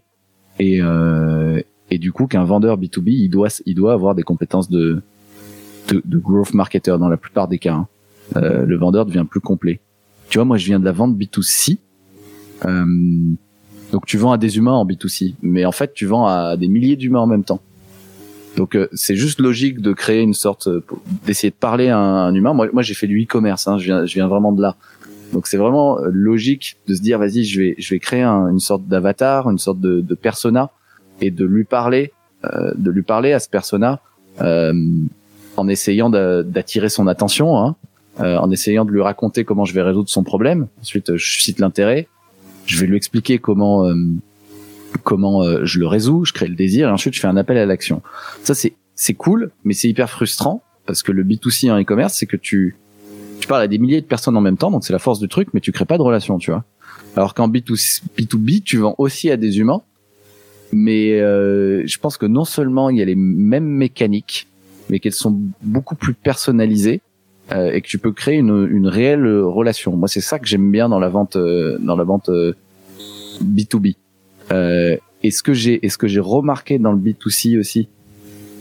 et 0.60 0.82
euh, 0.82 1.62
et 1.92 1.98
du 2.00 2.12
coup 2.12 2.28
qu'un 2.28 2.44
vendeur 2.44 2.80
B2B, 2.80 3.10
il 3.10 3.30
doit 3.30 3.50
il 3.66 3.76
doit 3.76 3.94
avoir 3.94 4.16
des 4.16 4.24
compétences 4.24 4.70
de 4.70 5.02
de, 5.90 6.02
de 6.04 6.18
growth 6.18 6.54
marketer 6.54 6.98
dans 6.98 7.10
la 7.10 7.18
plupart 7.18 7.48
des 7.48 7.60
cas. 7.60 7.74
Hein. 7.74 7.88
Euh, 8.38 8.66
le 8.66 8.78
vendeur 8.78 9.06
devient 9.06 9.26
plus 9.30 9.40
complet. 9.40 9.80
Tu 10.30 10.38
vois, 10.38 10.46
moi, 10.46 10.58
je 10.58 10.66
viens 10.66 10.80
de 10.80 10.86
la 10.86 10.92
vente 10.92 11.16
B2C. 11.16 11.78
Euh, 12.66 12.86
donc, 13.92 14.06
tu 14.06 14.18
vends 14.18 14.32
à 14.32 14.38
des 14.38 14.58
humains 14.58 14.74
en 14.74 14.86
B2C, 14.86 15.36
mais 15.42 15.66
en 15.66 15.72
fait, 15.72 15.94
tu 15.94 16.06
vends 16.06 16.26
à 16.26 16.58
des 16.58 16.68
milliers 16.68 16.96
d'humains 16.96 17.20
en 17.20 17.28
même 17.28 17.44
temps. 17.44 17.62
Donc 18.58 18.76
euh, 18.76 18.88
c'est 18.94 19.16
juste 19.16 19.40
logique 19.40 19.82
de 19.82 19.94
créer 19.94 20.22
une 20.22 20.34
sorte, 20.34 20.68
euh, 20.68 20.84
d'essayer 21.26 21.52
de 21.52 21.56
parler 21.56 21.90
à 21.90 21.98
un, 21.98 22.34
humain. 22.34 22.54
Moi, 22.54 22.70
moi 22.72 22.82
j'ai 22.82 22.94
fait 22.94 23.08
du 23.08 23.22
e-commerce, 23.24 23.68
hein, 23.68 23.78
je, 23.78 23.86
viens, 23.86 24.06
je 24.06 24.14
viens 24.14 24.28
vraiment 24.28 24.52
de 24.52 24.62
là. 24.62 24.76
Donc 25.34 25.48
c'est 25.48 25.58
vraiment 25.58 26.00
euh, 26.00 26.10
logique 26.12 26.78
de 26.88 26.96
se 26.96 27.02
dire 27.02 27.20
vas-y, 27.20 27.44
je 27.44 27.60
vais, 27.60 27.76
je 27.78 27.94
vais 27.94 28.00
créer 28.00 28.24
une 28.24 28.60
sorte 28.60 28.88
d'avatar, 28.88 29.50
une 29.50 29.58
sorte 29.58 29.80
de, 29.80 30.02
de, 30.02 30.16
persona, 30.16 30.70
et 31.22 31.32
de 31.32 31.46
lui 31.46 31.64
parler, 31.64 32.14
euh, 32.46 32.72
de 32.76 32.92
lui 32.92 33.02
parler 33.02 33.34
à 33.34 33.40
ce 33.40 33.50
persona 33.50 34.00
euh, 34.42 34.74
en 35.58 35.68
essayant 35.68 36.10
d'attirer 36.10 36.90
son 36.90 37.08
attention, 37.08 37.58
hein, 37.58 37.76
en 38.18 38.50
essayant 38.52 38.86
de 38.86 38.92
lui 38.92 39.02
raconter 39.02 39.44
comment 39.44 39.66
je 39.66 39.74
vais 39.74 39.82
résoudre 39.82 40.10
son 40.10 40.24
problème. 40.24 40.68
Ensuite, 40.82 41.16
je 41.18 41.42
cite 41.42 41.60
l'intérêt. 41.60 42.08
Je 42.66 42.80
vais 42.80 42.88
lui 42.88 42.96
expliquer 42.96 43.40
comment 43.40 43.90
comment 45.04 45.44
euh, 45.44 45.66
je 45.66 45.80
le 45.80 45.88
résous, 45.88 46.26
je 46.26 46.34
crée 46.34 46.48
le 46.48 46.56
désir 46.56 46.90
et 46.90 46.92
ensuite 46.92 47.14
je 47.14 47.20
fais 47.20 47.28
un 47.28 47.38
appel 47.38 47.58
à 47.58 47.66
l'action. 47.66 48.02
Ça 48.44 48.54
c'est 48.54 48.74
c'est 48.96 49.14
cool, 49.14 49.52
mais 49.64 49.74
c'est 49.74 49.90
hyper 49.90 50.10
frustrant 50.10 50.64
parce 50.86 51.04
que 51.04 51.12
le 51.12 51.24
B2C 51.24 51.72
en 51.72 51.80
e-commerce, 51.80 52.14
c'est 52.14 52.26
que 52.26 52.38
tu 52.38 52.78
tu 53.40 53.48
parles 53.48 53.62
à 53.62 53.68
des 53.68 53.78
milliers 53.78 54.02
de 54.02 54.06
personnes 54.06 54.38
en 54.38 54.42
même 54.42 54.58
temps, 54.58 54.72
donc 54.72 54.86
c'est 54.86 54.94
la 54.94 55.00
force 55.00 55.20
du 55.20 55.28
truc, 55.28 55.50
mais 55.54 55.60
tu 55.60 55.72
crées 55.72 55.86
pas 55.86 55.98
de 55.98 56.02
relation, 56.02 56.38
tu 56.38 56.52
vois. 56.52 56.64
Alors 57.16 57.34
qu'en 57.34 57.50
B2C, 57.50 58.04
B2B, 58.18 58.64
tu 58.64 58.78
vends 58.78 58.96
aussi 58.98 59.30
à 59.30 59.38
des 59.38 59.60
humains, 59.60 59.82
mais 60.72 61.20
euh, 61.20 61.86
je 61.86 61.98
pense 62.00 62.18
que 62.18 62.26
non 62.26 62.46
seulement 62.46 62.90
il 62.90 62.98
y 62.98 63.02
a 63.02 63.06
les 63.06 63.16
mêmes 63.16 63.68
mécaniques, 63.68 64.48
mais 64.90 65.00
qu'elles 65.00 65.14
sont 65.14 65.38
beaucoup 65.62 65.96
plus 65.96 66.14
personnalisées 66.14 67.02
euh, 67.52 67.72
et 67.72 67.82
que 67.82 67.88
tu 67.88 67.98
peux 67.98 68.12
créer 68.12 68.38
une, 68.38 68.68
une 68.72 68.88
réelle 68.88 69.28
relation. 69.28 69.96
Moi, 69.96 70.08
c'est 70.08 70.22
ça 70.22 70.40
que 70.40 70.48
j'aime 70.48 70.72
bien 70.72 70.90
dans 70.90 71.00
la 71.00 71.10
vente, 71.10 71.36
euh, 71.36 71.78
dans 71.80 71.96
la 71.96 72.04
vente 72.04 72.30
B2B. 73.44 73.96
Euh, 74.52 74.56
euh, 74.56 74.98
et 75.24 75.32
ce 75.32 75.42
que 75.42 75.54
j'ai, 75.54 75.84
et 75.84 75.90
ce 75.90 75.98
que 75.98 76.08
j'ai 76.08 76.20
remarqué 76.20 76.78
dans 76.78 76.92
le 76.92 77.00
B2C 77.00 77.58
aussi, 77.60 77.90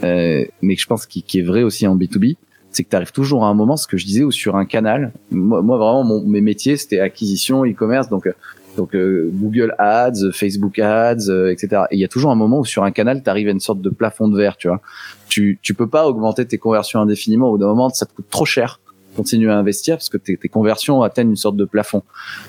euh, 0.02 0.44
mais 0.62 0.76
que 0.76 0.80
je 0.80 0.86
pense 0.86 1.06
qui, 1.06 1.22
qui, 1.22 1.40
est 1.40 1.42
vrai 1.42 1.62
aussi 1.62 1.86
en 1.86 1.96
B2B, 1.96 2.36
c'est 2.70 2.84
que 2.84 2.88
tu 2.88 2.96
arrives 2.96 3.12
toujours 3.12 3.44
à 3.44 3.48
un 3.48 3.54
moment, 3.54 3.76
ce 3.76 3.86
que 3.86 3.96
je 3.96 4.06
disais, 4.06 4.24
ou 4.24 4.32
sur 4.32 4.56
un 4.56 4.64
canal. 4.64 5.12
Moi, 5.30 5.60
vraiment, 5.60 6.04
mon, 6.04 6.24
mes 6.24 6.40
métiers, 6.40 6.76
c'était 6.76 7.00
acquisition, 7.00 7.64
e-commerce, 7.64 8.08
donc 8.08 8.28
donc 8.76 8.94
euh, 8.94 9.30
Google 9.32 9.74
Ads, 9.78 10.32
Facebook 10.32 10.78
Ads, 10.78 11.28
euh, 11.28 11.52
etc. 11.52 11.82
Et 11.90 11.96
il 11.96 12.00
y 12.00 12.04
a 12.04 12.08
toujours 12.08 12.30
un 12.30 12.34
moment 12.34 12.60
où 12.60 12.64
sur 12.64 12.84
un 12.84 12.90
canal, 12.90 13.22
tu 13.22 13.30
arrives 13.30 13.48
à 13.48 13.52
une 13.52 13.60
sorte 13.60 13.80
de 13.80 13.90
plafond 13.90 14.28
de 14.28 14.36
verre, 14.36 14.56
tu 14.56 14.68
vois. 14.68 14.80
Tu 15.28 15.58
tu 15.62 15.74
peux 15.74 15.88
pas 15.88 16.06
augmenter 16.06 16.44
tes 16.46 16.58
conversions 16.58 17.00
indéfiniment. 17.00 17.48
Au 17.48 17.52
bout 17.52 17.58
d'un 17.58 17.68
moment, 17.68 17.88
ça 17.90 18.06
te 18.06 18.14
coûte 18.14 18.26
trop 18.30 18.44
cher. 18.44 18.80
Continuer 19.16 19.52
à 19.52 19.56
investir 19.56 19.96
parce 19.96 20.08
que 20.08 20.16
tes 20.16 20.36
conversions 20.48 21.02
atteignent 21.02 21.30
une 21.30 21.36
sorte 21.36 21.56
de 21.56 21.64
plafond. 21.64 22.02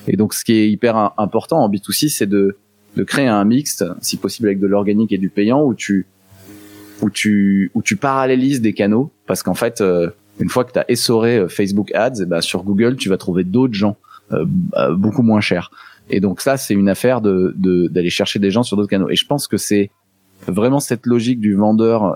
Et 0.08 0.18
donc, 0.18 0.34
ce 0.34 0.44
qui 0.44 0.54
est 0.54 0.68
hyper 0.68 1.14
important 1.20 1.60
en 1.60 1.70
B2C, 1.70 2.10
c'est 2.10 2.26
de 2.26 2.58
de 2.96 3.04
créer 3.04 3.28
un 3.28 3.44
mixte, 3.46 3.86
si 4.02 4.18
possible 4.18 4.48
avec 4.48 4.60
de 4.60 4.68
l'organique 4.68 5.12
et 5.12 5.18
du 5.18 5.30
payant, 5.30 5.64
où 5.64 5.74
tu 5.74 6.06
où 7.02 7.10
tu 7.10 7.72
où 7.74 7.82
tu 7.82 7.98
parallélises 7.98 8.62
des 8.62 8.74
canaux, 8.74 9.12
parce 9.28 9.44
qu'en 9.44 9.54
fait, 9.54 9.82
euh, 9.82 10.10
une 10.40 10.50
fois 10.50 10.64
que 10.64 10.72
tu 10.72 10.80
as 10.80 10.90
essoré 10.90 11.38
euh, 11.38 11.48
Facebook 11.48 11.94
Ads, 11.94 12.22
eh 12.22 12.26
ben, 12.26 12.42
sur 12.42 12.64
Google, 12.64 12.96
tu 12.96 13.10
vas 13.10 13.18
trouver 13.18 13.44
d'autres 13.44 13.74
gens 13.74 13.98
euh, 14.32 14.46
beaucoup 14.96 15.22
moins 15.22 15.42
chers. 15.42 15.72
Et 16.10 16.20
donc 16.20 16.40
ça, 16.40 16.58
c'est 16.58 16.74
une 16.74 16.90
affaire 16.90 17.22
de 17.22 17.54
d'aller 17.90 18.10
chercher 18.10 18.40
des 18.40 18.52
gens 18.52 18.64
sur 18.64 18.78
d'autres 18.78 18.90
canaux. 18.90 19.10
Et 19.10 19.16
je 19.16 19.26
pense 19.26 19.48
que 19.48 19.58
c'est 19.58 19.90
vraiment 20.48 20.80
cette 20.80 21.06
logique 21.06 21.40
du 21.40 21.56
vendeur 21.56 22.16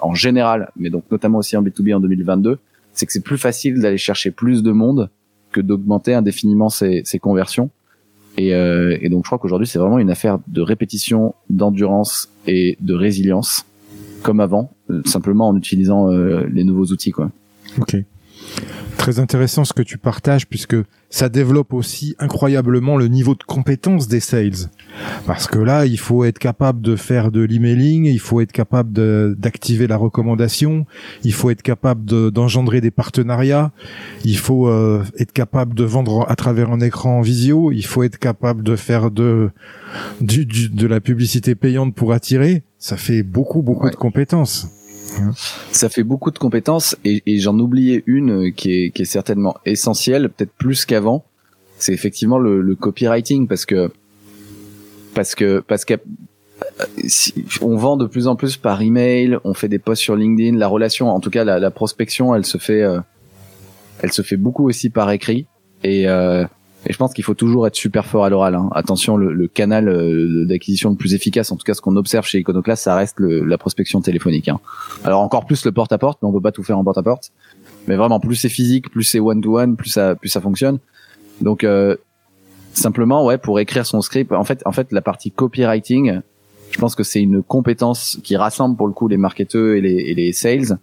en 0.00 0.14
général, 0.14 0.72
mais 0.76 0.90
donc 0.90 1.04
notamment 1.10 1.38
aussi 1.38 1.56
en 1.56 1.62
B2B 1.62 1.94
en 1.94 2.00
2022, 2.00 2.58
c'est 2.92 3.06
que 3.06 3.12
c'est 3.12 3.22
plus 3.22 3.38
facile 3.38 3.80
d'aller 3.80 3.98
chercher 3.98 4.32
plus 4.32 4.64
de 4.64 4.72
monde 4.72 5.08
que 5.52 5.60
d'augmenter 5.60 6.14
indéfiniment 6.14 6.68
ses, 6.68 7.02
ses 7.04 7.20
conversions. 7.20 7.70
Et, 8.40 8.54
euh, 8.54 8.96
et 9.02 9.10
donc 9.10 9.24
je 9.24 9.28
crois 9.28 9.38
qu'aujourd'hui 9.38 9.66
c'est 9.66 9.78
vraiment 9.78 9.98
une 9.98 10.08
affaire 10.08 10.38
de 10.48 10.62
répétition, 10.62 11.34
d'endurance 11.50 12.32
et 12.46 12.78
de 12.80 12.94
résilience, 12.94 13.66
comme 14.22 14.40
avant, 14.40 14.72
euh, 14.88 15.02
simplement 15.04 15.48
en 15.48 15.56
utilisant 15.56 16.10
euh, 16.10 16.46
les 16.50 16.64
nouveaux 16.64 16.86
outils. 16.86 17.10
Quoi. 17.10 17.30
Très 18.96 19.18
intéressant 19.18 19.64
ce 19.64 19.72
que 19.72 19.82
tu 19.82 19.96
partages 19.96 20.46
puisque 20.46 20.76
ça 21.08 21.28
développe 21.28 21.72
aussi 21.72 22.14
incroyablement 22.18 22.96
le 22.96 23.08
niveau 23.08 23.34
de 23.34 23.42
compétence 23.42 24.08
des 24.08 24.20
sales. 24.20 24.68
Parce 25.26 25.46
que 25.46 25.58
là, 25.58 25.86
il 25.86 25.98
faut 25.98 26.24
être 26.24 26.38
capable 26.38 26.82
de 26.82 26.96
faire 26.96 27.32
de 27.32 27.40
l'emailing, 27.40 28.04
il 28.04 28.20
faut 28.20 28.40
être 28.40 28.52
capable 28.52 28.92
d'activer 29.36 29.86
la 29.86 29.96
recommandation, 29.96 30.86
il 31.24 31.32
faut 31.32 31.50
être 31.50 31.62
capable 31.62 32.30
d'engendrer 32.30 32.80
des 32.80 32.90
partenariats, 32.90 33.72
il 34.24 34.36
faut 34.36 34.68
euh, 34.68 35.02
être 35.18 35.32
capable 35.32 35.74
de 35.74 35.84
vendre 35.84 36.26
à 36.28 36.36
travers 36.36 36.70
un 36.70 36.80
écran 36.80 37.18
en 37.18 37.22
visio, 37.22 37.72
il 37.72 37.86
faut 37.86 38.02
être 38.02 38.18
capable 38.18 38.62
de 38.62 38.76
faire 38.76 39.10
de 39.10 39.50
du, 40.20 40.44
de 40.44 40.86
la 40.86 41.00
publicité 41.00 41.54
payante 41.54 41.94
pour 41.94 42.12
attirer. 42.12 42.62
Ça 42.78 42.96
fait 42.96 43.22
beaucoup 43.22 43.62
beaucoup 43.62 43.90
de 43.90 43.96
compétences. 43.96 44.68
Ça 45.72 45.88
fait 45.88 46.02
beaucoup 46.02 46.30
de 46.30 46.38
compétences 46.38 46.96
et, 47.04 47.22
et 47.26 47.38
j'en 47.38 47.58
oubliais 47.58 48.02
une 48.06 48.48
euh, 48.48 48.50
qui 48.50 48.72
est, 48.72 48.90
qui 48.90 49.02
est 49.02 49.06
certainement 49.06 49.56
essentielle, 49.64 50.28
peut-être 50.30 50.52
plus 50.52 50.84
qu'avant. 50.84 51.24
C'est 51.78 51.92
effectivement 51.92 52.38
le, 52.38 52.60
le, 52.60 52.74
copywriting 52.74 53.48
parce 53.48 53.64
que 53.64 53.90
parce 55.14 55.34
que 55.34 55.60
parce 55.60 55.84
que 55.84 55.94
on 57.62 57.76
vend 57.76 57.96
de 57.96 58.06
plus 58.06 58.26
en 58.26 58.36
plus 58.36 58.56
par 58.56 58.82
email, 58.82 59.38
on 59.44 59.54
fait 59.54 59.68
des 59.68 59.78
posts 59.78 60.02
sur 60.02 60.14
LinkedIn, 60.14 60.58
la 60.58 60.68
relation, 60.68 61.08
en 61.08 61.20
tout 61.20 61.30
cas 61.30 61.44
la, 61.44 61.58
la 61.58 61.70
prospection, 61.70 62.34
elle 62.34 62.44
se 62.44 62.58
fait 62.58 62.82
euh, 62.82 63.00
elle 64.02 64.12
se 64.12 64.22
fait 64.22 64.36
beaucoup 64.36 64.68
aussi 64.68 64.90
par 64.90 65.10
écrit 65.10 65.46
et 65.82 66.08
euh, 66.08 66.44
et 66.86 66.92
je 66.92 66.98
pense 66.98 67.12
qu'il 67.12 67.24
faut 67.24 67.34
toujours 67.34 67.66
être 67.66 67.74
super 67.74 68.06
fort 68.06 68.24
à 68.24 68.30
l'oral. 68.30 68.54
Hein. 68.54 68.70
Attention, 68.72 69.16
le, 69.16 69.32
le 69.32 69.48
canal 69.48 69.88
euh, 69.88 70.46
d'acquisition 70.46 70.90
le 70.90 70.96
plus 70.96 71.14
efficace, 71.14 71.52
en 71.52 71.56
tout 71.56 71.64
cas 71.64 71.74
ce 71.74 71.80
qu'on 71.82 71.96
observe 71.96 72.26
chez 72.26 72.38
Iconoclast, 72.38 72.84
ça 72.84 72.94
reste 72.94 73.20
le, 73.20 73.44
la 73.44 73.58
prospection 73.58 74.00
téléphonique. 74.00 74.48
Hein. 74.48 74.60
Alors 75.04 75.20
encore 75.20 75.44
plus 75.44 75.64
le 75.64 75.72
porte-à-porte, 75.72 76.20
mais 76.22 76.28
on 76.28 76.32
peut 76.32 76.40
pas 76.40 76.52
tout 76.52 76.62
faire 76.62 76.78
en 76.78 76.84
porte-à-porte. 76.84 77.32
Mais 77.86 77.96
vraiment, 77.96 78.18
plus 78.18 78.36
c'est 78.36 78.48
physique, 78.48 78.90
plus 78.90 79.04
c'est 79.04 79.20
one-to-one, 79.20 79.76
plus 79.76 79.90
ça, 79.90 80.14
plus 80.14 80.28
ça 80.28 80.40
fonctionne. 80.40 80.78
Donc 81.42 81.64
euh, 81.64 81.96
simplement, 82.72 83.26
ouais, 83.26 83.36
pour 83.36 83.60
écrire 83.60 83.84
son 83.84 84.00
script, 84.00 84.32
en 84.32 84.44
fait, 84.44 84.62
en 84.64 84.72
fait, 84.72 84.90
la 84.92 85.02
partie 85.02 85.30
copywriting, 85.30 86.20
je 86.70 86.78
pense 86.78 86.94
que 86.94 87.02
c'est 87.02 87.20
une 87.20 87.42
compétence 87.42 88.18
qui 88.22 88.36
rassemble 88.36 88.76
pour 88.76 88.86
le 88.86 88.92
coup 88.94 89.08
les 89.08 89.16
marketeurs 89.16 89.74
et 89.74 89.80
les, 89.80 89.96
et 89.96 90.14
les 90.14 90.32
sales, 90.32 90.78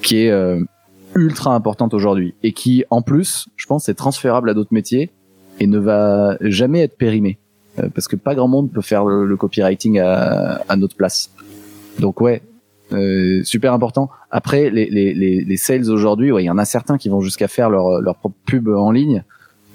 qui 0.00 0.18
est 0.24 0.30
euh, 0.30 0.62
ultra 1.14 1.54
importante 1.54 1.92
aujourd'hui 1.92 2.34
et 2.42 2.52
qui, 2.52 2.84
en 2.90 3.02
plus, 3.02 3.48
je 3.56 3.66
pense, 3.66 3.84
c'est 3.84 3.94
transférable 3.94 4.48
à 4.48 4.54
d'autres 4.54 4.72
métiers 4.72 5.10
et 5.60 5.66
ne 5.66 5.78
va 5.78 6.36
jamais 6.40 6.80
être 6.80 6.96
périmé 6.96 7.38
euh, 7.78 7.88
parce 7.94 8.08
que 8.08 8.16
pas 8.16 8.34
grand 8.34 8.48
monde 8.48 8.70
peut 8.70 8.82
faire 8.82 9.04
le, 9.04 9.36
copywriting 9.36 9.98
à, 9.98 10.62
à, 10.68 10.76
notre 10.76 10.96
place. 10.96 11.30
Donc 11.98 12.20
ouais, 12.20 12.42
euh, 12.92 13.42
super 13.44 13.72
important. 13.72 14.10
Après 14.30 14.70
les, 14.70 14.90
les, 14.90 15.14
les, 15.14 15.42
les 15.44 15.56
sales 15.56 15.90
aujourd'hui, 15.90 16.32
ouais, 16.32 16.42
il 16.42 16.46
y 16.46 16.50
en 16.50 16.58
a 16.58 16.64
certains 16.64 16.98
qui 16.98 17.08
vont 17.08 17.20
jusqu'à 17.20 17.48
faire 17.48 17.70
leur, 17.70 18.00
leur 18.00 18.16
propre 18.16 18.36
pub 18.44 18.68
en 18.68 18.90
ligne, 18.90 19.24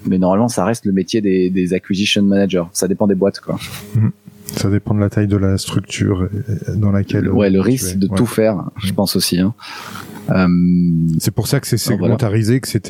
mais 0.06 0.18
normalement 0.18 0.48
ça 0.48 0.64
reste 0.64 0.84
le 0.84 0.92
métier 0.92 1.20
des, 1.20 1.50
des 1.50 1.74
acquisition 1.74 2.22
managers. 2.22 2.64
Ça 2.72 2.86
dépend 2.86 3.06
des 3.06 3.16
boîtes 3.16 3.40
quoi. 3.40 3.58
Mhm. 3.94 4.12
Ça 4.46 4.70
dépend 4.70 4.94
de 4.94 5.00
la 5.00 5.10
taille 5.10 5.26
de 5.26 5.36
la 5.36 5.58
structure 5.58 6.26
dans 6.74 6.90
laquelle. 6.90 7.28
Ouais, 7.28 7.50
le 7.50 7.60
risque 7.60 7.98
de 7.98 8.06
tout 8.06 8.24
faire, 8.24 8.64
je 8.78 8.94
pense 8.94 9.14
aussi. 9.14 9.38
Hein. 9.38 9.52
Euh, 10.30 10.48
c'est 11.18 11.30
pour 11.30 11.46
ça 11.46 11.60
que 11.60 11.66
c'est 11.66 11.78
segmentarisé, 11.78 12.60
que 12.60 12.68
c'est 12.68 12.80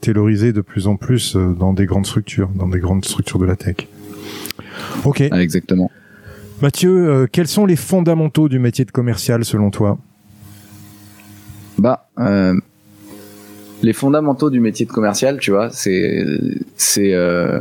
taylorisé 0.00 0.52
de 0.52 0.60
plus 0.60 0.86
en 0.86 0.96
plus 0.96 1.36
euh, 1.36 1.52
dans 1.52 1.72
des 1.72 1.86
grandes 1.86 2.06
structures, 2.06 2.48
dans 2.54 2.68
des 2.68 2.80
grandes 2.80 3.04
structures 3.04 3.38
de 3.38 3.46
la 3.46 3.56
tech. 3.56 3.88
Ok. 5.04 5.22
Ah, 5.30 5.42
exactement. 5.42 5.90
Mathieu, 6.62 7.26
quels 7.32 7.48
sont 7.48 7.64
les 7.64 7.76
fondamentaux 7.76 8.48
du 8.48 8.58
métier 8.58 8.84
de 8.84 8.90
commercial 8.90 9.44
selon 9.44 9.70
toi? 9.70 9.98
Bah, 11.78 12.10
les 13.82 13.92
fondamentaux 13.92 14.50
du 14.50 14.60
métier 14.60 14.86
de 14.86 14.90
commercial, 14.90 15.38
tu 15.38 15.50
vois, 15.50 15.70
c'est 15.70 16.24
c'est 16.76 17.14
euh, 17.14 17.60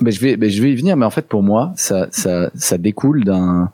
ben 0.00 0.12
je 0.12 0.20
vais 0.20 0.36
ben 0.36 0.50
je 0.50 0.62
vais 0.62 0.72
y 0.72 0.76
venir, 0.76 0.96
mais 0.96 1.06
en 1.06 1.10
fait 1.10 1.26
pour 1.26 1.42
moi 1.42 1.72
ça 1.76 2.08
ça 2.10 2.50
ça 2.54 2.78
découle 2.78 3.24
d'un 3.24 3.70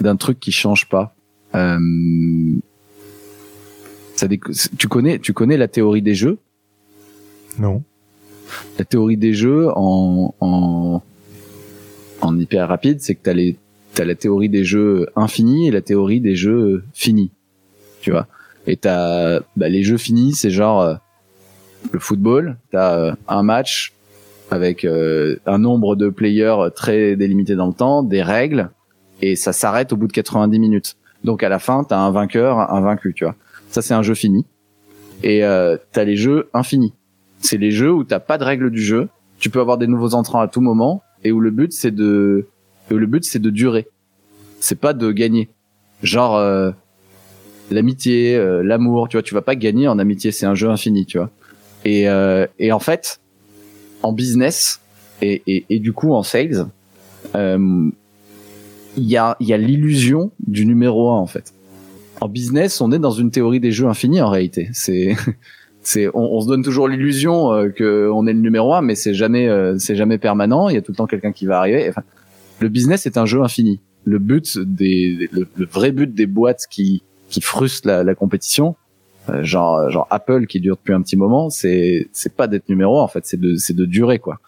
d'un 0.00 0.16
truc 0.16 0.40
qui 0.40 0.52
change 0.52 0.88
pas. 0.88 1.14
Euh, 1.54 1.78
ça 4.16 4.26
tu 4.78 4.88
connais 4.88 5.18
tu 5.18 5.32
connais 5.32 5.56
la 5.56 5.68
théorie 5.68 6.02
des 6.02 6.14
jeux? 6.14 6.38
Non. 7.58 7.82
La 8.78 8.84
théorie 8.84 9.16
des 9.16 9.34
jeux 9.34 9.68
en 9.74 10.34
en 10.40 11.02
en 12.20 12.38
hyper 12.38 12.68
rapide, 12.68 13.00
c'est 13.00 13.14
que 13.14 13.22
t'as 13.22 13.34
les 13.34 13.56
t'as 13.94 14.04
la 14.04 14.14
théorie 14.14 14.48
des 14.48 14.64
jeux 14.64 15.06
infinis 15.16 15.68
et 15.68 15.70
la 15.70 15.80
théorie 15.80 16.20
des 16.20 16.36
jeux 16.36 16.84
finis. 16.92 17.30
Tu 18.00 18.10
vois. 18.10 18.26
Et 18.66 18.76
t'as 18.76 19.40
bah, 19.56 19.68
les 19.68 19.82
jeux 19.82 19.96
finis, 19.96 20.34
c'est 20.34 20.50
genre 20.50 20.80
euh, 20.80 20.94
le 21.92 21.98
football. 21.98 22.56
T'as 22.72 22.98
euh, 22.98 23.12
un 23.28 23.42
match 23.42 23.92
avec 24.50 24.84
euh, 24.84 25.36
un 25.46 25.58
nombre 25.58 25.96
de 25.96 26.08
players 26.08 26.68
très 26.74 27.16
délimité 27.16 27.54
dans 27.54 27.66
le 27.66 27.72
temps, 27.72 28.02
des 28.02 28.22
règles, 28.22 28.70
et 29.22 29.34
ça 29.34 29.52
s'arrête 29.52 29.92
au 29.92 29.96
bout 29.96 30.06
de 30.06 30.12
90 30.12 30.58
minutes. 30.58 30.96
Donc 31.24 31.42
à 31.42 31.48
la 31.48 31.58
fin, 31.58 31.84
t'as 31.84 31.98
un 31.98 32.10
vainqueur, 32.10 32.72
un 32.72 32.80
vaincu, 32.80 33.12
tu 33.14 33.24
vois. 33.24 33.34
Ça 33.70 33.82
c'est 33.82 33.94
un 33.94 34.02
jeu 34.02 34.14
fini. 34.14 34.44
Et 35.22 35.44
euh, 35.44 35.76
t'as 35.92 36.04
les 36.04 36.16
jeux 36.16 36.48
infinis. 36.54 36.92
C'est 37.40 37.58
les 37.58 37.70
jeux 37.70 37.92
où 37.92 38.04
t'as 38.04 38.20
pas 38.20 38.38
de 38.38 38.44
règles 38.44 38.70
du 38.70 38.80
jeu. 38.80 39.08
Tu 39.38 39.50
peux 39.50 39.60
avoir 39.60 39.78
des 39.78 39.86
nouveaux 39.86 40.14
entrants 40.14 40.40
à 40.40 40.48
tout 40.48 40.60
moment 40.60 41.02
et 41.24 41.32
où 41.32 41.40
le 41.40 41.50
but 41.50 41.72
c'est 41.72 41.90
de 41.90 42.46
le 42.88 43.06
but 43.06 43.24
c'est 43.24 43.38
de 43.38 43.50
durer. 43.50 43.88
C'est 44.60 44.80
pas 44.80 44.92
de 44.92 45.10
gagner. 45.12 45.48
Genre 46.02 46.36
euh, 46.36 46.70
l'amitié, 47.70 48.36
euh, 48.36 48.62
l'amour, 48.62 49.08
tu 49.08 49.16
vois, 49.16 49.22
tu 49.22 49.34
vas 49.34 49.42
pas 49.42 49.56
gagner 49.56 49.88
en 49.88 49.98
amitié, 49.98 50.30
c'est 50.32 50.46
un 50.46 50.54
jeu 50.54 50.68
infini, 50.68 51.06
tu 51.06 51.18
vois. 51.18 51.30
Et, 51.84 52.08
euh, 52.08 52.46
et 52.58 52.72
en 52.72 52.78
fait, 52.78 53.20
en 54.02 54.12
business 54.12 54.80
et, 55.22 55.42
et, 55.46 55.64
et 55.70 55.78
du 55.78 55.92
coup 55.92 56.12
en 56.12 56.22
sales, 56.22 56.66
il 57.34 57.92
y 59.04 59.16
a, 59.16 59.36
y 59.40 59.52
a 59.52 59.58
l'illusion 59.58 60.30
du 60.46 60.64
numéro 60.64 61.10
un 61.10 61.18
en 61.18 61.26
fait. 61.26 61.52
En 62.20 62.28
business, 62.28 62.80
on 62.80 62.92
est 62.92 62.98
dans 62.98 63.10
une 63.10 63.30
théorie 63.30 63.60
des 63.60 63.72
jeux 63.72 63.86
infinis 63.86 64.20
en 64.20 64.30
réalité. 64.30 64.68
C'est 64.72 65.16
c'est 65.82 66.08
on, 66.08 66.36
on, 66.36 66.40
se 66.40 66.48
donne 66.48 66.62
toujours 66.62 66.88
l'illusion 66.88 67.52
euh, 67.52 67.68
que 67.68 68.10
on 68.12 68.26
est 68.26 68.32
le 68.32 68.40
numéro 68.40 68.74
un, 68.74 68.82
mais 68.82 68.94
c'est 68.94 69.14
jamais 69.14 69.48
euh, 69.48 69.78
c'est 69.78 69.96
jamais 69.96 70.18
permanent. 70.18 70.68
Il 70.68 70.74
y 70.74 70.78
a 70.78 70.82
tout 70.82 70.92
le 70.92 70.96
temps 70.96 71.06
quelqu'un 71.06 71.32
qui 71.32 71.46
va 71.46 71.58
arriver. 71.58 71.88
Enfin, 71.88 72.02
le 72.60 72.68
business 72.68 73.06
est 73.06 73.18
un 73.18 73.26
jeu 73.26 73.42
infini. 73.42 73.80
Le 74.04 74.18
but 74.18 74.58
des 74.58 75.28
le, 75.32 75.46
le 75.56 75.66
vrai 75.66 75.92
but 75.92 76.12
des 76.12 76.26
boîtes 76.26 76.66
qui 76.70 77.02
qui 77.28 77.40
frustrent 77.40 77.88
la, 77.88 78.04
la 78.04 78.14
compétition, 78.14 78.76
euh, 79.28 79.42
genre 79.42 79.90
genre 79.90 80.06
Apple 80.10 80.46
qui 80.46 80.60
dure 80.60 80.76
depuis 80.76 80.92
un 80.92 81.02
petit 81.02 81.16
moment, 81.16 81.50
c'est 81.50 82.08
c'est 82.12 82.34
pas 82.34 82.46
d'être 82.46 82.68
numéro 82.68 83.00
un, 83.00 83.02
en 83.02 83.08
fait, 83.08 83.26
c'est 83.26 83.40
de 83.40 83.56
c'est 83.56 83.74
de 83.74 83.84
durer 83.84 84.18
quoi. 84.18 84.38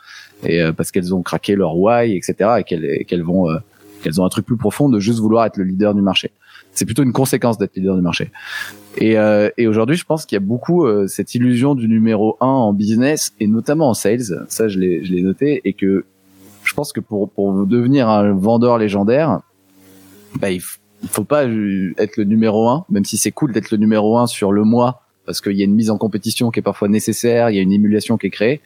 Et 0.45 0.63
euh, 0.63 0.73
parce 0.73 0.91
qu'elles 0.93 1.15
ont 1.15 1.23
craqué 1.23 1.57
leur 1.57 1.77
why, 1.77 2.17
etc. 2.17 2.51
et 2.61 2.65
qu'elles 2.65 3.05
qu'elles 3.07 3.23
vont 3.23 3.51
euh, 3.51 3.59
qu'elles 4.03 4.21
ont 4.21 4.25
un 4.25 4.29
truc 4.29 4.47
plus 4.47 4.57
profond 4.57 4.89
de 4.89 5.01
juste 5.01 5.19
vouloir 5.19 5.47
être 5.47 5.57
le 5.57 5.65
leader 5.65 5.95
du 5.95 6.03
marché. 6.03 6.31
C'est 6.79 6.85
plutôt 6.85 7.03
une 7.03 7.13
conséquence 7.13 7.59
d'être 7.59 7.75
leader 7.75 7.97
du 7.97 8.03
marché. 8.03 8.31
Et, 8.97 9.17
et 9.57 9.67
aujourd'hui, 9.67 9.97
je 9.97 10.05
pense 10.05 10.27
qu'il 10.27 10.37
y 10.37 10.43
a 10.43 10.45
beaucoup 10.45 10.87
cette 11.09 11.35
illusion 11.35 11.75
du 11.75 11.89
numéro 11.89 12.37
un 12.41 12.47
en 12.47 12.73
business 12.73 13.33
et 13.41 13.49
notamment 13.49 13.91
en 13.91 13.95
sales. 13.95 14.45
Ça, 14.49 14.69
je 14.69 14.79
l'ai 14.79 15.05
je 15.05 15.13
l'ai 15.13 15.23
noté 15.23 15.61
et 15.65 15.73
que 15.73 16.05
je 16.63 16.75
pense 16.75 16.93
que 16.93 17.01
pour 17.01 17.31
pour 17.31 17.67
devenir 17.67 18.09
un 18.09 18.33
vendeur 18.33 18.79
légendaire, 18.79 19.41
bah, 20.37 20.51
il, 20.51 20.63
il 21.03 21.09
faut 21.09 21.25
pas 21.25 21.45
être 21.45 22.17
le 22.17 22.25
numéro 22.25 22.69
un, 22.69 22.85
même 22.91 23.05
si 23.05 23.17
c'est 23.17 23.33
cool 23.33 23.53
d'être 23.53 23.71
le 23.71 23.79
numéro 23.79 24.19
un 24.19 24.27
sur 24.27 24.53
le 24.53 24.65
mois, 24.65 25.03
parce 25.27 25.41
qu'il 25.41 25.57
y 25.57 25.63
a 25.63 25.65
une 25.65 25.75
mise 25.75 25.91
en 25.91 25.99
compétition 25.99 26.51
qui 26.51 26.61
est 26.61 26.63
parfois 26.63 26.89
nécessaire, 26.89 27.51
il 27.51 27.57
y 27.57 27.59
a 27.59 27.63
une 27.63 27.73
émulation 27.73 28.17
qui 28.17 28.27
est 28.27 28.31
créée. 28.31 28.61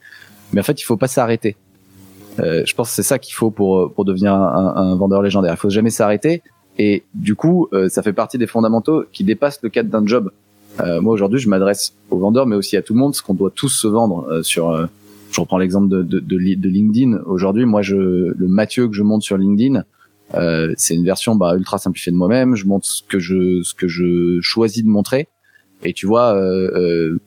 Mais 0.51 0.61
en 0.61 0.63
fait, 0.63 0.79
il 0.81 0.83
faut 0.83 0.97
pas 0.97 1.07
s'arrêter. 1.07 1.55
Euh, 2.39 2.63
je 2.65 2.73
pense 2.73 2.89
que 2.89 2.95
c'est 2.95 3.03
ça 3.03 3.19
qu'il 3.19 3.35
faut 3.35 3.51
pour 3.51 3.93
pour 3.93 4.05
devenir 4.05 4.33
un, 4.33 4.73
un, 4.75 4.95
vendeur 4.95 5.21
légendaire. 5.21 5.53
Il 5.53 5.59
faut 5.59 5.69
jamais 5.69 5.91
s'arrêter. 5.91 6.41
Et 6.79 7.03
du 7.13 7.35
coup, 7.35 7.67
euh, 7.73 7.89
ça 7.89 8.01
fait 8.01 8.13
partie 8.13 8.37
des 8.37 8.47
fondamentaux 8.47 9.05
qui 9.11 9.23
dépassent 9.23 9.61
le 9.61 9.69
cadre 9.69 9.89
d'un 9.89 10.05
job. 10.05 10.31
Euh, 10.79 11.01
moi 11.01 11.13
aujourd'hui, 11.13 11.39
je 11.39 11.49
m'adresse 11.49 11.93
aux 12.09 12.17
vendeurs, 12.17 12.47
mais 12.47 12.55
aussi 12.55 12.77
à 12.77 12.81
tout 12.81 12.93
le 12.93 12.99
monde, 12.99 13.11
parce 13.11 13.21
qu'on 13.21 13.35
doit 13.35 13.51
tous 13.53 13.69
se 13.69 13.87
vendre 13.87 14.27
euh, 14.29 14.43
sur. 14.43 14.71
Euh, 14.71 14.87
je 15.31 15.41
reprends 15.41 15.57
l'exemple 15.57 15.89
de, 15.89 16.03
de, 16.03 16.19
de, 16.19 16.69
LinkedIn. 16.69 17.17
Aujourd'hui, 17.25 17.65
moi, 17.65 17.81
je 17.81 17.95
le 17.95 18.47
Mathieu 18.47 18.87
que 18.87 18.93
je 18.93 19.01
monte 19.01 19.23
sur 19.23 19.35
LinkedIn, 19.35 19.83
euh, 20.35 20.73
c'est 20.77 20.93
une 20.93 21.05
version 21.05 21.35
bah, 21.35 21.55
ultra 21.57 21.79
simplifiée 21.79 22.11
de 22.11 22.17
moi-même. 22.17 22.55
Je 22.55 22.67
montre 22.67 22.85
ce 22.85 23.01
que 23.01 23.17
je 23.17 23.63
ce 23.63 23.73
que 23.73 23.87
je 23.87 24.39
choisis 24.41 24.83
de 24.83 24.89
montrer. 24.89 25.27
Et 25.83 25.93
tu 25.93 26.05
vois, 26.05 26.35
euh, 26.35 27.17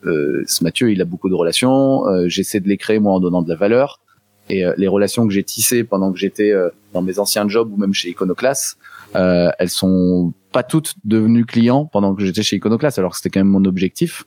ce 0.47 0.65
Mathieu, 0.65 0.93
il 0.93 1.03
a 1.03 1.05
beaucoup 1.05 1.29
de 1.29 1.35
relations. 1.35 2.05
J'essaie 2.29 2.61
de 2.61 2.69
les 2.69 2.79
créer 2.79 3.01
moi 3.01 3.13
en 3.13 3.21
donnant 3.21 3.43
de 3.43 3.49
la 3.49 3.57
valeur. 3.57 4.01
Et 4.49 4.65
les 4.77 4.87
relations 4.87 5.27
que 5.27 5.33
j'ai 5.33 5.43
tissées 5.43 5.83
pendant 5.83 6.13
que 6.13 6.19
j'étais 6.19 6.53
dans 6.93 7.03
mes 7.03 7.19
anciens 7.19 7.49
jobs 7.49 7.73
ou 7.73 7.77
même 7.77 7.93
chez 7.93 8.11
Iconoclast, 8.11 8.79
elles 9.15 9.69
sont 9.69 10.33
pas 10.53 10.63
toutes 10.63 10.95
devenues 11.05 11.45
clients 11.45 11.85
pendant 11.85 12.15
que 12.15 12.25
j'étais 12.25 12.43
chez 12.43 12.57
Iconoclast, 12.57 12.99
alors 12.99 13.11
que 13.11 13.17
c'était 13.17 13.31
quand 13.31 13.41
même 13.41 13.49
mon 13.49 13.65
objectif. 13.65 14.25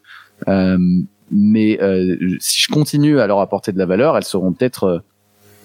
mais 1.31 1.79
si 2.39 2.61
je 2.61 2.67
continue 2.69 3.19
à 3.19 3.27
leur 3.27 3.39
apporter 3.39 3.71
de 3.71 3.77
la 3.77 3.85
valeur, 3.85 4.17
elles 4.17 4.25
seront 4.25 4.51
peut-être 4.51 5.03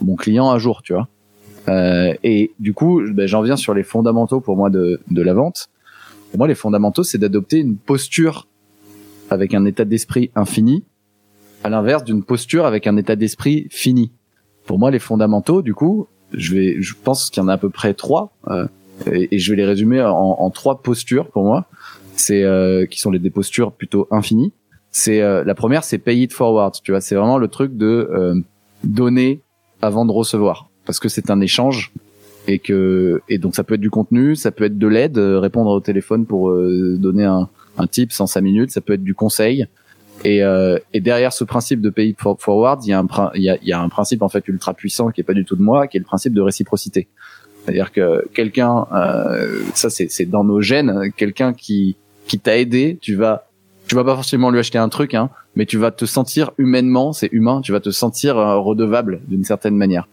mon 0.00 0.16
client 0.16 0.50
un 0.50 0.59
jour, 0.59 0.82
tu 0.82 0.92
vois. 0.92 1.09
Euh, 1.68 2.14
et 2.22 2.52
du 2.59 2.74
coup, 2.74 3.02
ben, 3.12 3.26
j'en 3.26 3.42
viens 3.42 3.57
sur 3.57 3.74
les 3.74 3.82
fondamentaux 3.82 4.40
pour 4.40 4.57
moi 4.57 4.70
de, 4.70 5.00
de 5.11 5.22
la 5.22 5.34
vente. 5.34 5.68
Pour 6.30 6.38
moi, 6.38 6.48
les 6.48 6.55
fondamentaux, 6.55 7.02
c'est 7.02 7.18
d'adopter 7.18 7.59
une 7.59 7.76
posture 7.76 8.48
avec 9.30 9.55
un 9.55 9.64
état 9.64 9.84
d'esprit 9.84 10.30
infini, 10.34 10.84
à 11.62 11.70
l'inverse 11.70 12.05
d'une 12.05 12.22
posture 12.22 12.66
avec 12.66 12.86
un 12.86 12.96
état 12.96 13.16
d'esprit 13.16 13.66
fini. 13.70 14.12
Pour 14.66 14.78
moi, 14.78 14.90
les 14.90 14.98
fondamentaux, 14.98 15.62
du 15.62 15.74
coup, 15.74 16.06
je 16.32 16.54
vais, 16.54 16.76
je 16.80 16.94
pense 16.94 17.30
qu'il 17.30 17.42
y 17.42 17.44
en 17.44 17.48
a 17.48 17.54
à 17.54 17.58
peu 17.58 17.70
près 17.70 17.94
trois, 17.94 18.32
euh, 18.48 18.66
et, 19.10 19.38
je 19.38 19.50
vais 19.52 19.56
les 19.56 19.64
résumer 19.64 20.02
en, 20.02 20.50
trois 20.50 20.82
postures 20.82 21.28
pour 21.28 21.44
moi. 21.44 21.66
C'est 22.16 22.44
euh, 22.44 22.86
qui 22.86 23.00
sont 23.00 23.10
les 23.10 23.18
des 23.18 23.30
postures 23.30 23.72
plutôt 23.72 24.06
infinies. 24.10 24.52
C'est 24.92 25.20
euh, 25.20 25.42
la 25.42 25.56
première, 25.56 25.82
c'est 25.82 25.98
pay 25.98 26.22
it 26.22 26.32
forward. 26.32 26.76
Tu 26.82 26.92
vois, 26.92 27.00
c'est 27.00 27.16
vraiment 27.16 27.38
le 27.38 27.48
truc 27.48 27.76
de 27.76 28.08
euh, 28.12 28.40
donner 28.84 29.40
avant 29.82 30.04
de 30.04 30.12
recevoir 30.12 30.68
parce 30.86 31.00
que 31.00 31.08
c'est 31.08 31.30
un 31.30 31.40
échange 31.40 31.92
et 32.46 32.58
que 32.58 33.20
et 33.28 33.38
donc 33.38 33.54
ça 33.54 33.64
peut 33.64 33.74
être 33.74 33.80
du 33.80 33.90
contenu, 33.90 34.36
ça 34.36 34.50
peut 34.50 34.64
être 34.64 34.78
de 34.78 34.86
l'aide, 34.86 35.18
euh, 35.18 35.40
répondre 35.40 35.70
au 35.70 35.80
téléphone 35.80 36.26
pour 36.26 36.50
euh, 36.50 36.96
donner 36.98 37.24
un, 37.24 37.48
un 37.78 37.86
tip 37.86 38.12
en 38.18 38.26
cinq 38.26 38.42
minutes, 38.42 38.70
ça 38.70 38.80
peut 38.80 38.92
être 38.92 39.04
du 39.04 39.14
conseil. 39.14 39.66
Et, 40.25 40.43
euh, 40.43 40.79
et 40.93 41.01
derrière 41.01 41.33
ce 41.33 41.45
principe 41.45 41.81
de 41.81 41.91
pay 41.91 42.14
forward, 42.39 42.85
il 42.85 42.91
y, 42.91 42.93
a 43.72 43.81
un, 43.81 43.89
principe 43.89 44.22
en 44.22 44.29
fait 44.29 44.47
ultra 44.49 44.72
puissant 44.72 45.11
qui 45.11 45.20
est 45.20 45.25
pas 45.25 45.35
du 45.35 45.45
tout 45.45 45.57
de 45.57 45.62
moi, 45.62 45.87
qui 45.87 45.99
est 45.99 46.01
le 46.01 46.07
principe 46.07 46.33
de 46.33 46.41
réciprocité. 46.41 47.09
C'est-à-dire 47.62 47.93
que 47.93 48.27
quelqu'un, 48.35 48.87
euh, 48.93 49.61
ça 49.75 49.91
c'est 49.91 50.25
dans 50.27 50.45
nos 50.45 50.61
gènes, 50.61 51.12
quelqu'un 51.16 51.53
qui 51.53 51.97
qui 52.27 52.39
t'a 52.39 52.57
aidé, 52.59 52.99
tu 53.01 53.14
vas 53.14 53.49
tu 53.87 53.95
vas 53.95 54.05
pas 54.05 54.14
forcément 54.14 54.51
lui 54.51 54.59
acheter 54.59 54.79
un 54.79 54.89
truc, 54.89 55.12
hein, 55.12 55.29
mais 55.57 55.66
tu 55.66 55.77
vas 55.77 55.91
te 55.91 56.07
sentir 56.07 56.53
humainement, 56.57 57.12
c'est 57.12 57.29
humain, 57.33 57.61
tu 57.61 57.72
vas 57.72 57.81
te 57.81 57.91
sentir 57.91 58.37
redevable 58.37 59.20
d'une 59.29 59.45
certaine 59.45 59.77
manière. 59.77 60.09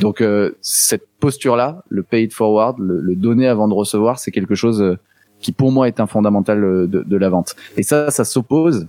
Donc 0.00 0.20
euh, 0.20 0.56
cette 0.60 1.06
posture-là, 1.20 1.84
le 1.88 2.02
pay 2.02 2.24
it 2.24 2.32
forward, 2.32 2.76
le, 2.78 3.14
donner 3.14 3.46
avant 3.46 3.68
de 3.68 3.74
recevoir, 3.74 4.18
c'est 4.18 4.30
quelque 4.30 4.54
chose 4.54 4.82
euh, 4.82 4.98
qui 5.40 5.52
pour 5.52 5.72
moi 5.72 5.86
est 5.86 6.00
un 6.00 6.06
fondamental 6.06 6.64
euh, 6.64 6.86
de, 6.86 7.02
de 7.02 7.16
la 7.16 7.28
vente. 7.28 7.54
Et 7.76 7.82
ça, 7.82 8.10
ça 8.10 8.24
s'oppose. 8.24 8.88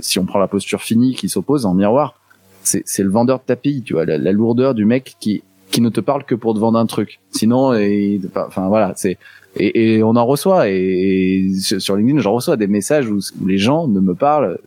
Si 0.00 0.18
on 0.18 0.24
prend 0.24 0.38
la 0.38 0.48
posture 0.48 0.80
finie 0.80 1.14
qui 1.14 1.28
s'oppose 1.28 1.66
en 1.66 1.74
miroir, 1.74 2.14
c'est 2.62 3.02
le 3.02 3.10
vendeur 3.10 3.38
de 3.38 3.44
tapis, 3.44 3.82
tu 3.82 3.94
vois, 3.94 4.04
la, 4.04 4.32
lourdeur 4.32 4.74
du 4.74 4.84
mec 4.84 5.16
qui 5.20 5.42
qui 5.70 5.82
ne 5.82 5.90
te 5.90 6.00
parle 6.00 6.24
que 6.24 6.34
pour 6.34 6.54
te 6.54 6.58
vendre 6.58 6.78
un 6.78 6.86
truc. 6.86 7.20
Sinon, 7.30 7.74
et, 7.74 8.20
enfin 8.34 8.68
voilà, 8.68 8.94
c'est 8.96 9.18
et, 9.56 9.96
et, 9.96 10.02
on 10.02 10.16
en 10.16 10.24
reçoit 10.24 10.68
et, 10.68 11.50
sur 11.56 11.96
LinkedIn, 11.96 12.20
j'en 12.20 12.32
reçois 12.32 12.56
des 12.56 12.66
messages 12.66 13.10
où, 13.10 13.18
les 13.46 13.58
gens 13.58 13.86
ne 13.88 14.00
me 14.00 14.14
parlent 14.14 14.58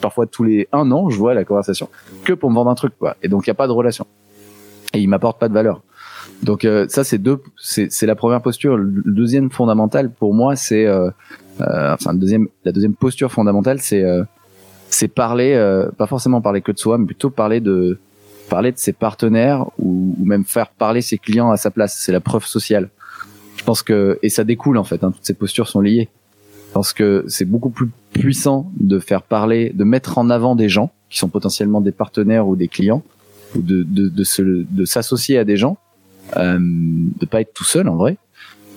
parfois 0.00 0.26
tous 0.26 0.44
les 0.44 0.68
un 0.72 0.90
an, 0.92 1.10
je 1.10 1.18
vois 1.18 1.34
la 1.34 1.44
conversation 1.44 1.88
que 2.24 2.32
pour 2.32 2.50
me 2.50 2.54
vendre 2.54 2.70
un 2.70 2.74
truc 2.74 2.94
quoi. 2.98 3.16
Et 3.22 3.28
donc 3.28 3.46
il 3.46 3.50
y 3.50 3.50
a 3.50 3.54
pas 3.54 3.66
de 3.66 3.72
relation 3.72 4.06
et 4.94 5.00
il 5.00 5.08
m'apporte 5.08 5.38
pas 5.38 5.48
de 5.48 5.54
valeur. 5.54 5.82
Donc 6.42 6.64
euh, 6.64 6.86
ça 6.88 7.04
c'est 7.04 7.18
deux, 7.18 7.40
c'est 7.58 8.06
la 8.06 8.14
première 8.14 8.40
posture. 8.40 8.76
Le 8.76 9.02
deuxième 9.04 9.50
fondamental 9.50 10.10
pour 10.10 10.34
moi 10.34 10.56
c'est, 10.56 10.86
euh, 10.86 11.10
euh, 11.60 11.94
enfin 11.94 12.12
le 12.12 12.18
deuxième, 12.18 12.48
la 12.64 12.72
deuxième 12.72 12.94
posture 12.94 13.30
fondamentale 13.30 13.80
c'est 13.80 14.02
euh, 14.02 14.22
c'est 14.90 15.08
parler, 15.08 15.54
euh, 15.54 15.90
pas 15.96 16.06
forcément 16.06 16.40
parler 16.40 16.60
que 16.60 16.72
de 16.72 16.78
soi, 16.78 16.98
mais 16.98 17.06
plutôt 17.06 17.30
parler 17.30 17.60
de 17.60 17.98
parler 18.48 18.70
de 18.70 18.78
ses 18.78 18.92
partenaires 18.92 19.66
ou, 19.78 20.14
ou 20.18 20.24
même 20.24 20.44
faire 20.44 20.68
parler 20.68 21.00
ses 21.02 21.18
clients 21.18 21.50
à 21.50 21.56
sa 21.56 21.70
place. 21.70 21.98
C'est 21.98 22.12
la 22.12 22.20
preuve 22.20 22.46
sociale. 22.46 22.90
Je 23.56 23.64
pense 23.64 23.82
que 23.82 24.18
et 24.22 24.28
ça 24.28 24.44
découle 24.44 24.78
en 24.78 24.84
fait. 24.84 25.02
Hein, 25.02 25.10
toutes 25.10 25.24
ces 25.26 25.34
postures 25.34 25.68
sont 25.68 25.80
liées. 25.80 26.08
Parce 26.72 26.92
que 26.92 27.24
c'est 27.26 27.46
beaucoup 27.46 27.70
plus 27.70 27.88
puissant 28.12 28.70
de 28.78 28.98
faire 28.98 29.22
parler, 29.22 29.72
de 29.74 29.84
mettre 29.84 30.18
en 30.18 30.28
avant 30.28 30.54
des 30.54 30.68
gens 30.68 30.92
qui 31.08 31.18
sont 31.18 31.28
potentiellement 31.28 31.80
des 31.80 31.92
partenaires 31.92 32.46
ou 32.46 32.54
des 32.54 32.68
clients, 32.68 33.02
ou 33.54 33.62
de, 33.62 33.82
de, 33.82 34.08
de, 34.08 34.66
de 34.70 34.84
s'associer 34.84 35.38
à 35.38 35.44
des 35.44 35.56
gens 35.56 35.78
euh, 36.36 36.58
de 36.60 37.26
pas 37.26 37.40
être 37.40 37.54
tout 37.54 37.64
seul 37.64 37.88
en 37.88 37.96
vrai, 37.96 38.18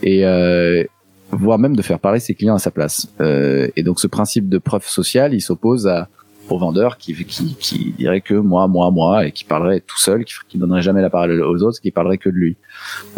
et 0.04 0.26
euh, 0.26 0.84
voire 1.32 1.60
même 1.60 1.76
de 1.76 1.82
faire 1.82 2.00
parler 2.00 2.20
ses 2.20 2.34
clients 2.34 2.56
à 2.56 2.60
sa 2.60 2.72
place. 2.72 3.08
Euh, 3.22 3.68
et 3.76 3.84
donc 3.84 4.00
ce 4.00 4.08
principe 4.08 4.50
de 4.50 4.58
preuve 4.58 4.86
sociale, 4.86 5.34
il 5.34 5.42
s'oppose 5.42 5.88
à 5.88 6.10
au 6.52 6.58
vendeur 6.58 6.98
qui, 6.98 7.14
qui, 7.26 7.56
qui 7.56 7.94
dirait 7.98 8.22
que 8.22 8.34
moi, 8.34 8.68
moi, 8.68 8.92
moi, 8.92 9.26
et 9.26 9.32
qui 9.32 9.44
parlerait 9.44 9.82
tout 9.82 10.00
seul, 10.00 10.26
qui, 10.26 10.34
qui 10.48 10.58
donnerait 10.58 10.82
jamais 10.82 11.02
la 11.02 11.10
parole 11.10 11.42
aux 11.42 11.64
autres, 11.64 11.80
qui 11.80 11.92
parlerait 11.92 12.18
que 12.18 12.30
de 12.30 12.36
lui. 12.36 12.58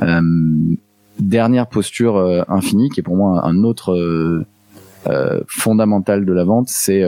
Euh, 0.01 0.21
dernière 1.19 1.67
posture 1.67 2.17
euh, 2.17 2.41
infinie, 2.47 2.89
qui 2.89 2.99
est 2.99 3.03
pour 3.03 3.15
moi 3.15 3.45
un 3.45 3.63
autre 3.63 3.93
euh, 3.93 4.45
euh 5.07 5.41
fondamental 5.47 6.25
de 6.25 6.33
la 6.33 6.43
vente, 6.43 6.67
c'est, 6.69 7.03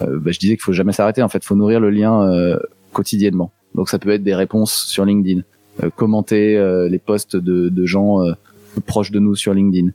bah, 0.00 0.30
je 0.30 0.38
disais 0.38 0.54
qu'il 0.54 0.62
faut 0.62 0.72
jamais 0.72 0.92
s'arrêter. 0.92 1.22
En 1.22 1.28
fait, 1.28 1.44
faut 1.44 1.56
nourrir 1.56 1.80
le 1.80 1.90
lien 1.90 2.58
quotidiennement. 2.92 3.52
Donc 3.74 3.88
ça 3.88 3.98
peut 3.98 4.10
être 4.10 4.22
des 4.22 4.34
réponses 4.34 4.84
sur 4.86 5.04
LinkedIn, 5.04 5.42
commenter 5.96 6.58
les 6.90 6.98
posts 6.98 7.36
de, 7.36 7.68
de 7.68 7.86
gens 7.86 8.18
proches 8.80 9.10
de 9.10 9.18
nous 9.18 9.34
sur 9.34 9.54
LinkedIn, 9.54 9.90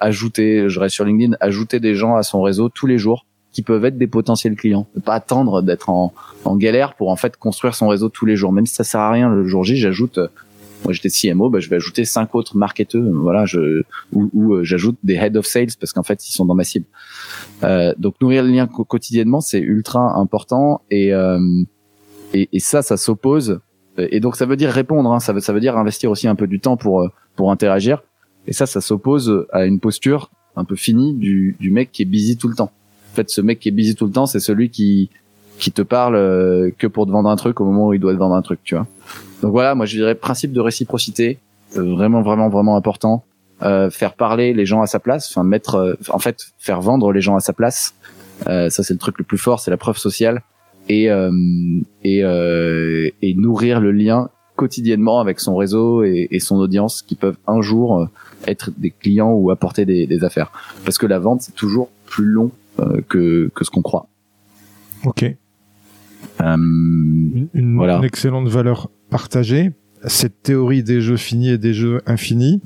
ajouter, 0.00 0.68
je 0.68 0.80
reste 0.80 0.94
sur 0.94 1.04
LinkedIn, 1.04 1.36
ajouter 1.40 1.80
des 1.80 1.94
gens 1.94 2.16
à 2.16 2.22
son 2.22 2.42
réseau 2.42 2.68
tous 2.68 2.86
les 2.86 2.98
jours 2.98 3.26
qui 3.52 3.62
peuvent 3.62 3.84
être 3.84 3.98
des 3.98 4.06
potentiels 4.06 4.56
clients. 4.56 4.86
Ne 4.94 5.00
pas 5.00 5.14
attendre 5.14 5.60
d'être 5.60 5.90
en, 5.90 6.14
en 6.44 6.56
galère 6.56 6.94
pour 6.94 7.10
en 7.10 7.16
fait 7.16 7.36
construire 7.36 7.74
son 7.74 7.88
réseau 7.88 8.08
tous 8.08 8.24
les 8.24 8.34
jours. 8.34 8.50
Même 8.50 8.64
si 8.64 8.74
ça 8.74 8.84
sert 8.84 9.00
à 9.00 9.10
rien 9.10 9.28
le 9.28 9.46
jour 9.46 9.62
J, 9.62 9.76
j'ajoute 9.76 10.18
moi 10.84 10.92
j'étais 10.92 11.08
CMO, 11.08 11.50
bah, 11.50 11.60
je 11.60 11.68
vais 11.68 11.76
ajouter 11.76 12.04
cinq 12.04 12.34
autres 12.34 12.56
marketeurs, 12.56 13.02
voilà, 13.14 13.44
je 13.44 13.82
ou, 14.12 14.30
ou 14.32 14.54
euh, 14.54 14.64
j'ajoute 14.64 14.96
des 15.02 15.14
head 15.14 15.36
of 15.36 15.46
sales 15.46 15.68
parce 15.78 15.92
qu'en 15.92 16.02
fait 16.02 16.28
ils 16.28 16.32
sont 16.32 16.44
dans 16.44 16.54
ma 16.54 16.64
cible. 16.64 16.86
Euh, 17.62 17.94
donc 17.98 18.14
nourrir 18.20 18.42
le 18.42 18.50
lien 18.50 18.66
quotidiennement 18.66 19.40
c'est 19.40 19.60
ultra 19.60 20.18
important 20.18 20.82
et, 20.90 21.14
euh, 21.14 21.38
et, 22.34 22.48
et 22.52 22.60
ça 22.60 22.82
ça 22.82 22.96
s'oppose 22.96 23.60
et 23.98 24.20
donc 24.20 24.36
ça 24.36 24.46
veut 24.46 24.56
dire 24.56 24.70
répondre, 24.70 25.12
hein, 25.12 25.20
ça 25.20 25.32
veut 25.32 25.40
ça 25.40 25.52
veut 25.52 25.60
dire 25.60 25.76
investir 25.76 26.10
aussi 26.10 26.26
un 26.26 26.34
peu 26.34 26.46
du 26.46 26.60
temps 26.60 26.76
pour 26.76 27.02
euh, 27.02 27.08
pour 27.36 27.50
interagir 27.50 28.02
et 28.46 28.52
ça 28.52 28.66
ça 28.66 28.80
s'oppose 28.80 29.46
à 29.52 29.64
une 29.64 29.80
posture 29.80 30.30
un 30.56 30.64
peu 30.64 30.76
finie 30.76 31.14
du, 31.14 31.56
du 31.60 31.70
mec 31.70 31.92
qui 31.92 32.02
est 32.02 32.06
busy 32.06 32.36
tout 32.36 32.48
le 32.48 32.54
temps. 32.54 32.72
En 33.12 33.14
fait 33.14 33.30
ce 33.30 33.40
mec 33.40 33.60
qui 33.60 33.68
est 33.68 33.72
busy 33.72 33.94
tout 33.94 34.06
le 34.06 34.12
temps 34.12 34.26
c'est 34.26 34.40
celui 34.40 34.70
qui 34.70 35.10
qui 35.58 35.70
te 35.70 35.82
parle 35.82 36.16
euh, 36.16 36.70
que 36.76 36.86
pour 36.86 37.06
te 37.06 37.12
vendre 37.12 37.28
un 37.28 37.36
truc 37.36 37.60
au 37.60 37.64
moment 37.64 37.88
où 37.88 37.94
il 37.94 38.00
doit 38.00 38.12
te 38.12 38.18
vendre 38.18 38.34
un 38.34 38.42
truc, 38.42 38.60
tu 38.64 38.74
vois. 38.74 38.86
Donc 39.42 39.52
voilà, 39.52 39.74
moi 39.74 39.86
je 39.86 39.96
dirais 39.96 40.14
principe 40.14 40.52
de 40.52 40.60
réciprocité, 40.60 41.38
euh, 41.76 41.94
vraiment 41.94 42.22
vraiment 42.22 42.48
vraiment 42.48 42.76
important. 42.76 43.24
Euh, 43.62 43.90
faire 43.90 44.14
parler 44.14 44.54
les 44.54 44.66
gens 44.66 44.82
à 44.82 44.86
sa 44.86 44.98
place, 44.98 45.30
enfin 45.30 45.44
mettre, 45.44 45.76
euh, 45.76 45.94
en 46.08 46.18
fait, 46.18 46.46
faire 46.58 46.80
vendre 46.80 47.12
les 47.12 47.20
gens 47.20 47.36
à 47.36 47.40
sa 47.40 47.52
place. 47.52 47.94
ça 48.44 48.70
c'est 48.70 48.92
le 48.92 48.98
truc 48.98 49.18
le 49.18 49.24
plus 49.24 49.38
fort, 49.38 49.60
c'est 49.60 49.70
la 49.70 49.76
preuve 49.76 49.98
sociale 49.98 50.42
et 50.88 51.08
et, 52.02 52.18
et 53.22 53.34
nourrir 53.34 53.80
le 53.80 53.92
lien 53.92 54.30
quotidiennement 54.62 55.20
avec 55.20 55.40
son 55.40 55.56
réseau 55.56 56.04
et, 56.04 56.28
et, 56.30 56.40
son 56.40 56.56
audience 56.56 57.02
qui 57.02 57.14
peuvent 57.14 57.36
un 57.46 57.60
jour 57.60 58.08
être 58.46 58.70
des 58.76 58.90
clients 58.90 59.32
ou 59.32 59.50
apporter 59.50 59.84
des, 59.84 60.06
des 60.06 60.24
affaires. 60.24 60.50
Parce 60.84 60.98
que 60.98 61.06
la 61.06 61.18
vente 61.18 61.42
c'est 61.42 61.54
toujours 61.54 61.88
plus 62.06 62.30
long 62.30 62.50
que 63.08 63.50
que 63.54 63.64
ce 63.64 63.70
qu'on 63.70 63.82
croit. 63.82 64.06
Ok. 65.04 65.24
Euh, 65.24 66.56
une, 66.56 67.48
une, 67.54 67.76
voilà. 67.76 67.98
une 67.98 68.04
excellente 68.04 68.48
valeur 68.48 68.88
partagée 69.10 69.72
cette 70.06 70.42
théorie 70.42 70.82
des 70.82 71.00
jeux 71.00 71.16
finis 71.16 71.50
et 71.50 71.58
des 71.58 71.74
jeux 71.74 72.00
infinis. 72.06 72.60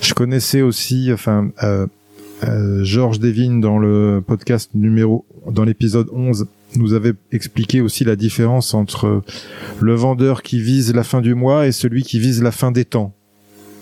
Je 0.00 0.14
connaissais 0.14 0.62
aussi, 0.62 1.10
enfin, 1.12 1.50
euh, 1.62 1.86
euh, 2.44 2.84
Georges 2.84 3.18
Devine 3.18 3.60
dans 3.60 3.78
le 3.78 4.22
podcast 4.26 4.70
numéro, 4.74 5.24
dans 5.50 5.64
l'épisode 5.64 6.08
11, 6.12 6.46
nous 6.76 6.92
avait 6.92 7.14
expliqué 7.32 7.80
aussi 7.80 8.04
la 8.04 8.16
différence 8.16 8.74
entre 8.74 9.22
le 9.80 9.94
vendeur 9.94 10.42
qui 10.42 10.60
vise 10.60 10.94
la 10.94 11.04
fin 11.04 11.20
du 11.20 11.34
mois 11.34 11.66
et 11.66 11.72
celui 11.72 12.02
qui 12.02 12.18
vise 12.18 12.42
la 12.42 12.52
fin 12.52 12.70
des 12.70 12.84
temps. 12.84 13.14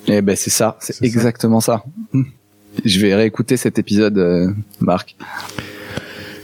Eh 0.07 0.21
ben 0.21 0.35
c'est 0.35 0.49
ça, 0.49 0.77
c'est 0.79 1.03
exactement 1.03 1.59
ça. 1.59 1.83
Je 2.85 2.99
vais 2.99 3.13
réécouter 3.15 3.57
cet 3.57 3.79
épisode, 3.79 4.17
euh, 4.17 4.49
Marc. 4.79 5.15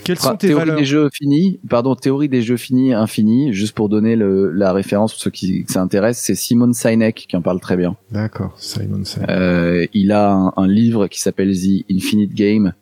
Quelles 0.03 0.19
sont 0.19 0.35
tes 0.35 0.47
théorie 0.47 0.59
valeurs 0.65 0.77
des 0.79 0.85
jeux 0.85 1.09
finis, 1.13 1.59
pardon, 1.69 1.95
théorie 1.95 2.27
des 2.27 2.41
jeux 2.41 2.57
finis 2.57 2.93
infinis, 2.93 3.53
juste 3.53 3.73
pour 3.73 3.87
donner 3.87 4.17
le, 4.17 4.51
la 4.51 4.73
référence 4.73 5.13
pour 5.13 5.21
ceux 5.21 5.31
qui, 5.31 5.63
s'intéressent, 5.69 6.25
c'est 6.25 6.35
Simon 6.35 6.73
Sinek 6.73 7.25
qui 7.29 7.37
en 7.37 7.41
parle 7.41 7.61
très 7.61 7.77
bien. 7.77 7.95
D'accord, 8.11 8.53
Simon 8.57 9.05
Sinek. 9.05 9.29
Euh, 9.29 9.87
il 9.93 10.11
a 10.11 10.33
un, 10.33 10.53
un 10.57 10.67
livre 10.67 11.07
qui 11.07 11.21
s'appelle 11.21 11.53
The 11.55 11.85
Infinite 11.89 12.33
Game, 12.33 12.73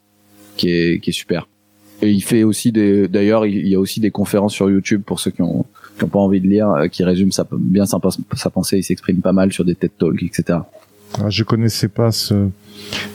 qui 0.58 0.72
est, 0.72 1.00
qui 1.00 1.12
est 1.12 1.14
super. 1.14 1.48
Et 2.02 2.10
il 2.10 2.22
fait 2.22 2.44
aussi 2.44 2.72
des, 2.72 3.08
d'ailleurs, 3.08 3.46
il 3.46 3.68
y 3.68 3.76
a 3.76 3.80
aussi 3.80 4.00
des 4.00 4.12
conférences 4.12 4.54
sur 4.54 4.70
YouTube 4.70 5.04
pour 5.06 5.20
ceux 5.20 5.32
qui 5.32 5.42
ont, 5.42 5.66
qui 5.98 6.04
ont 6.04 6.08
pas 6.08 6.20
envie 6.20 6.42
de 6.42 6.48
lire, 6.48 6.70
euh, 6.72 6.88
qui 6.88 7.04
résument 7.04 7.32
sa, 7.32 7.48
bien 7.52 7.86
sa, 7.86 8.00
sa 8.36 8.50
pensée. 8.50 8.78
Il 8.78 8.84
s'exprime 8.84 9.22
pas 9.22 9.34
mal 9.34 9.54
sur 9.54 9.66
des 9.66 9.76
TED 9.76 9.92
Talks, 9.98 10.24
etc. 10.24 10.60
Ah, 11.20 11.30
je 11.30 11.44
connaissais 11.44 11.90
pas 11.90 12.12
ce, 12.12 12.50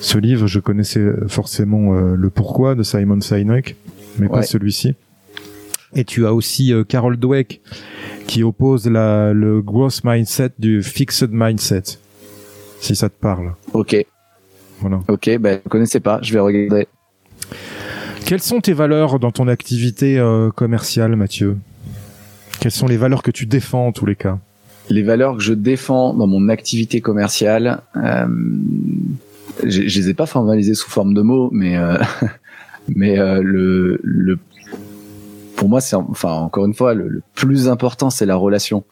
ce 0.01 0.19
livre, 0.19 0.47
je 0.47 0.61
connaissais 0.61 1.05
forcément 1.27 1.95
euh, 1.95 2.15
le 2.15 2.31
pourquoi 2.31 2.75
de 2.75 2.83
Simon 2.83 3.21
Sinek 3.21 3.77
mais 4.19 4.29
pas 4.29 4.43
celui-ci. 4.43 4.95
Et 5.95 6.05
tu 6.05 6.27
as 6.27 6.35
aussi 6.35 6.73
euh, 6.73 6.85
Carol 6.85 7.17
Dweck 7.17 7.61
qui 8.27 8.43
oppose 8.43 8.87
la, 8.87 9.33
le 9.33 9.63
growth 9.63 10.03
mindset 10.05 10.51
du 10.59 10.83
fixed 10.83 11.31
mindset. 11.31 11.83
Si 12.81 12.95
ça 12.95 13.09
te 13.09 13.19
parle. 13.19 13.55
Ok. 13.73 13.97
Voilà. 14.81 15.01
Ok, 15.09 15.39
ben 15.39 15.61
je 15.65 15.69
connaissais 15.69 16.01
pas, 16.01 16.21
je 16.23 16.33
vais 16.35 16.41
regarder. 16.41 16.87
Quelles 18.25 18.43
sont 18.43 18.61
tes 18.61 18.73
valeurs 18.73 19.19
dans 19.19 19.31
ton 19.31 19.47
activité 19.49 20.19
euh, 20.19 20.51
commerciale, 20.51 21.15
Mathieu? 21.17 21.57
Quelles 22.61 22.73
sont 22.73 22.87
les 22.87 22.97
valeurs 22.97 23.23
que 23.23 23.31
tu 23.31 23.47
défends 23.47 23.87
en 23.87 23.93
tous 23.93 24.07
les 24.07 24.17
cas? 24.17 24.39
Les 24.89 25.03
valeurs 25.03 25.37
que 25.37 25.43
je 25.43 25.53
défends 25.53 26.15
dans 26.15 26.27
mon 26.27 26.49
activité 26.49 27.01
commerciale, 27.01 27.83
euh, 27.97 28.27
je, 29.63 29.87
je 29.87 30.01
les 30.01 30.11
ai 30.11 30.15
pas 30.15 30.27
formalisées 30.27 30.75
sous 30.75 30.91
forme 30.91 31.15
de 31.15 31.23
mots, 31.23 31.51
mais 31.53 31.77
euh, 31.77 31.99
Mais 32.95 33.19
euh, 33.19 33.43
le, 33.43 34.01
le, 34.03 34.39
pour 35.57 35.69
moi, 35.69 35.81
c'est 35.81 35.97
enfin 35.97 36.33
encore 36.33 36.67
une 36.67 36.75
fois 36.75 36.95
le, 36.95 37.23
plus 37.35 37.69
important, 37.69 38.11
c'est 38.11 38.27
la 38.27 38.37
relation. 38.37 38.85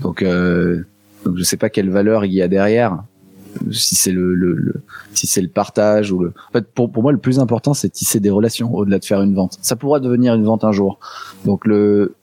Donc, 0.00 0.22
euh, 0.22 0.84
donc 1.24 1.36
je 1.36 1.42
sais 1.42 1.56
pas 1.56 1.68
quelle 1.68 1.90
valeur 1.90 2.24
il 2.24 2.32
y 2.32 2.42
a 2.42 2.48
derrière. 2.48 3.02
Si 3.72 3.94
c'est 3.94 4.12
le, 4.12 4.34
le, 4.34 4.74
si 5.14 5.26
c'est 5.26 5.42
le 5.42 5.48
partage 5.48 6.12
ou 6.12 6.20
le. 6.20 6.32
En 6.48 6.52
fait, 6.52 6.66
pour 6.72 6.90
pour 6.90 7.02
moi, 7.02 7.12
le 7.12 7.18
plus 7.18 7.38
important, 7.38 7.74
c'est 7.74 7.88
tisser 7.88 8.20
des 8.20 8.30
relations 8.30 8.74
au-delà 8.74 8.98
de 8.98 9.04
faire 9.04 9.22
une 9.22 9.34
vente. 9.34 9.58
Ça 9.62 9.76
pourra 9.76 10.00
devenir 10.00 10.34
une 10.34 10.44
vente 10.44 10.64
un 10.64 10.72
jour. 10.72 10.98
Donc 11.44 11.66
le 11.66 12.14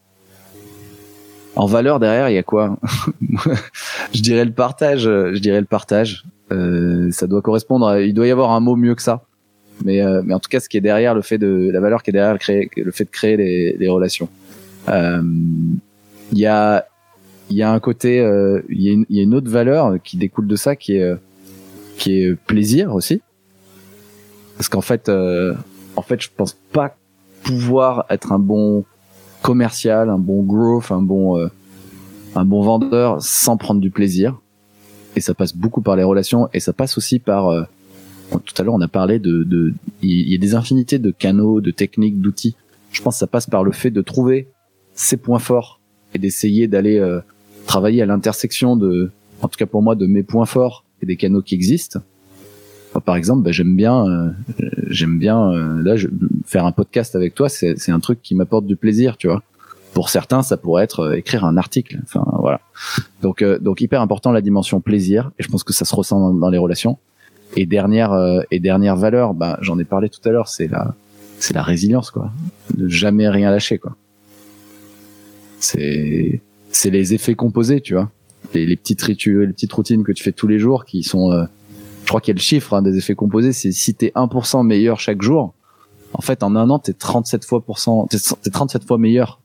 en 1.55 1.65
valeur 1.67 1.99
derrière, 1.99 2.29
il 2.29 2.35
y 2.35 2.39
a 2.39 2.43
quoi? 2.43 2.77
Je 4.13 4.21
dirais 4.21 4.45
le 4.45 4.51
partage. 4.51 5.03
Je 5.03 5.37
dirais 5.37 5.59
le 5.59 5.67
partage. 5.67 6.23
Euh, 6.51 7.11
ça 7.11 7.27
doit 7.27 7.41
correspondre. 7.41 7.99
il 7.99 8.13
doit 8.13 8.27
y 8.27 8.31
avoir 8.31 8.51
un 8.51 8.59
mot 8.59 8.75
mieux 8.75 8.95
que 8.95 9.01
ça. 9.01 9.23
Mais, 9.83 10.01
euh, 10.01 10.21
mais 10.23 10.33
en 10.33 10.39
tout 10.39 10.49
cas, 10.49 10.59
ce 10.59 10.69
qui 10.69 10.77
est 10.77 10.81
derrière 10.81 11.15
le 11.15 11.21
fait 11.21 11.37
de 11.37 11.69
la 11.71 11.79
valeur 11.79 12.03
qui 12.03 12.11
est 12.11 12.13
derrière 12.13 12.33
le, 12.33 12.39
créer, 12.39 12.69
le 12.75 12.91
fait 12.91 13.05
de 13.05 13.09
créer 13.09 13.37
les, 13.37 13.75
les 13.77 13.89
relations. 13.89 14.29
Euh, 14.89 15.21
il 16.31 16.37
y 16.37 16.45
a 16.45 16.85
il 17.53 17.57
y 17.57 17.61
a 17.61 17.71
un 17.71 17.79
côté, 17.79 18.19
euh, 18.19 18.61
il 18.67 18.81
y, 18.81 19.19
a 19.19 19.23
une, 19.23 19.35
autre 19.35 19.49
valeur 19.49 20.01
qui 20.03 20.17
découle 20.17 20.47
de 20.47 20.55
ça 20.55 20.75
qui 20.75 20.93
est 20.93 21.13
qui 21.97 22.19
est 22.19 22.35
plaisir 22.35 22.95
aussi. 22.95 23.21
Parce 24.57 24.69
qu'en 24.69 24.81
fait, 24.81 25.09
en 25.09 26.01
fait, 26.01 26.21
je 26.21 26.29
pense 26.35 26.53
pas 26.71 26.95
pouvoir 27.43 28.05
être 28.09 28.31
un 28.31 28.39
bon 28.39 28.85
commercial, 29.43 30.09
un 30.09 30.17
bon 30.17 30.41
growth, 30.41 30.91
un 30.91 31.03
bon 31.03 31.47
un 32.35 32.45
bon 32.45 32.61
vendeur 32.61 33.21
sans 33.21 33.57
prendre 33.57 33.81
du 33.81 33.91
plaisir. 33.91 34.39
Et 35.15 35.21
ça 35.21 35.35
passe 35.35 35.55
beaucoup 35.55 35.81
par 35.81 35.95
les 35.95 36.03
relations 36.03 36.49
et 36.53 36.59
ça 36.59 36.73
passe 36.73 36.97
aussi 36.97 37.19
par 37.19 37.67
tout 38.31 38.55
à 38.57 38.63
l'heure 38.63 38.73
on 38.73 38.81
a 38.81 38.87
parlé 38.87 39.19
de, 39.19 39.43
de, 39.43 39.73
il 40.01 40.31
y 40.31 40.33
a 40.33 40.39
des 40.39 40.55
infinités 40.55 40.97
de 40.97 41.11
canaux, 41.11 41.61
de 41.61 41.69
techniques, 41.69 42.19
d'outils. 42.19 42.55
Je 42.91 43.01
pense 43.03 43.15
que 43.15 43.19
ça 43.19 43.27
passe 43.27 43.45
par 43.45 43.63
le 43.63 43.71
fait 43.71 43.91
de 43.91 44.01
trouver 44.01 44.47
ses 44.95 45.17
points 45.17 45.39
forts 45.39 45.79
et 46.13 46.19
d'essayer 46.19 46.67
d'aller 46.67 46.99
euh, 46.99 47.21
travailler 47.65 48.01
à 48.01 48.05
l'intersection 48.05 48.75
de, 48.75 49.11
en 49.41 49.47
tout 49.47 49.57
cas 49.57 49.65
pour 49.65 49.81
moi, 49.81 49.95
de 49.95 50.05
mes 50.05 50.23
points 50.23 50.45
forts 50.45 50.83
et 51.01 51.05
des 51.05 51.15
canaux 51.15 51.41
qui 51.41 51.55
existent. 51.55 51.99
par 53.05 53.15
exemple, 53.15 53.43
bah, 53.43 53.51
j'aime 53.51 53.75
bien, 53.75 54.05
euh, 54.05 54.31
j'aime 54.87 55.17
bien 55.19 55.51
euh, 55.51 55.81
là 55.81 55.95
je, 55.95 56.07
faire 56.45 56.65
un 56.65 56.71
podcast 56.71 57.15
avec 57.15 57.35
toi. 57.35 57.49
C'est 57.49 57.91
un 57.91 57.99
truc 57.99 58.21
qui 58.21 58.35
m'apporte 58.35 58.65
du 58.65 58.75
plaisir, 58.75 59.17
tu 59.17 59.27
vois. 59.27 59.43
Pour 59.93 60.09
certains, 60.09 60.41
ça 60.41 60.57
pourrait 60.57 60.83
être 60.83 61.13
écrire 61.13 61.45
un 61.45 61.55
article. 61.55 61.99
Enfin 62.03 62.25
voilà. 62.39 62.61
Donc 63.21 63.43
donc 63.43 63.79
hyper 63.79 64.01
important 64.01 64.31
la 64.31 64.41
dimension 64.41 64.81
plaisir. 64.81 65.31
Et 65.37 65.43
je 65.43 65.49
pense 65.49 65.63
que 65.63 65.73
ça 65.73 65.85
se 65.85 65.95
ressent 65.95 66.33
dans 66.33 66.49
les 66.49 66.57
relations. 66.57 66.97
Et 67.55 67.65
dernière 67.65 68.13
euh, 68.13 68.41
et 68.51 68.59
dernière 68.59 68.95
valeur, 68.95 69.33
bah, 69.33 69.57
j'en 69.61 69.77
ai 69.77 69.83
parlé 69.83 70.09
tout 70.09 70.27
à 70.27 70.31
l'heure, 70.31 70.47
c'est 70.47 70.67
la 70.67 70.95
c'est 71.39 71.53
la 71.53 71.63
résilience 71.63 72.09
quoi, 72.09 72.31
de 72.75 72.87
jamais 72.87 73.29
rien 73.29 73.51
lâcher 73.51 73.77
quoi. 73.77 73.95
C'est 75.59 76.41
c'est 76.75 76.89
les 76.89 77.13
effets 77.13 77.35
composés, 77.35 77.81
tu 77.81 77.93
vois, 77.93 78.11
les, 78.53 78.75
petites 78.75 79.01
rituels, 79.01 79.47
les 79.47 79.53
petites 79.53 79.73
routines 79.73 80.03
que 80.03 80.11
tu 80.11 80.23
fais 80.23 80.31
tous 80.31 80.47
les 80.47 80.59
jours 80.59 80.85
qui 80.85 81.03
sont, 81.03 81.31
euh, 81.31 81.45
je 82.03 82.07
crois 82.07 82.21
qu'il 82.21 82.33
y 82.33 82.35
a 82.35 82.39
le 82.39 82.41
chiffre 82.41 82.73
hein, 82.73 82.81
des 82.81 82.97
effets 82.97 83.15
composés, 83.15 83.53
c'est 83.53 83.71
si 83.71 83.93
t'es 83.93 84.11
1% 84.15 84.65
meilleur 84.65 84.99
chaque 84.99 85.21
jour, 85.21 85.53
en 86.13 86.21
fait 86.21 86.43
en 86.43 86.55
un 86.55 86.69
an 86.69 86.79
t'es 86.79 86.93
37 86.93 87.45
fois 87.45 87.63
pour 87.63 87.79
cent, 87.79 88.07
t'es 88.07 88.49
37 88.49 88.85
fois 88.85 88.97
meilleur. 88.97 89.39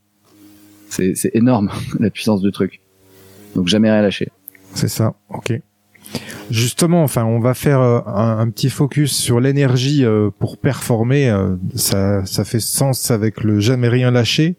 C'est 0.91 1.15
c'est 1.15 1.31
énorme 1.35 1.71
la 2.01 2.11
puissance 2.11 2.41
du 2.41 2.51
truc. 2.51 2.81
Donc 3.55 3.69
jamais 3.69 3.91
rien 3.91 4.03
lâcher. 4.03 4.29
C'est 4.75 4.89
ça, 4.89 5.15
ok. 5.31 5.61
Justement, 6.51 7.03
enfin, 7.03 7.25
on 7.25 7.41
va 7.41 7.53
faire 7.53 7.81
euh, 7.81 8.01
un, 8.07 8.49
petit 8.49 8.71
focus 8.71 9.13
sur 9.13 9.41
l'énergie 9.41 10.05
euh, 10.05 10.31
pour 10.39 10.57
performer. 10.57 11.29
Euh, 11.29 11.57
ça, 11.75 12.25
ça 12.25 12.45
fait 12.45 12.61
sens 12.61 13.11
avec 13.11 13.45
le 13.45 13.61
jamais 13.61 13.89
rien 13.89 14.11
lâcher. 14.11 14.57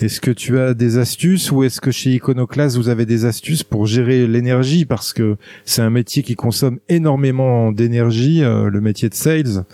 Est-ce 0.00 0.20
que 0.20 0.30
tu 0.30 0.58
as 0.58 0.74
des 0.74 0.98
astuces 0.98 1.50
ou 1.50 1.64
est-ce 1.64 1.80
que 1.80 1.90
chez 1.90 2.10
Iconoclast 2.10 2.76
vous 2.76 2.88
avez 2.88 3.06
des 3.06 3.24
astuces 3.24 3.64
pour 3.64 3.86
gérer 3.86 4.26
l'énergie? 4.26 4.84
Parce 4.84 5.12
que 5.12 5.36
c'est 5.64 5.82
un 5.82 5.90
métier 5.90 6.22
qui 6.22 6.36
consomme 6.36 6.78
énormément 6.88 7.72
d'énergie, 7.72 8.40
le 8.42 8.80
métier 8.80 9.08
de 9.08 9.14
sales. 9.14 9.64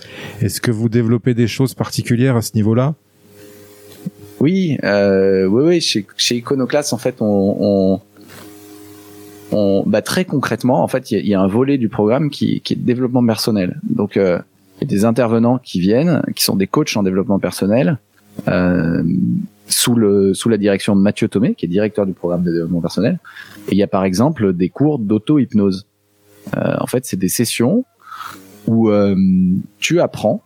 Est-ce 0.41 0.61
que 0.61 0.71
vous 0.71 0.89
développez 0.89 1.35
des 1.35 1.47
choses 1.47 1.75
particulières 1.75 2.37
à 2.37 2.43
ce 2.43 2.53
niveau-là? 2.55 2.95
Oui, 4.41 4.79
oui, 4.83 5.47
oui. 5.51 5.81
Chez, 5.81 6.07
chez 6.17 6.37
Iconoclast, 6.37 6.93
en 6.93 6.99
fait, 6.99 7.17
on 7.21 8.01
bah, 9.87 10.03
très 10.03 10.25
concrètement, 10.25 10.83
en 10.83 10.89
fait, 10.89 11.11
il 11.11 11.27
y, 11.27 11.35
a 11.35 11.41
un 11.41 11.47
volet 11.47 11.79
du 11.79 11.89
programme 11.89 12.31
qui, 12.31 12.63
est 12.69 12.75
développement 12.75 13.25
personnel. 13.25 13.81
Donc, 13.89 14.17
euh, 14.17 14.39
il 14.81 14.91
y 14.91 14.95
a 14.95 14.97
des 14.97 15.05
intervenants 15.05 15.59
qui 15.59 15.81
viennent, 15.81 16.23
qui 16.35 16.43
sont 16.43 16.57
des 16.57 16.67
coachs 16.67 16.97
en 16.97 17.03
développement 17.03 17.39
personnel, 17.39 17.99
euh, 18.49 19.03
sous 19.67 19.95
le 19.95 20.35
sous 20.35 20.49
la 20.49 20.59
direction 20.59 20.95
de 20.95 21.01
Mathieu 21.01 21.29
Thomé, 21.29 21.55
qui 21.55 21.65
est 21.65 21.69
directeur 21.69 22.07
du 22.07 22.13
programme 22.13 22.43
de 22.43 22.53
développement 22.53 22.81
personnel. 22.81 23.19
Il 23.71 23.79
y 23.79 23.83
a 23.83 23.87
par 23.87 24.05
exemple 24.05 24.53
des 24.53 24.69
cours 24.69 24.99
d'auto-hypnose. 24.99 25.87
Euh, 26.57 26.77
en 26.79 26.87
fait, 26.87 27.07
c'est 27.07 27.17
des 27.17 27.29
sessions 27.29 27.85
où 28.67 28.91
euh, 28.91 29.17
tu 29.79 30.01
apprends 30.01 30.43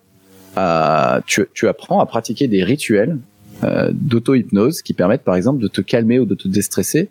à 0.56 1.20
tu, 1.26 1.46
tu 1.54 1.68
apprends 1.68 2.00
à 2.00 2.06
pratiquer 2.06 2.48
des 2.48 2.64
rituels 2.64 3.18
euh, 3.64 3.90
d'auto-hypnose 3.92 4.82
qui 4.82 4.94
permettent 4.94 5.24
par 5.24 5.34
exemple 5.34 5.60
de 5.60 5.68
te 5.68 5.80
calmer 5.80 6.20
ou 6.20 6.26
de 6.26 6.36
te 6.36 6.46
déstresser 6.46 7.10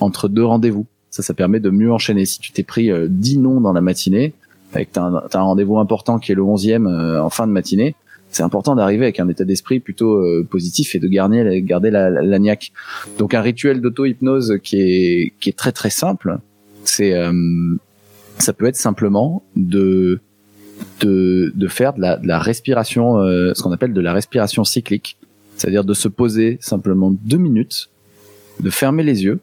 entre 0.00 0.28
deux 0.28 0.44
rendez-vous. 0.44 0.86
Ça, 1.10 1.22
ça 1.22 1.34
permet 1.34 1.60
de 1.60 1.70
mieux 1.70 1.92
enchaîner. 1.92 2.26
Si 2.26 2.40
tu 2.40 2.52
t'es 2.52 2.64
pris 2.64 2.90
euh, 2.90 3.06
10 3.08 3.38
noms 3.38 3.60
dans 3.60 3.72
la 3.72 3.80
matinée, 3.80 4.34
avec 4.72 4.92
t'as 4.92 5.02
un, 5.02 5.14
un 5.32 5.40
rendez-vous 5.40 5.78
important 5.78 6.18
qui 6.18 6.32
est 6.32 6.34
le 6.34 6.42
11e 6.42 6.86
euh, 6.86 7.20
en 7.20 7.30
fin 7.30 7.46
de 7.46 7.52
matinée, 7.52 7.94
c'est 8.30 8.42
important 8.42 8.74
d'arriver 8.74 9.04
avec 9.04 9.20
un 9.20 9.28
état 9.28 9.44
d'esprit 9.44 9.80
plutôt 9.80 10.16
euh, 10.16 10.46
positif 10.48 10.94
et 10.94 10.98
de 10.98 11.08
garder, 11.08 11.62
garder 11.62 11.90
la, 11.90 12.10
la, 12.10 12.38
niaque. 12.38 12.72
Donc 13.18 13.34
un 13.34 13.40
rituel 13.40 13.80
d'auto-hypnose 13.80 14.58
qui 14.62 14.80
est, 14.80 15.32
qui 15.40 15.48
est 15.48 15.56
très 15.56 15.72
très 15.72 15.90
simple, 15.90 16.38
c'est 16.84 17.14
euh, 17.14 17.32
ça 18.38 18.52
peut 18.52 18.66
être 18.66 18.76
simplement 18.76 19.42
de 19.56 20.20
de, 21.00 21.52
de 21.56 21.68
faire 21.68 21.92
de 21.94 22.00
la, 22.00 22.16
de 22.16 22.28
la 22.28 22.38
respiration, 22.38 23.16
ce 23.16 23.62
qu'on 23.62 23.72
appelle 23.72 23.92
de 23.92 24.00
la 24.00 24.12
respiration 24.12 24.62
cyclique, 24.62 25.16
c'est-à-dire 25.56 25.84
de 25.84 25.94
se 25.94 26.06
poser 26.06 26.58
simplement 26.60 27.10
deux 27.10 27.36
minutes, 27.36 27.90
de 28.60 28.70
fermer 28.70 29.02
les 29.02 29.24
yeux 29.24 29.40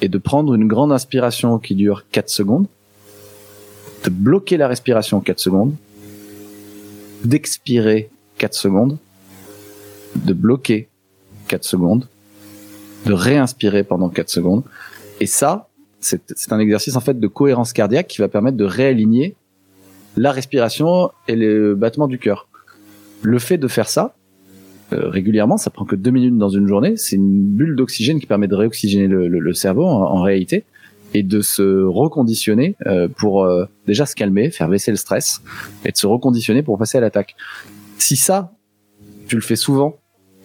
et 0.00 0.08
de 0.08 0.18
prendre 0.18 0.54
une 0.54 0.66
grande 0.66 0.92
inspiration 0.92 1.58
qui 1.58 1.74
dure 1.74 2.04
4 2.10 2.28
secondes, 2.28 2.66
de 4.04 4.10
bloquer 4.10 4.56
la 4.56 4.68
respiration 4.68 5.20
4 5.20 5.38
secondes, 5.38 5.74
d'expirer 7.24 8.10
4 8.38 8.54
secondes, 8.54 8.98
de 10.16 10.32
bloquer 10.32 10.88
4 11.48 11.64
secondes, 11.64 12.08
de 13.06 13.12
réinspirer 13.12 13.84
pendant 13.84 14.08
4 14.08 14.28
secondes. 14.28 14.64
Et 15.20 15.26
ça, 15.26 15.68
c'est 16.00 16.52
un 16.52 16.58
exercice 16.58 16.96
en 16.96 17.00
fait 17.00 17.18
de 17.18 17.26
cohérence 17.28 17.72
cardiaque 17.72 18.08
qui 18.08 18.18
va 18.18 18.28
permettre 18.28 18.56
de 18.56 18.64
réaligner 18.64 19.36
la 20.16 20.32
respiration 20.32 21.10
et 21.28 21.36
le 21.36 21.74
battement 21.74 22.08
du 22.08 22.18
cœur. 22.18 22.48
Le 23.22 23.38
fait 23.38 23.56
de 23.58 23.68
faire 23.68 23.88
ça, 23.88 24.14
euh, 24.92 25.08
régulièrement, 25.08 25.56
ça 25.56 25.70
prend 25.70 25.84
que 25.84 25.96
deux 25.96 26.10
minutes 26.10 26.36
dans 26.36 26.48
une 26.48 26.66
journée. 26.66 26.96
C'est 26.96 27.16
une 27.16 27.42
bulle 27.42 27.76
d'oxygène 27.76 28.20
qui 28.20 28.26
permet 28.26 28.48
de 28.48 28.54
réoxygéner 28.54 29.06
le, 29.06 29.54
cerveau 29.54 29.84
en, 29.84 30.22
réalité 30.22 30.64
et 31.14 31.22
de 31.22 31.40
se 31.40 31.84
reconditionner 31.84 32.76
euh, 32.86 33.08
pour 33.08 33.44
euh, 33.44 33.66
déjà 33.86 34.06
se 34.06 34.14
calmer, 34.14 34.50
faire 34.50 34.68
baisser 34.68 34.90
le 34.90 34.96
stress 34.96 35.42
et 35.84 35.92
de 35.92 35.96
se 35.96 36.06
reconditionner 36.06 36.62
pour 36.62 36.78
passer 36.78 36.98
à 36.98 37.00
l'attaque. 37.00 37.34
Si 37.98 38.16
ça, 38.16 38.52
tu 39.26 39.36
le 39.36 39.42
fais 39.42 39.56
souvent 39.56 39.96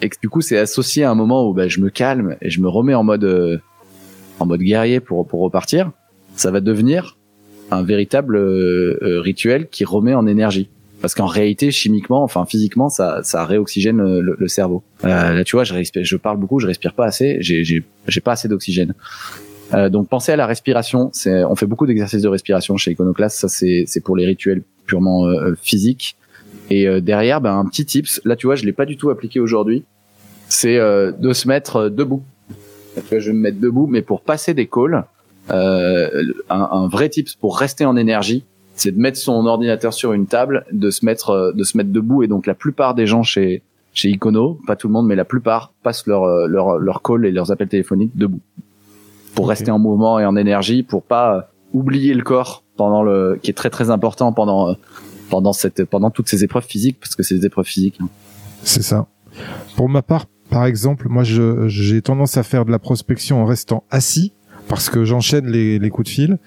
et 0.02 0.10
que 0.10 0.18
du 0.22 0.30
coup 0.30 0.42
c'est 0.42 0.58
associé 0.58 1.04
à 1.04 1.12
un 1.12 1.16
moment 1.16 1.48
où 1.48 1.54
bah, 1.54 1.68
je 1.68 1.80
me 1.80 1.90
calme 1.90 2.38
et 2.42 2.50
je 2.50 2.62
me 2.62 2.68
remets 2.68 2.94
en 2.94 3.04
mode 3.04 3.62
en 4.40 4.46
mode 4.46 4.62
guerrier 4.62 5.00
pour 5.00 5.28
pour 5.28 5.42
repartir, 5.42 5.92
ça 6.36 6.52
va 6.52 6.62
devenir 6.62 7.18
un 7.72 7.82
véritable 7.82 8.38
rituel 9.02 9.68
qui 9.70 9.86
remet 9.86 10.14
en 10.14 10.28
énergie. 10.28 10.70
Parce 11.02 11.14
qu'en 11.14 11.26
réalité 11.26 11.72
chimiquement 11.72 12.24
enfin 12.24 12.46
physiquement 12.46 12.90
ça 12.90 13.22
ça 13.24 13.46
réoxygène 13.46 13.98
le, 13.98 14.36
le 14.38 14.48
cerveau. 14.48 14.84
Euh, 15.04 15.34
là 15.34 15.44
tu 15.44 15.56
vois 15.56 15.64
je 15.64 15.74
respire, 15.74 16.04
je 16.04 16.18
parle 16.18 16.38
beaucoup 16.38 16.60
je 16.60 16.68
respire 16.68 16.94
pas 16.94 17.06
assez 17.06 17.38
j'ai 17.42 18.22
pas 18.24 18.34
assez 18.34 18.48
d'oxygène 18.48 18.94
euh, 19.74 19.90
donc 19.90 20.08
pensez 20.10 20.32
à 20.32 20.36
la 20.36 20.46
respiration. 20.46 21.12
On 21.26 21.56
fait 21.56 21.66
beaucoup 21.66 21.88
d'exercices 21.88 22.22
de 22.22 22.28
respiration 22.28 22.78
chez 22.78 22.92
Iconoclast. 22.92 23.40
Ça 23.40 23.48
c'est 23.48 24.02
pour 24.04 24.16
les 24.16 24.26
rituels 24.26 24.64
purement 24.86 25.26
euh, 25.26 25.56
physiques. 25.62 26.18
Et 26.70 26.88
euh, 26.88 27.00
derrière 27.00 27.42
ben 27.42 27.58
un 27.58 27.66
petit 27.66 27.86
tips. 27.86 28.22
Là 28.26 28.36
tu 28.36 28.48
vois 28.48 28.56
je 28.56 28.66
l'ai 28.66 28.74
pas 28.74 28.86
du 28.86 28.98
tout 28.98 29.10
appliqué 29.10 29.40
aujourd'hui. 29.40 29.84
C'est 30.50 30.78
euh, 30.78 31.12
de 31.12 31.34
se 31.34 31.48
mettre 31.48 31.90
debout. 31.90 32.24
Je 33.12 33.16
vais 33.18 33.34
me 33.34 33.40
mettre 33.40 33.60
debout 33.60 33.88
mais 33.88 34.02
pour 34.02 34.22
passer 34.22 34.54
des 34.54 34.68
calls 34.68 35.06
un, 35.50 36.34
un 36.50 36.88
vrai 36.90 37.08
tips 37.08 37.36
pour 37.36 37.58
rester 37.58 37.86
en 37.86 37.96
énergie 37.96 38.44
c'est 38.78 38.92
de 38.92 39.00
mettre 39.00 39.18
son 39.18 39.46
ordinateur 39.46 39.94
sur 39.94 40.14
une 40.14 40.28
table, 40.28 40.66
de 40.72 40.92
se 40.92 41.04
mettre 41.04 41.32
euh, 41.32 41.52
de 41.52 41.64
se 41.64 41.76
mettre 41.76 41.92
debout. 41.92 42.24
Et 42.24 42.28
donc 42.28 42.46
la 42.46 42.54
plupart 42.54 42.96
des 42.96 43.08
gens 43.08 43.24
chez 43.24 43.64
chez 43.94 44.10
Icono, 44.10 44.60
pas 44.68 44.76
tout 44.76 44.88
le 44.88 44.94
monde 44.94 45.08
mais 45.08 45.16
la 45.16 45.26
plupart 45.26 45.74
passent 45.84 46.06
leur 46.06 46.24
euh, 46.24 46.48
leur 46.48 46.78
leur 46.78 47.02
call 47.02 47.26
et 47.26 47.32
leurs 47.32 47.52
appels 47.52 47.68
téléphoniques 47.68 48.16
debout 48.16 48.40
pour 49.38 49.48
rester 49.48 49.70
en 49.70 49.78
mouvement 49.78 50.20
et 50.20 50.26
en 50.26 50.36
énergie 50.36 50.82
pour 50.82 51.04
pas 51.04 51.36
euh, 51.36 51.42
oublier 51.72 52.16
le 52.16 52.24
corps 52.24 52.64
pendant 52.76 53.04
le 53.04 53.40
qui 53.42 53.52
est 53.52 53.54
très 53.54 53.70
très 53.70 53.92
important 53.92 54.34
pendant 54.34 54.76
pendant 55.30 55.54
cette 55.54 55.86
pendant 55.86 56.10
toutes 56.10 56.28
ces 56.28 56.44
épreuves 56.44 56.66
physiques 56.66 57.00
parce 57.00 57.16
que 57.16 57.22
c'est 57.22 57.36
des 57.36 57.46
épreuves 57.46 57.68
physiques. 57.68 58.00
Hein. 58.02 58.08
C'est 58.64 58.82
ça. 58.82 59.06
Pour 59.76 59.90
ma 59.90 60.02
part, 60.02 60.26
par 60.50 60.66
exemple, 60.66 61.08
moi 61.08 61.24
j'ai 61.24 62.02
tendance 62.02 62.36
à 62.36 62.42
faire 62.42 62.66
de 62.66 62.72
la 62.72 62.80
prospection 62.80 63.44
en 63.44 63.46
restant 63.46 63.84
assis 63.92 64.34
parce 64.68 64.90
que 64.90 65.06
j'enchaîne 65.06 65.46
les, 65.46 65.78
les, 65.78 65.90
coups 65.92 66.10
de 66.10 66.14
fil 66.14 66.38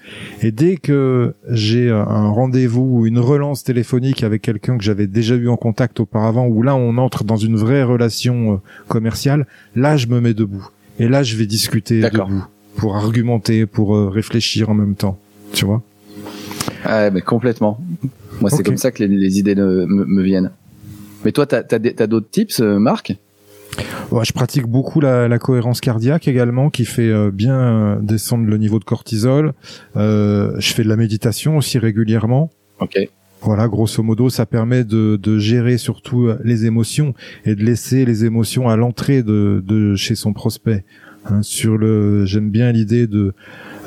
et 0.41 0.51
dès 0.51 0.75
que 0.75 1.33
j'ai 1.47 1.89
un 1.89 2.29
rendez-vous 2.29 2.99
ou 2.99 3.07
une 3.07 3.19
relance 3.19 3.63
téléphonique 3.63 4.21
avec 4.21 4.41
quelqu'un 4.41 4.77
que 4.77 4.83
j'avais 4.83 5.07
déjà 5.07 5.35
eu 5.35 5.47
en 5.47 5.55
contact 5.55 6.01
auparavant 6.01 6.45
où 6.45 6.61
là 6.61 6.75
on 6.75 6.97
entre 6.97 7.23
dans 7.23 7.37
une 7.37 7.55
vraie 7.55 7.83
relation 7.83 8.53
euh, 8.53 8.57
commerciale, 8.89 9.47
là 9.75 9.95
je 9.95 10.07
me 10.07 10.19
mets 10.19 10.33
debout 10.33 10.67
et 10.99 11.07
là 11.07 11.23
je 11.23 11.37
vais 11.37 11.45
discuter 11.47 12.01
debout 12.01 12.43
pour 12.75 12.95
argumenter, 12.95 13.65
pour 13.65 13.95
euh, 13.95 14.09
réfléchir 14.09 14.69
en 14.69 14.73
même 14.73 14.95
temps, 14.95 15.19
tu 15.53 15.65
vois. 15.65 15.81
Ouais, 16.85 17.11
mais 17.11 17.21
complètement. 17.21 17.79
Moi, 18.39 18.49
c'est 18.49 18.63
comme 18.63 18.77
ça 18.77 18.91
que 18.91 19.03
les, 19.03 19.39
idées 19.39 19.55
me, 19.55 19.85
me, 19.85 20.23
viennent. 20.23 20.51
Mais 21.23 21.31
toi, 21.31 21.45
t'as 21.45 21.61
as, 21.71 22.07
d'autres 22.07 22.29
tips, 22.29 22.59
euh, 22.59 22.79
Marc? 22.79 23.15
Je 23.77 24.33
pratique 24.33 24.65
beaucoup 24.65 24.99
la, 24.99 25.27
la, 25.27 25.39
cohérence 25.39 25.79
cardiaque 25.79 26.27
également, 26.27 26.69
qui 26.69 26.83
fait 26.85 27.09
euh, 27.09 27.31
bien 27.31 27.99
descendre 28.01 28.45
le 28.45 28.57
niveau 28.57 28.79
de 28.79 28.83
cortisol. 28.83 29.53
Euh, 29.95 30.53
je 30.59 30.73
fais 30.73 30.83
de 30.83 30.89
la 30.89 30.97
méditation 30.97 31.57
aussi 31.57 31.77
régulièrement. 31.77 32.49
Ok. 32.79 32.97
Voilà, 33.43 33.67
grosso 33.67 34.03
modo, 34.03 34.29
ça 34.29 34.45
permet 34.45 34.83
de, 34.83 35.17
de, 35.21 35.39
gérer 35.39 35.79
surtout 35.79 36.29
les 36.43 36.65
émotions 36.65 37.15
et 37.43 37.55
de 37.55 37.63
laisser 37.63 38.05
les 38.05 38.23
émotions 38.23 38.69
à 38.69 38.75
l'entrée 38.75 39.23
de, 39.23 39.63
de, 39.65 39.95
chez 39.95 40.13
son 40.13 40.31
prospect. 40.31 40.83
Hein, 41.25 41.43
sur 41.43 41.77
le, 41.77 42.25
j'aime 42.25 42.49
bien 42.49 42.71
l'idée 42.71 43.07
de 43.07 43.33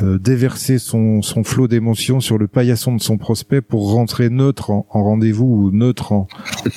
déverser 0.03 0.79
son, 0.79 1.23
son 1.23 1.45
flot 1.45 1.69
d'émotions 1.69 2.21
sur 2.21 2.37
le 2.37 2.49
paillasson 2.49 2.97
de 2.97 3.01
son 3.01 3.17
prospect 3.17 3.61
pour 3.61 3.93
rentrer 3.93 4.29
neutre 4.29 4.71
en, 4.71 4.87
en 4.91 5.05
rendez-vous 5.05 5.45
ou 5.47 5.71
neutre 5.71 6.11
en, 6.13 6.27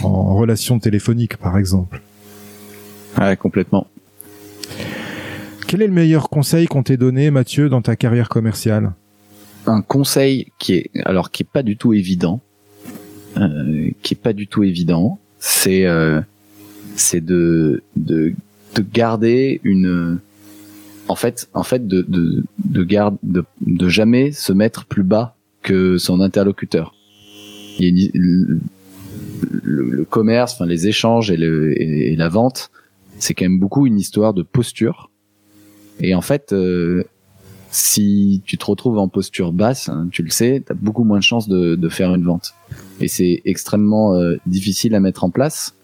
en 0.03 0.35
relation 0.35 0.77
téléphonique, 0.77 1.37
par 1.37 1.57
exemple. 1.57 2.01
Ouais, 3.19 3.35
complètement. 3.35 3.87
Quel 5.67 5.81
est 5.81 5.87
le 5.87 5.93
meilleur 5.93 6.29
conseil 6.29 6.67
qu'on 6.67 6.83
t'ait 6.83 6.97
donné, 6.97 7.29
Mathieu, 7.31 7.69
dans 7.69 7.81
ta 7.81 7.95
carrière 7.95 8.29
commerciale? 8.29 8.93
Un 9.65 9.81
conseil 9.81 10.51
qui 10.59 10.75
est, 10.75 10.91
alors 11.03 11.31
qui 11.31 11.43
est 11.43 11.49
pas 11.51 11.63
du 11.63 11.75
tout 11.75 11.93
évident, 11.93 12.39
euh, 13.35 13.89
qui 14.01 14.13
est 14.13 14.21
pas 14.21 14.33
du 14.33 14.47
tout 14.47 14.63
évident, 14.63 15.19
c'est 15.39 15.85
euh, 15.85 16.21
c'est 16.95 17.19
de, 17.19 17.83
de 17.97 18.33
de 18.75 18.85
garder 18.93 19.59
une, 19.63 20.19
en 21.07 21.15
fait, 21.15 21.49
en 21.53 21.63
fait, 21.63 21.87
de 21.87 22.01
de 22.01 22.43
de 22.63 22.83
garde 22.83 23.17
de, 23.23 23.43
de 23.61 23.89
jamais 23.89 24.31
se 24.31 24.53
mettre 24.53 24.85
plus 24.85 25.03
bas 25.03 25.35
que 25.61 25.97
son 25.97 26.21
interlocuteur. 26.21 26.93
Le, 27.79 28.59
le, 29.63 30.05
commerce, 30.05 30.53
enfin 30.53 30.65
les 30.65 30.87
échanges 30.87 31.29
et, 31.29 31.37
le, 31.37 31.79
et 31.79 32.15
la 32.15 32.27
vente, 32.27 32.71
c'est 33.19 33.33
quand 33.33 33.45
même 33.45 33.59
beaucoup 33.59 33.85
une 33.85 33.99
histoire 33.99 34.33
de 34.33 34.41
posture. 34.43 35.11
Et 35.99 36.15
en 36.15 36.21
fait, 36.21 36.53
euh, 36.53 37.03
si 37.69 38.41
tu 38.45 38.57
te 38.57 38.65
retrouves 38.65 38.97
en 38.97 39.07
posture 39.07 39.51
basse, 39.51 39.89
hein, 39.89 40.07
tu 40.11 40.23
le 40.23 40.29
sais, 40.29 40.63
tu 40.65 40.71
as 40.71 40.75
beaucoup 40.75 41.03
moins 41.03 41.19
de 41.19 41.23
chances 41.23 41.47
de, 41.47 41.75
de, 41.75 41.89
faire 41.89 42.13
une 42.15 42.23
vente. 42.23 42.53
Et 42.99 43.07
c'est 43.07 43.41
extrêmement 43.45 44.15
euh, 44.15 44.37
difficile 44.45 44.95
à 44.95 44.99
mettre 44.99 45.23
en 45.23 45.29
place. 45.29 45.75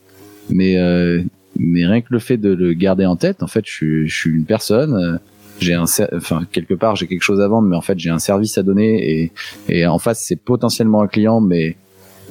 Mais, 0.50 0.78
euh, 0.78 1.24
mais 1.58 1.86
rien 1.86 2.02
que 2.02 2.08
le 2.12 2.20
fait 2.20 2.38
de 2.38 2.54
le 2.54 2.74
garder 2.74 3.06
en 3.06 3.16
tête, 3.16 3.44
en 3.44 3.48
fait, 3.48 3.64
je, 3.66 4.06
je 4.06 4.16
suis 4.16 4.32
une 4.32 4.46
personne, 4.46 5.20
j'ai 5.60 5.74
un, 5.74 5.86
enfin 6.16 6.46
quelque 6.52 6.74
part 6.74 6.96
j'ai 6.96 7.08
quelque 7.08 7.22
chose 7.22 7.42
à 7.42 7.48
vendre, 7.48 7.68
mais 7.68 7.76
en 7.76 7.82
fait 7.82 7.98
j'ai 8.00 8.10
un 8.10 8.20
service 8.20 8.58
à 8.58 8.64
donner 8.64 9.22
et 9.22 9.32
et 9.70 9.86
en 9.86 10.00
face 10.00 10.24
c'est 10.24 10.36
potentiellement 10.36 11.02
un 11.02 11.08
client, 11.08 11.42
mais 11.42 11.78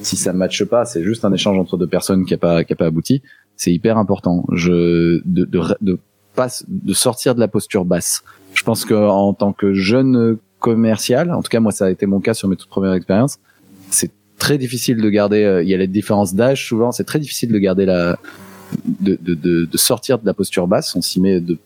si 0.01 0.15
ça 0.15 0.33
matche 0.33 0.63
pas, 0.65 0.85
c'est 0.85 1.03
juste 1.03 1.23
un 1.25 1.33
échange 1.33 1.57
entre 1.57 1.77
deux 1.77 1.87
personnes 1.87 2.25
qui 2.25 2.33
a 2.33 2.37
pas 2.37 2.63
qui 2.63 2.73
a 2.73 2.75
pas 2.75 2.85
abouti. 2.85 3.21
C'est 3.55 3.71
hyper 3.71 3.97
important. 3.97 4.45
Je 4.51 5.21
de 5.25 5.45
de, 5.45 5.61
de 5.81 5.99
passe 6.35 6.65
de 6.67 6.93
sortir 6.93 7.35
de 7.35 7.39
la 7.39 7.47
posture 7.47 7.85
basse. 7.85 8.23
Je 8.53 8.63
pense 8.63 8.85
que 8.85 8.93
en 8.93 9.33
tant 9.33 9.53
que 9.53 9.73
jeune 9.73 10.37
commercial, 10.59 11.31
en 11.31 11.41
tout 11.41 11.49
cas 11.49 11.59
moi 11.59 11.71
ça 11.71 11.85
a 11.85 11.89
été 11.89 12.05
mon 12.05 12.19
cas 12.19 12.33
sur 12.33 12.47
mes 12.47 12.55
toutes 12.55 12.69
premières 12.69 12.93
expériences, 12.93 13.39
c'est 13.89 14.11
très 14.37 14.57
difficile 14.57 14.97
de 15.01 15.09
garder. 15.09 15.43
Euh, 15.43 15.63
il 15.63 15.69
y 15.69 15.73
a 15.73 15.77
les 15.77 15.87
différences 15.87 16.33
d'âge 16.33 16.67
souvent, 16.67 16.91
c'est 16.91 17.03
très 17.03 17.19
difficile 17.19 17.51
de 17.51 17.59
garder 17.59 17.85
la 17.85 18.17
de, 18.99 19.17
de, 19.21 19.33
de, 19.33 19.65
de 19.65 19.77
sortir 19.77 20.19
de 20.19 20.25
la 20.25 20.33
posture 20.33 20.67
basse. 20.67 20.95
On 20.95 21.01
s'y 21.01 21.21
met 21.21 21.39
de 21.39 21.57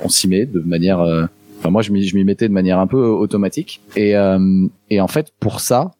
on 0.00 0.08
s'y 0.08 0.28
met 0.28 0.46
de 0.46 0.60
manière. 0.60 1.00
Euh, 1.00 1.26
enfin 1.58 1.70
moi 1.70 1.82
je 1.82 1.92
m'y 1.92 2.24
mettais 2.24 2.48
de 2.48 2.52
manière 2.52 2.78
un 2.78 2.86
peu 2.86 3.04
automatique 3.04 3.80
et 3.96 4.16
euh, 4.16 4.66
et 4.90 5.00
en 5.00 5.08
fait 5.08 5.32
pour 5.38 5.60
ça 5.60 5.92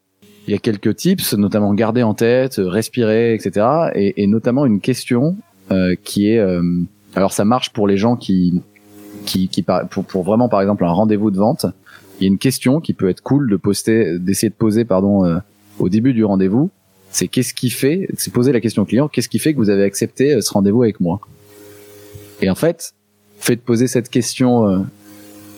il 0.47 0.51
y 0.51 0.55
a 0.55 0.57
quelques 0.57 0.95
tips, 0.95 1.33
notamment 1.33 1.73
garder 1.73 2.03
en 2.03 2.13
tête, 2.13 2.55
respirer, 2.57 3.33
etc. 3.33 3.91
Et, 3.95 4.23
et 4.23 4.27
notamment 4.27 4.65
une 4.65 4.81
question 4.81 5.37
euh, 5.71 5.95
qui 6.03 6.29
est, 6.29 6.39
euh, 6.39 6.61
alors 7.15 7.31
ça 7.31 7.45
marche 7.45 7.71
pour 7.71 7.87
les 7.87 7.97
gens 7.97 8.15
qui, 8.15 8.61
qui, 9.25 9.47
qui 9.47 9.63
pour, 9.63 10.03
pour 10.03 10.23
vraiment 10.23 10.49
par 10.49 10.61
exemple 10.61 10.83
un 10.83 10.91
rendez-vous 10.91 11.31
de 11.31 11.37
vente. 11.37 11.65
Il 12.19 12.23
y 12.23 12.25
a 12.25 12.27
une 12.27 12.37
question 12.37 12.79
qui 12.81 12.93
peut 12.93 13.09
être 13.09 13.21
cool 13.21 13.49
de 13.49 13.55
poster, 13.55 14.19
d'essayer 14.19 14.49
de 14.49 14.55
poser, 14.55 14.85
pardon, 14.85 15.25
euh, 15.25 15.37
au 15.79 15.89
début 15.89 16.13
du 16.13 16.25
rendez-vous. 16.25 16.69
C'est 17.13 17.29
qu'est-ce 17.29 17.53
qui 17.53 17.69
fait, 17.69 18.09
c'est 18.17 18.33
poser 18.33 18.51
la 18.51 18.59
question 18.59 18.81
au 18.81 18.85
client, 18.85 19.07
qu'est-ce 19.07 19.29
qui 19.29 19.39
fait 19.39 19.53
que 19.53 19.59
vous 19.59 19.69
avez 19.69 19.83
accepté 19.83 20.41
ce 20.41 20.51
rendez-vous 20.51 20.83
avec 20.83 20.99
moi? 20.99 21.21
Et 22.41 22.49
en 22.49 22.55
fait, 22.55 22.93
faites 23.39 23.61
poser 23.61 23.87
cette 23.87 24.09
question 24.09 24.85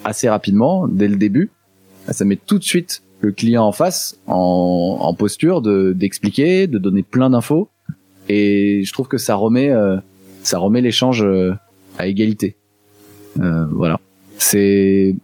assez 0.03 0.30
rapidement 0.30 0.88
dès 0.88 1.08
le 1.08 1.16
début. 1.16 1.49
Ça 2.12 2.24
met 2.26 2.36
tout 2.36 2.60
de 2.60 2.64
suite 2.64 3.01
le 3.22 3.32
client 3.32 3.66
en 3.66 3.72
face 3.72 4.18
en, 4.28 4.97
en 4.99 5.14
posture 5.16 5.62
de 5.62 5.93
d'expliquer, 5.93 6.68
de 6.68 6.78
donner 6.78 7.01
plein 7.01 7.32
d'infos 7.32 7.70
et 8.30 8.84
je 8.84 8.93
trouve 8.93 9.08
que 9.08 9.18
ça 9.18 9.36
remet 9.36 9.70
euh, 9.70 9.97
ça 10.43 10.60
remet 10.60 10.82
l'échange 10.82 11.24
euh, 11.24 11.53
à 11.97 12.08
égalité. 12.08 12.56
Euh, 13.39 13.66
voilà. 13.72 13.99
C'est 14.38 15.16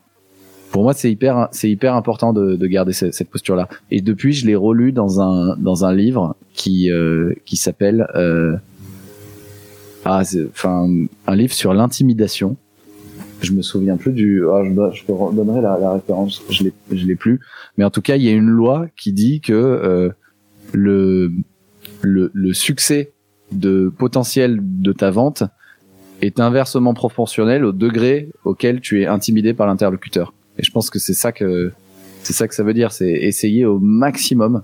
pour 0.71 0.83
moi 0.83 0.93
c'est 0.93 1.11
hyper 1.11 1.49
c'est 1.51 1.69
hyper 1.69 1.95
important 1.95 2.33
de, 2.33 2.55
de 2.55 2.67
garder 2.67 2.93
cette, 2.93 3.13
cette 3.13 3.29
posture 3.29 3.55
là. 3.55 3.67
Et 3.91 4.01
depuis 4.01 4.33
je 4.33 4.47
l'ai 4.47 4.55
relu 4.55 4.91
dans 4.91 5.21
un 5.21 5.55
dans 5.57 5.85
un 5.85 5.93
livre 5.93 6.35
qui 6.53 6.89
euh, 6.89 7.33
qui 7.45 7.57
s'appelle 7.57 8.07
ah 10.05 10.21
enfin 10.49 10.89
un 11.27 11.35
livre 11.35 11.53
sur 11.53 11.73
l'intimidation. 11.73 12.57
Je 13.41 13.53
me 13.53 13.61
souviens 13.61 13.97
plus 13.97 14.13
du 14.13 14.43
ah, 14.47 14.63
je, 14.63 14.69
je 14.95 15.03
te 15.03 15.11
donnerai 15.11 15.61
la, 15.61 15.77
la 15.79 15.93
référence. 15.93 16.41
Je 16.49 16.63
l'ai 16.63 16.73
je 16.91 17.05
l'ai 17.05 17.15
plus. 17.15 17.39
Mais 17.77 17.83
en 17.83 17.89
tout 17.89 18.01
cas 18.01 18.15
il 18.15 18.23
y 18.23 18.29
a 18.29 18.33
une 18.33 18.49
loi 18.49 18.87
qui 18.95 19.13
dit 19.13 19.41
que 19.41 19.53
euh, 19.53 20.09
le, 20.73 21.31
le 22.01 22.31
le 22.33 22.53
succès 22.53 23.11
de 23.51 23.91
potentiel 23.97 24.59
de 24.61 24.93
ta 24.93 25.11
vente 25.11 25.43
est 26.21 26.39
inversement 26.39 26.93
proportionnel 26.93 27.65
au 27.65 27.71
degré 27.71 28.29
auquel 28.45 28.79
tu 28.79 29.01
es 29.01 29.07
intimidé 29.07 29.53
par 29.53 29.67
l'interlocuteur 29.67 30.33
et 30.57 30.63
je 30.63 30.71
pense 30.71 30.89
que 30.89 30.99
c'est 30.99 31.13
ça 31.13 31.31
que 31.31 31.71
c'est 32.23 32.33
ça 32.33 32.47
que 32.47 32.55
ça 32.55 32.63
veut 32.63 32.73
dire 32.73 32.91
c'est 32.91 33.11
essayer 33.11 33.65
au 33.65 33.79
maximum 33.79 34.63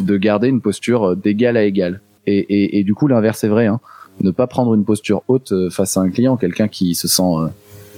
de 0.00 0.16
garder 0.16 0.48
une 0.48 0.60
posture 0.60 1.16
d'égal 1.16 1.56
à 1.56 1.64
égal 1.64 2.00
et, 2.26 2.38
et, 2.38 2.78
et 2.78 2.84
du 2.84 2.94
coup 2.94 3.06
l'inverse 3.06 3.44
est 3.44 3.48
vrai 3.48 3.66
hein. 3.66 3.80
ne 4.20 4.30
pas 4.30 4.46
prendre 4.46 4.74
une 4.74 4.84
posture 4.84 5.22
haute 5.28 5.52
euh, 5.52 5.70
face 5.70 5.96
à 5.96 6.00
un 6.00 6.10
client 6.10 6.36
quelqu'un 6.36 6.68
qui 6.68 6.94
se 6.94 7.08
sent 7.08 7.22
euh, 7.22 7.48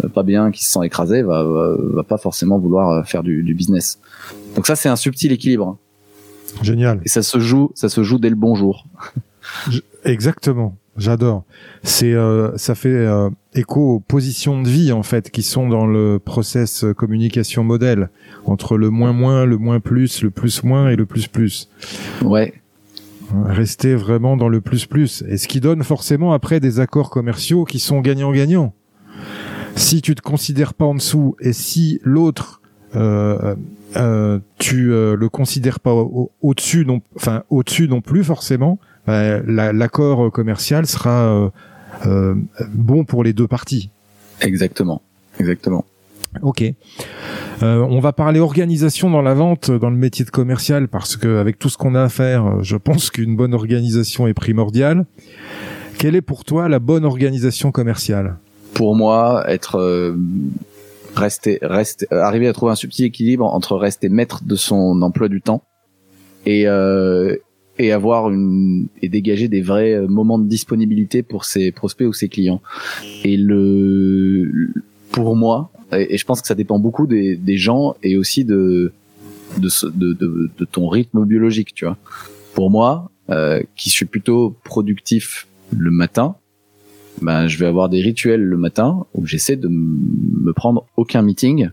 euh, 0.05 0.09
pas 0.09 0.23
bien, 0.23 0.51
qui 0.51 0.65
se 0.65 0.73
sent 0.73 0.81
écrasé, 0.85 1.23
va, 1.23 1.43
va, 1.45 2.03
pas 2.03 2.19
forcément 2.19 2.59
vouloir 2.59 2.91
euh, 2.91 3.03
faire 3.03 3.23
du, 3.23 3.43
du 3.43 3.55
business. 3.55 3.99
Donc 4.55 4.67
ça, 4.67 4.77
c'est 4.77 4.89
un 4.89 4.97
subtil 4.97 5.33
équilibre. 5.33 5.79
Génial. 6.63 7.01
Et 7.05 7.09
ça 7.09 7.23
se 7.23 7.39
joue, 7.39 7.71
ça 7.75 7.89
se 7.89 8.03
joue 8.03 8.19
dès 8.19 8.31
le 8.31 8.37
bonjour. 8.37 8.87
Exactement. 10.05 10.77
J'adore. 10.97 11.45
C'est, 11.83 12.13
euh, 12.13 12.57
ça 12.57 12.75
fait 12.75 13.07
écho 13.57 13.95
aux 13.95 14.01
positions 14.01 14.63
de 14.63 14.69
vie 14.69 14.93
en 14.93 15.03
fait 15.03 15.31
qui 15.31 15.43
sont 15.43 15.69
dans 15.69 15.87
le 15.87 16.19
process 16.19 16.85
communication 16.97 17.65
modèle 17.65 18.11
entre 18.45 18.77
le 18.77 18.91
moins 18.91 19.13
moins, 19.13 19.45
le 19.45 19.59
moins 19.59 19.81
plus, 19.81 20.23
le 20.23 20.31
plus 20.31 20.63
moins 20.63 20.89
et 20.89 20.97
le 20.97 21.07
plus 21.07 21.27
plus. 21.27 21.69
Ouais. 22.23 22.55
Rester 23.45 23.95
vraiment 23.95 24.37
dans 24.37 24.49
le 24.49 24.61
plus 24.61 24.87
plus 24.87 25.25
et 25.29 25.37
ce 25.37 25.49
qui 25.49 25.61
donne 25.61 25.83
forcément 25.83 26.33
après 26.33 26.61
des 26.61 26.79
accords 26.79 27.11
commerciaux 27.11 27.65
qui 27.65 27.81
sont 27.81 28.01
gagnant-gagnant 28.01 28.73
si 29.77 30.01
tu 30.01 30.15
te 30.15 30.23
considères 30.23 30.75
pas 30.75 30.87
en 30.87 30.95
dessous 30.95 31.37
et 31.41 31.53
si 31.53 32.01
l'autre 32.03 32.61
euh, 32.95 33.55
euh, 33.97 34.39
tu 34.59 34.93
euh, 34.93 35.17
le 35.17 35.29
considères 35.29 35.81
pas 35.81 35.93
au-dessus 35.93 36.85
non 36.87 37.03
enfin 37.15 37.43
au-dessus 37.51 37.89
non 37.89 38.01
plus 38.01 38.25
forcément 38.25 38.79
bah, 39.07 39.41
l'accord 39.43 40.33
commercial 40.33 40.87
sera 40.87 41.53
euh, 42.05 42.35
euh, 42.61 42.65
bon 42.73 43.05
pour 43.05 43.25
les 43.25 43.33
deux 43.33 43.47
parties. 43.47 43.91
Exactement. 44.41 45.03
Exactement. 45.39 45.85
Ok. 46.43 46.63
On 47.63 48.01
va 48.01 48.13
parler 48.13 48.41
organisation 48.41 49.09
dans 49.09 49.23
la 49.23 49.33
vente 49.33 49.71
dans 49.71 49.89
le 49.89 49.97
métier 49.97 50.25
de 50.25 50.31
commercial 50.31 50.89
parce 50.89 51.17
que 51.17 51.39
avec 51.39 51.59
tout 51.59 51.71
ce 51.71 51.79
qu'on 51.79 51.95
a 51.95 52.03
à 52.03 52.09
faire 52.11 52.63
je 52.63 52.77
pense 52.77 53.11
qu'une 53.11 53.37
bonne 53.37 53.55
organisation 53.55 54.27
est 54.27 54.35
primordiale. 54.35 55.07
Quelle 55.99 56.15
est 56.15 56.23
pour 56.23 56.45
toi 56.45 56.69
la 56.69 56.79
bonne 56.79 57.07
organisation 57.07 57.73
commerciale? 57.73 58.37
Pour 58.75 58.95
moi, 58.95 59.45
être 59.49 59.77
euh, 59.77 60.15
rester, 61.15 61.59
rester, 61.63 62.07
euh, 62.13 62.21
arriver 62.21 62.47
à 62.49 62.53
trouver 62.53 62.73
un 62.73 62.77
subtil 62.77 63.07
équilibre 63.07 63.47
entre 63.47 63.77
rester 63.77 64.11
maître 64.11 64.45
de 64.45 64.57
son 64.57 65.01
emploi 65.01 65.29
du 65.29 65.41
temps 65.41 65.63
et 66.45 66.69
euh, 66.69 67.37
et 67.79 67.93
avoir 67.93 68.31
une 68.31 68.87
et 69.03 69.09
dégager 69.09 69.49
des 69.49 69.63
vrais 69.63 69.93
euh, 69.93 70.07
moments 70.07 70.39
de 70.39 70.49
disponibilité 70.49 71.23
pour 71.23 71.45
ses 71.45 71.73
prospects 71.73 72.07
ou 72.07 72.13
ses 72.13 72.29
clients. 72.29 72.61
Et 73.25 73.37
le 73.37 74.73
pour 75.13 75.37
moi, 75.37 75.71
et, 75.93 76.17
je 76.17 76.25
pense 76.25 76.41
que 76.41 76.49
ça 76.49 76.55
dépend 76.55 76.79
beaucoup 76.79 77.07
des, 77.07 77.37
des 77.37 77.57
gens 77.57 77.97
et 78.03 78.17
aussi 78.17 78.45
de 78.45 78.93
de, 79.59 79.69
de, 79.91 80.13
de, 80.13 80.51
de 80.57 80.65
ton 80.65 80.89
rythme 80.89 81.25
biologique, 81.25 81.73
tu 81.75 81.85
vois. 81.85 81.97
Pour 82.55 82.71
moi, 82.71 83.11
euh, 83.31 83.63
qui 83.77 83.91
suis 83.91 84.07
plutôt 84.07 84.57
productif 84.65 85.47
le 85.77 85.91
matin, 85.91 86.37
ben, 87.23 87.49
je 87.49 87.59
vais 87.59 87.67
avoir 87.67 87.89
des 87.89 88.01
rituels 88.01 88.43
le 88.43 88.57
matin 88.57 89.07
où 89.15 89.27
j'essaie 89.27 89.57
de 89.57 89.69
me 89.69 90.53
prendre 90.53 90.87
aucun 90.97 91.23
meeting. 91.23 91.71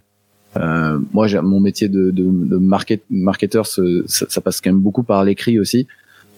Euh, 0.57 0.99
moi, 1.13 1.27
mon 1.41 1.59
métier 1.59 1.89
de, 1.89 2.11
de, 2.11 2.23
de 2.23 2.57
market, 2.57 3.03
marketeur, 3.09 3.65
ça, 3.65 3.81
ça, 4.05 4.41
passe 4.41 4.61
quand 4.61 4.71
même 4.71 4.81
beaucoup 4.81 5.03
par 5.03 5.23
l'écrit 5.23 5.59
aussi. 5.59 5.87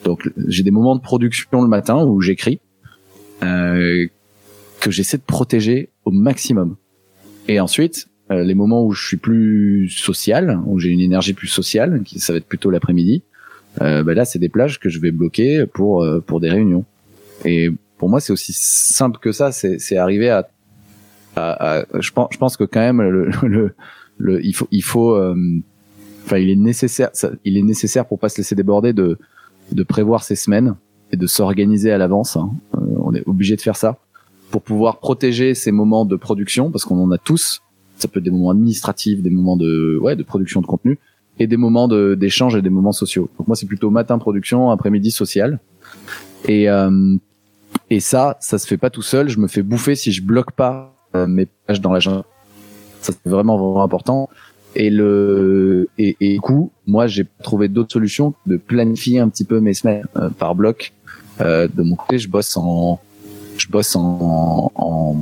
Donc, 0.03 0.29
j'ai 0.47 0.63
des 0.63 0.71
moments 0.71 0.95
de 0.95 1.01
production 1.01 1.61
le 1.61 1.67
matin 1.67 2.05
où 2.05 2.21
j'écris 2.21 2.59
euh, 3.43 4.05
que 4.79 4.91
j'essaie 4.91 5.17
de 5.17 5.23
protéger 5.23 5.89
au 6.05 6.11
maximum. 6.11 6.75
Et 7.47 7.59
ensuite, 7.59 8.07
euh, 8.31 8.43
les 8.43 8.55
moments 8.55 8.83
où 8.83 8.91
je 8.91 9.05
suis 9.05 9.17
plus 9.17 9.89
social, 9.89 10.59
où 10.65 10.79
j'ai 10.79 10.89
une 10.89 10.99
énergie 10.99 11.33
plus 11.33 11.47
sociale, 11.47 12.01
qui 12.03 12.19
ça 12.19 12.33
va 12.33 12.37
être 12.37 12.47
plutôt 12.47 12.71
l'après-midi. 12.71 13.23
Ben 13.79 14.05
là, 14.05 14.23
c'est 14.23 14.39
des 14.39 14.47
plages 14.47 14.79
que 14.79 14.87
je 14.87 15.01
vais 15.01 15.11
bloquer 15.11 15.65
pour 15.65 16.01
euh, 16.01 16.21
pour 16.21 16.39
des 16.39 16.49
réunions. 16.49 16.85
Et 17.43 17.69
pour 17.97 18.09
moi, 18.09 18.21
c'est 18.21 18.31
aussi 18.31 18.53
simple 18.53 19.19
que 19.19 19.33
ça. 19.33 19.51
C'est 19.51 19.97
arriver 19.97 20.29
à, 20.29 20.47
à, 21.35 21.79
à, 21.79 21.85
je 21.99 22.11
pense, 22.11 22.29
je 22.31 22.37
pense 22.37 22.55
que 22.55 22.63
quand 22.63 22.79
même 22.79 23.01
le, 23.01 23.29
le, 23.43 23.75
le 24.17 24.43
il 24.45 24.53
faut, 24.53 24.67
il 24.71 24.83
faut, 24.83 25.15
euh, 25.15 25.35
enfin, 26.23 26.37
il 26.37 26.49
est 26.49 26.55
nécessaire, 26.55 27.09
ça, 27.13 27.31
il 27.43 27.57
est 27.57 27.63
nécessaire 27.63 28.05
pour 28.05 28.19
pas 28.19 28.29
se 28.29 28.37
laisser 28.37 28.55
déborder 28.55 28.93
de 28.93 29.17
de 29.71 29.83
prévoir 29.83 30.23
ses 30.23 30.35
semaines 30.35 30.75
et 31.11 31.17
de 31.17 31.27
s'organiser 31.27 31.91
à 31.91 31.97
l'avance. 31.97 32.37
Hein. 32.37 32.51
Euh, 32.75 32.79
on 32.97 33.13
est 33.13 33.27
obligé 33.27 33.55
de 33.55 33.61
faire 33.61 33.75
ça 33.75 33.97
pour 34.51 34.61
pouvoir 34.61 34.99
protéger 34.99 35.53
ces 35.53 35.71
moments 35.71 36.05
de 36.05 36.15
production 36.15 36.71
parce 36.71 36.85
qu'on 36.85 37.01
en 37.01 37.11
a 37.11 37.17
tous. 37.17 37.61
Ça 37.97 38.07
peut 38.07 38.19
être 38.19 38.25
des 38.25 38.31
moments 38.31 38.51
administratifs, 38.51 39.21
des 39.21 39.29
moments 39.29 39.57
de 39.57 39.97
ouais 40.01 40.15
de 40.15 40.23
production 40.23 40.61
de 40.61 40.65
contenu 40.65 40.99
et 41.39 41.47
des 41.47 41.57
moments 41.57 41.87
d'échange 41.87 42.55
et 42.55 42.61
des 42.61 42.69
moments 42.69 42.91
sociaux. 42.91 43.29
Donc 43.37 43.47
moi 43.47 43.55
c'est 43.55 43.65
plutôt 43.65 43.89
matin 43.89 44.17
production, 44.17 44.69
après-midi 44.69 45.11
social. 45.11 45.59
Et 46.47 46.69
euh, 46.69 47.17
et 47.89 47.99
ça, 47.99 48.37
ça 48.39 48.57
se 48.57 48.67
fait 48.67 48.77
pas 48.77 48.89
tout 48.89 49.01
seul. 49.01 49.29
Je 49.29 49.39
me 49.39 49.47
fais 49.47 49.61
bouffer 49.61 49.95
si 49.95 50.11
je 50.11 50.21
bloque 50.21 50.51
pas 50.51 50.95
euh, 51.15 51.27
mes 51.27 51.45
pages 51.45 51.81
dans 51.81 51.91
l'agenda. 51.91 52.25
Ça 53.05 53.13
c'est 53.13 53.29
vraiment 53.29 53.57
vraiment 53.57 53.83
important. 53.83 54.29
Et 54.75 54.89
le 54.89 55.87
et, 55.97 56.17
et 56.19 56.33
du 56.33 56.41
coup, 56.41 56.71
moi 56.87 57.05
j'ai 57.07 57.25
trouvé 57.43 57.67
d'autres 57.67 57.93
solutions 57.93 58.33
de 58.47 58.57
planifier 58.57 59.19
un 59.19 59.29
petit 59.29 59.45
peu 59.45 59.59
mes 59.59 59.73
semaines 59.73 60.05
euh, 60.17 60.29
par 60.29 60.55
bloc. 60.55 60.91
Euh, 61.41 61.67
de 61.73 61.83
mon 61.83 61.95
côté, 61.95 62.17
je 62.17 62.27
bosse 62.27 62.57
en 62.57 62.99
je 63.57 63.67
bosse 63.67 63.95
en 63.95 64.71
en, 64.75 65.15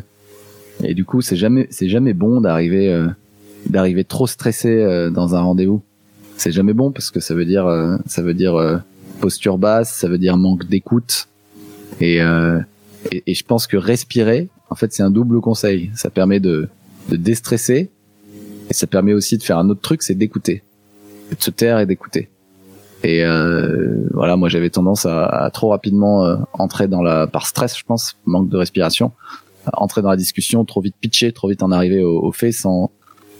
et 0.83 0.93
du 0.93 1.05
coup 1.05 1.21
c'est 1.21 1.35
jamais 1.35 1.67
c'est 1.69 1.89
jamais 1.89 2.13
bon 2.13 2.41
d'arriver 2.41 2.91
euh, 2.91 3.07
d'arriver 3.67 4.03
trop 4.03 4.27
stressé 4.27 4.69
euh, 4.69 5.09
dans 5.09 5.35
un 5.35 5.41
rendez-vous. 5.41 5.81
C'est 6.37 6.51
jamais 6.51 6.73
bon 6.73 6.91
parce 6.91 7.09
que 7.09 7.19
ça 7.19 7.33
veut 7.33 7.45
dire 7.45 7.65
ça 8.05 8.21
veut 8.21 8.35
dire 8.35 8.83
posture 9.19 9.57
basse, 9.57 9.91
ça 9.91 10.07
veut 10.07 10.19
dire 10.19 10.37
manque 10.37 10.67
d'écoute 10.67 11.27
et, 11.99 12.17
et, 13.11 13.23
et 13.25 13.33
je 13.33 13.43
pense 13.43 13.65
que 13.65 13.75
respirer 13.75 14.47
en 14.69 14.75
fait 14.75 14.93
c'est 14.93 15.01
un 15.01 15.09
double 15.09 15.41
conseil. 15.41 15.89
Ça 15.95 16.11
permet 16.11 16.39
de 16.39 16.69
de 17.09 17.15
déstresser 17.15 17.89
et 18.69 18.73
ça 18.73 18.85
permet 18.85 19.13
aussi 19.13 19.39
de 19.39 19.43
faire 19.43 19.57
un 19.57 19.67
autre 19.69 19.81
truc, 19.81 20.03
c'est 20.03 20.13
d'écouter, 20.13 20.61
de 21.35 21.41
se 21.41 21.49
taire 21.49 21.79
et 21.79 21.87
d'écouter. 21.87 22.29
Et 23.03 23.23
euh, 23.23 24.07
voilà, 24.13 24.37
moi 24.37 24.49
j'avais 24.49 24.69
tendance 24.69 25.05
à, 25.05 25.25
à, 25.25 25.49
trop 25.51 25.69
rapidement 25.69 26.25
euh, 26.25 26.37
entrer 26.53 26.87
dans 26.87 27.01
la 27.01 27.27
par 27.27 27.45
stress, 27.45 27.77
je 27.77 27.83
pense, 27.83 28.17
manque 28.25 28.49
de 28.49 28.57
respiration, 28.57 29.11
entrer 29.73 30.01
dans 30.01 30.09
la 30.09 30.17
discussion, 30.17 30.65
trop 30.65 30.81
vite 30.81 30.95
pitcher, 30.99 31.31
trop 31.31 31.47
vite 31.49 31.61
en 31.61 31.71
arriver 31.71 32.03
au, 32.03 32.19
au 32.23 32.31
fait, 32.31 32.51
sans 32.51 32.91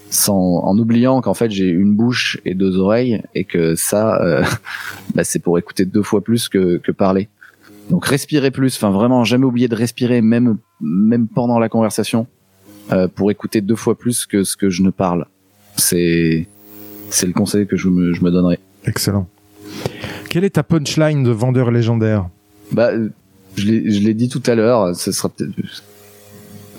sans 0.09 0.35
en 0.63 0.77
oubliant 0.77 1.21
qu'en 1.21 1.33
fait 1.33 1.51
j'ai 1.51 1.67
une 1.67 1.95
bouche 1.95 2.39
et 2.45 2.53
deux 2.53 2.77
oreilles 2.77 3.21
et 3.35 3.43
que 3.43 3.75
ça, 3.75 4.21
euh, 4.21 4.43
bah, 5.15 5.23
c'est 5.23 5.39
pour 5.39 5.57
écouter 5.57 5.85
deux 5.85 6.03
fois 6.03 6.21
plus 6.21 6.49
que, 6.49 6.77
que 6.77 6.91
parler. 6.91 7.29
Donc 7.89 8.05
respirer 8.05 8.51
plus, 8.51 8.75
enfin 8.75 8.91
vraiment 8.91 9.23
jamais 9.23 9.45
oublier 9.45 9.67
de 9.67 9.75
respirer, 9.75 10.21
même 10.21 10.57
même 10.81 11.27
pendant 11.27 11.59
la 11.59 11.69
conversation, 11.69 12.27
euh, 12.91 13.07
pour 13.07 13.31
écouter 13.31 13.61
deux 13.61 13.75
fois 13.75 13.97
plus 13.97 14.25
que 14.25 14.43
ce 14.43 14.57
que 14.57 14.69
je 14.69 14.81
ne 14.83 14.89
parle. 14.89 15.25
C'est 15.75 16.47
c'est 17.09 17.27
le 17.27 17.33
conseil 17.33 17.65
que 17.65 17.77
je 17.77 17.87
me, 17.87 18.13
je 18.13 18.23
me 18.23 18.31
donnerai. 18.31 18.59
Excellent. 18.85 19.27
Quelle 20.30 20.43
est 20.43 20.51
ta 20.51 20.63
punchline 20.63 21.24
de 21.24 21.32
vendeur 21.32 21.72
légendaire 21.72 22.30
Bah, 22.72 22.91
je 23.55 23.65
l'ai 23.65 24.13
dit 24.13 24.30
tout 24.30 24.43
à 24.45 24.55
l'heure. 24.55 24.95
Ce 24.95 25.11
sera 25.11 25.32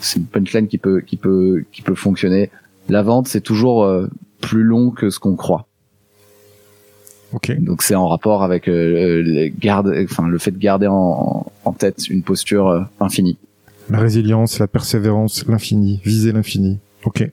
c'est 0.01 0.19
une 0.19 0.27
punchline 0.27 0.69
qui 0.69 0.79
peut 0.79 1.01
qui 1.01 1.17
peut 1.17 1.65
qui 1.73 1.83
peut 1.83 1.95
fonctionner. 1.95 2.51
La 2.89 3.03
vente, 3.03 3.29
c'est 3.29 3.41
toujours 3.41 3.85
euh, 3.85 4.09
plus 4.41 4.63
long 4.63 4.91
que 4.91 5.11
ce 5.11 5.19
qu'on 5.19 5.37
croit. 5.37 5.67
Ok. 7.33 7.55
Donc 7.61 7.83
c'est 7.83 7.95
en 7.95 8.09
rapport 8.09 8.43
avec 8.43 8.69
euh, 8.69 9.23
le, 9.23 9.49
garde, 9.49 9.95
enfin 10.05 10.27
le 10.27 10.39
fait 10.39 10.51
de 10.51 10.59
garder 10.59 10.87
en, 10.87 11.47
en 11.65 11.73
tête 11.73 12.09
une 12.09 12.23
posture 12.23 12.69
euh, 12.69 12.81
infinie. 13.01 13.37
La 13.91 13.99
résilience, 13.99 14.59
la 14.59 14.67
persévérance, 14.67 15.47
l'infini, 15.47 16.01
viser 16.05 16.33
l'infini. 16.33 16.79
Ok. 17.05 17.29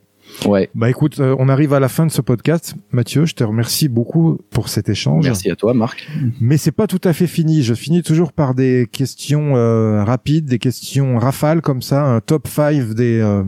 Ouais. 0.46 0.70
Bah 0.76 0.90
écoute, 0.90 1.20
euh, 1.20 1.36
on 1.40 1.50
arrive 1.50 1.74
à 1.74 1.80
la 1.80 1.90
fin 1.90 2.06
de 2.06 2.12
ce 2.12 2.22
podcast. 2.22 2.76
Mathieu, 2.92 3.26
je 3.26 3.34
te 3.34 3.44
remercie 3.44 3.88
beaucoup 3.88 4.38
pour 4.52 4.70
cet 4.70 4.90
échange. 4.90 5.26
Merci 5.26 5.50
à 5.50 5.56
toi, 5.56 5.74
Marc. 5.74 6.08
Mais 6.40 6.58
c'est 6.58 6.72
pas 6.72 6.88
tout 6.88 7.02
à 7.04 7.14
fait 7.14 7.28
fini. 7.28 7.64
Je 7.64 7.74
finis 7.74 8.04
toujours 8.04 8.34
par 8.34 8.54
des 8.54 8.88
questions 8.92 9.56
euh, 9.56 10.04
rapides, 10.04 10.46
des 10.46 10.60
questions 10.60 11.18
rafales 11.18 11.62
comme 11.62 11.82
ça, 11.82 12.04
un 12.04 12.22
top 12.22 12.48
5 12.48 12.94
des, 12.94 13.20
euh, 13.20 13.44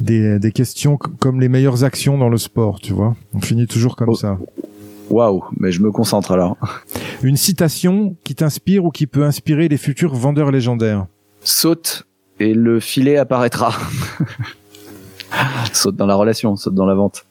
des 0.00 0.38
des 0.38 0.52
questions 0.52 0.96
comme 0.96 1.40
les 1.40 1.48
meilleures 1.48 1.84
actions 1.84 2.18
dans 2.18 2.28
le 2.28 2.38
sport, 2.38 2.80
tu 2.80 2.92
vois. 2.92 3.16
On 3.34 3.40
finit 3.40 3.66
toujours 3.66 3.96
comme 3.96 4.10
oh. 4.10 4.14
ça. 4.14 4.38
Waouh, 5.10 5.44
mais 5.58 5.70
je 5.70 5.82
me 5.82 5.90
concentre 5.90 6.32
alors. 6.32 6.56
Une 7.22 7.36
citation 7.36 8.16
qui 8.24 8.34
t'inspire 8.34 8.84
ou 8.84 8.90
qui 8.90 9.06
peut 9.06 9.24
inspirer 9.24 9.68
les 9.68 9.76
futurs 9.76 10.14
vendeurs 10.14 10.50
légendaires? 10.50 11.06
Saute 11.40 12.06
et 12.40 12.54
le 12.54 12.80
filet 12.80 13.16
apparaîtra. 13.16 13.74
saute 15.72 15.96
dans 15.96 16.06
la 16.06 16.14
relation, 16.14 16.56
saute 16.56 16.74
dans 16.74 16.86
la 16.86 16.94
vente. 16.94 17.26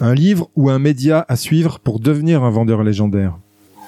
Un 0.00 0.14
livre 0.14 0.50
ou 0.56 0.70
un 0.70 0.78
média 0.78 1.24
à 1.28 1.36
suivre 1.36 1.78
pour 1.78 2.00
devenir 2.00 2.42
un 2.42 2.50
vendeur 2.50 2.82
légendaire? 2.82 3.38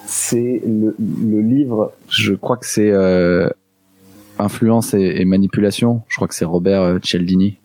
C'est 0.06 0.62
le, 0.64 0.94
le, 0.98 1.40
livre, 1.40 1.92
je 2.08 2.32
crois 2.32 2.56
que 2.56 2.66
c'est 2.66 2.90
euh, 2.90 3.48
Influence 4.38 4.94
et, 4.94 5.16
et, 5.16 5.24
manipulation. 5.24 6.02
Je 6.08 6.16
crois 6.16 6.28
que 6.28 6.34
c'est 6.34 6.44
Robert 6.44 6.82
euh, 6.82 6.98
Cialdini. 7.02 7.56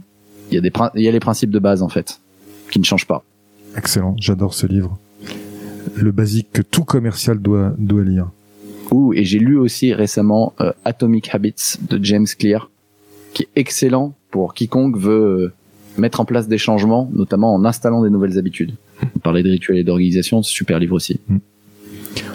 Il 0.49 0.55
y, 0.55 0.57
a 0.57 0.61
des, 0.61 0.71
il 0.95 1.03
y 1.03 1.07
a 1.07 1.11
les 1.11 1.19
principes 1.19 1.51
de 1.51 1.59
base 1.59 1.83
en 1.83 1.89
fait, 1.89 2.19
qui 2.71 2.79
ne 2.79 2.83
changent 2.83 3.07
pas. 3.07 3.23
Excellent, 3.77 4.15
j'adore 4.17 4.53
ce 4.53 4.67
livre. 4.67 4.97
Le 5.95 6.11
basique 6.11 6.51
que 6.51 6.61
tout 6.61 6.83
commercial 6.83 7.39
doit, 7.39 7.73
doit 7.77 8.03
lire. 8.03 8.29
Ouh, 8.91 9.13
et 9.13 9.23
j'ai 9.23 9.39
lu 9.39 9.57
aussi 9.57 9.93
récemment 9.93 10.53
euh, 10.59 10.71
Atomic 10.83 11.33
Habits 11.33 11.77
de 11.81 12.03
James 12.03 12.27
Clear, 12.37 12.70
qui 13.33 13.43
est 13.43 13.49
excellent 13.55 14.15
pour 14.29 14.53
quiconque 14.53 14.97
veut 14.97 15.11
euh, 15.11 15.53
mettre 15.97 16.19
en 16.19 16.25
place 16.25 16.47
des 16.47 16.57
changements, 16.57 17.09
notamment 17.13 17.53
en 17.53 17.65
installant 17.65 18.03
des 18.03 18.09
nouvelles 18.09 18.37
habitudes. 18.37 18.73
On 19.15 19.19
parlait 19.19 19.43
de 19.43 19.49
rituels 19.49 19.77
et 19.77 19.83
d'organisation, 19.83 20.41
super 20.43 20.79
livre 20.79 20.95
aussi. 20.95 21.19
Mm. 21.27 21.37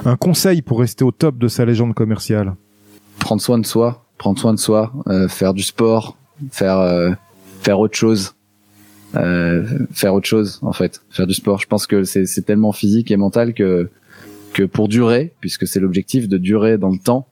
Un 0.05 0.17
conseil 0.17 0.63
pour 0.63 0.81
rester 0.81 1.05
au 1.05 1.11
top 1.11 1.39
de 1.39 1.49
sa 1.49 1.65
légende 1.65 1.95
commerciale 1.95 2.55
Prendre 3.19 3.43
soin 3.43 3.59
de 3.59 3.67
soi, 3.67 4.07
prendre 4.19 4.39
soin 4.39 4.55
de 4.55 4.59
soi, 4.59 4.93
euh, 5.09 5.29
faire 5.29 5.53
du 5.55 5.63
sport, 5.63 6.17
faire 6.51 6.79
euh, 6.79 7.11
faire 7.63 7.81
autre 7.81 7.97
chose, 7.97 8.35
euh, 9.17 9.65
faire 9.93 10.15
autre 10.15 10.27
chose 10.27 10.61
en 10.63 10.73
fait, 10.73 11.03
faire 11.11 11.27
du 11.27 11.35
sport. 11.35 11.59
Je 11.59 11.67
pense 11.67 11.87
que 11.87 12.05
c'est 12.05 12.43
tellement 12.43 12.73
physique 12.73 13.11
et 13.11 13.17
mental 13.17 13.55
que 13.55 13.91
que 14.53 14.63
pour 14.63 14.89
durer, 14.89 15.35
puisque 15.41 15.67
c'est 15.67 15.81
l'objectif 15.81 16.29
de 16.29 16.39
durer 16.39 16.79
dans 16.79 16.89
le 16.91 16.99
temps, 16.99 17.27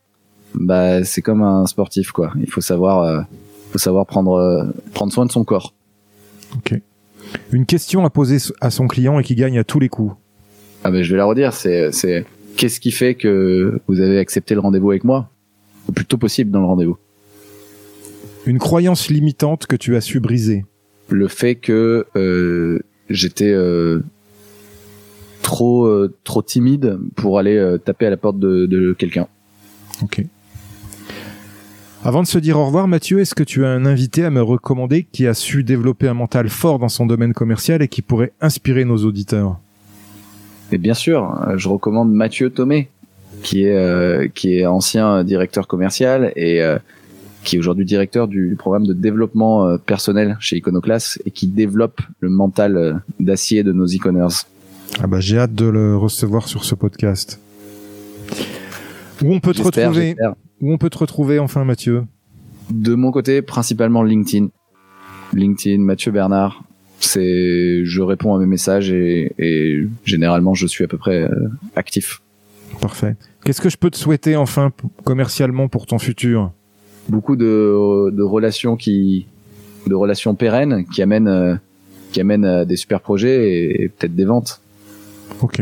bah 0.53 1.03
c'est 1.03 1.21
comme 1.21 1.41
un 1.41 1.65
sportif 1.65 2.11
quoi. 2.11 2.33
Il 2.39 2.49
faut 2.49 2.61
savoir 2.61 3.03
euh, 3.03 3.21
faut 3.75 3.79
savoir 3.79 4.05
prendre 4.05 4.35
euh, 4.35 4.63
prendre 4.93 5.11
soin 5.11 5.25
de 5.25 5.31
son 5.33 5.43
corps. 5.43 5.73
Ok. 6.55 6.79
Une 7.51 7.65
question 7.65 8.05
à 8.05 8.09
poser 8.09 8.37
à 8.61 8.71
son 8.71 8.87
client 8.87 9.19
et 9.19 9.23
qui 9.23 9.35
gagne 9.35 9.59
à 9.59 9.65
tous 9.65 9.79
les 9.79 9.89
coups. 9.89 10.15
Ah 10.85 10.91
ben 10.91 11.03
je 11.03 11.11
vais 11.11 11.17
la 11.17 11.25
redire. 11.25 11.51
C'est 11.51 11.91
c'est 11.91 12.25
qu'est-ce 12.55 12.79
qui 12.79 12.91
fait 12.91 13.15
que 13.15 13.81
vous 13.89 13.99
avez 13.99 14.17
accepté 14.17 14.53
le 14.53 14.61
rendez-vous 14.61 14.91
avec 14.91 15.03
moi? 15.03 15.29
Le 15.89 15.93
plus 15.93 16.05
tôt 16.05 16.17
possible 16.17 16.51
dans 16.51 16.61
le 16.61 16.67
rendez-vous. 16.67 16.97
Une 18.45 18.59
croyance 18.59 19.09
limitante 19.09 19.67
que 19.67 19.75
tu 19.75 19.97
as 19.97 20.01
su 20.01 20.21
briser. 20.21 20.63
Le 21.09 21.27
fait 21.27 21.55
que 21.55 22.05
euh, 22.15 22.79
j'étais 23.09 23.51
euh, 23.51 24.03
trop 25.41 25.85
euh, 25.85 26.15
trop 26.23 26.41
timide 26.41 26.97
pour 27.17 27.39
aller 27.39 27.57
euh, 27.57 27.77
taper 27.77 28.05
à 28.05 28.09
la 28.09 28.17
porte 28.17 28.39
de, 28.39 28.67
de 28.67 28.93
quelqu'un. 28.93 29.27
Ok. 30.01 30.23
Avant 32.05 32.21
de 32.21 32.27
se 32.27 32.37
dire 32.37 32.59
au 32.59 32.65
revoir, 32.67 32.87
Mathieu, 32.87 33.19
est-ce 33.19 33.33
que 33.33 33.41
tu 33.41 33.65
as 33.65 33.69
un 33.69 33.83
invité 33.83 34.23
à 34.23 34.29
me 34.29 34.39
recommander 34.39 35.07
qui 35.11 35.25
a 35.25 35.33
su 35.33 35.63
développer 35.63 36.07
un 36.07 36.13
mental 36.13 36.49
fort 36.49 36.77
dans 36.77 36.87
son 36.87 37.07
domaine 37.07 37.33
commercial 37.33 37.81
et 37.81 37.87
qui 37.87 38.03
pourrait 38.03 38.31
inspirer 38.41 38.85
nos 38.85 38.97
auditeurs? 38.97 39.57
Et 40.71 40.77
bien 40.77 40.93
sûr, 40.93 41.35
je 41.55 41.67
recommande 41.67 42.13
Mathieu 42.13 42.51
Thomé, 42.51 42.89
qui 43.41 43.63
est 43.63 43.75
euh, 43.75 44.27
qui 44.27 44.59
est 44.59 44.67
ancien 44.67 45.23
directeur 45.23 45.67
commercial 45.67 46.31
et 46.35 46.61
euh, 46.61 46.77
qui 47.43 47.55
est 47.55 47.59
aujourd'hui 47.59 47.85
directeur 47.85 48.27
du 48.27 48.55
programme 48.55 48.85
de 48.85 48.93
développement 48.93 49.65
euh, 49.67 49.77
personnel 49.77 50.37
chez 50.39 50.57
Iconoclast 50.57 51.23
et 51.25 51.31
qui 51.31 51.47
développe 51.47 52.01
le 52.19 52.29
mental 52.29 52.77
euh, 52.77 52.93
d'acier 53.19 53.63
de 53.63 53.71
nos 53.71 53.87
iconers. 53.87 54.45
Ah 55.01 55.07
bah 55.07 55.19
j'ai 55.19 55.39
hâte 55.39 55.55
de 55.55 55.65
le 55.65 55.97
recevoir 55.97 56.47
sur 56.47 56.65
ce 56.65 56.75
podcast. 56.75 57.39
Où 59.23 59.33
on 59.33 59.39
peut 59.39 59.53
te 59.53 59.63
retrouver? 59.63 60.15
Où 60.61 60.73
on 60.73 60.77
peut 60.77 60.89
te 60.89 60.97
retrouver 60.97 61.39
enfin 61.39 61.65
Mathieu? 61.65 62.03
De 62.71 62.95
mon 62.95 63.11
côté, 63.11 63.41
principalement 63.41 64.03
LinkedIn. 64.03 64.47
LinkedIn, 65.33 65.81
Mathieu 65.81 66.11
Bernard. 66.11 66.63
C'est, 66.99 67.83
je 67.83 68.01
réponds 68.01 68.33
à 68.35 68.39
mes 68.39 68.45
messages 68.45 68.89
et, 68.89 69.33
et 69.37 69.85
généralement 70.05 70.53
je 70.53 70.65
suis 70.65 70.83
à 70.83 70.87
peu 70.87 70.97
près 70.97 71.23
euh, 71.23 71.49
actif. 71.75 72.21
Parfait. 72.81 73.15
Qu'est-ce 73.43 73.61
que 73.61 73.69
je 73.69 73.77
peux 73.77 73.91
te 73.91 73.97
souhaiter 73.97 74.35
enfin 74.35 74.71
commercialement 75.03 75.67
pour 75.67 75.85
ton 75.85 75.99
futur? 75.99 76.51
Beaucoup 77.09 77.35
de, 77.35 78.09
de 78.11 78.23
relations 78.23 78.77
qui, 78.77 79.27
de 79.85 79.93
relations 79.93 80.35
pérennes 80.35 80.85
qui 80.85 81.01
amènent, 81.01 81.27
euh, 81.27 81.55
qui 82.11 82.21
amènent 82.21 82.45
à 82.45 82.65
des 82.65 82.77
super 82.77 83.01
projets 83.01 83.51
et, 83.51 83.83
et 83.83 83.89
peut-être 83.89 84.15
des 84.15 84.25
ventes. 84.25 84.61
Ok. 85.41 85.61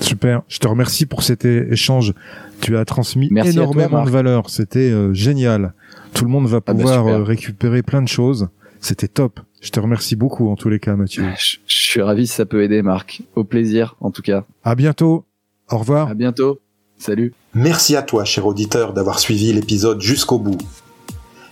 Super. 0.00 0.42
Je 0.48 0.58
te 0.58 0.68
remercie 0.68 1.06
pour 1.06 1.22
cet 1.22 1.44
échange. 1.44 2.14
Tu 2.62 2.76
as 2.76 2.84
transmis 2.84 3.28
Merci 3.30 3.50
énormément 3.50 3.88
toi, 3.88 4.04
de 4.04 4.10
valeur. 4.10 4.48
C'était 4.48 4.90
euh, 4.90 5.12
génial. 5.12 5.74
Tout 6.14 6.24
le 6.24 6.30
monde 6.30 6.46
va 6.46 6.60
pouvoir 6.60 7.00
ah 7.00 7.10
bah 7.10 7.18
euh, 7.18 7.22
récupérer 7.24 7.82
plein 7.82 8.02
de 8.02 8.08
choses. 8.08 8.48
C'était 8.80 9.08
top. 9.08 9.40
Je 9.60 9.70
te 9.70 9.80
remercie 9.80 10.14
beaucoup 10.14 10.48
en 10.48 10.54
tous 10.54 10.68
les 10.68 10.78
cas, 10.78 10.94
Mathieu. 10.94 11.24
Je, 11.36 11.56
je 11.66 11.82
suis 11.82 12.00
ravi 12.00 12.26
si 12.26 12.34
ça 12.34 12.46
peut 12.46 12.62
aider, 12.62 12.82
Marc. 12.82 13.22
Au 13.34 13.42
plaisir, 13.42 13.96
en 14.00 14.12
tout 14.12 14.22
cas. 14.22 14.44
À 14.62 14.76
bientôt. 14.76 15.24
Au 15.70 15.78
revoir. 15.78 16.08
À 16.08 16.14
bientôt. 16.14 16.60
Salut. 16.98 17.34
Merci 17.52 17.96
à 17.96 18.02
toi, 18.02 18.24
cher 18.24 18.46
auditeur, 18.46 18.92
d'avoir 18.92 19.18
suivi 19.18 19.52
l'épisode 19.52 20.00
jusqu'au 20.00 20.38
bout. 20.38 20.58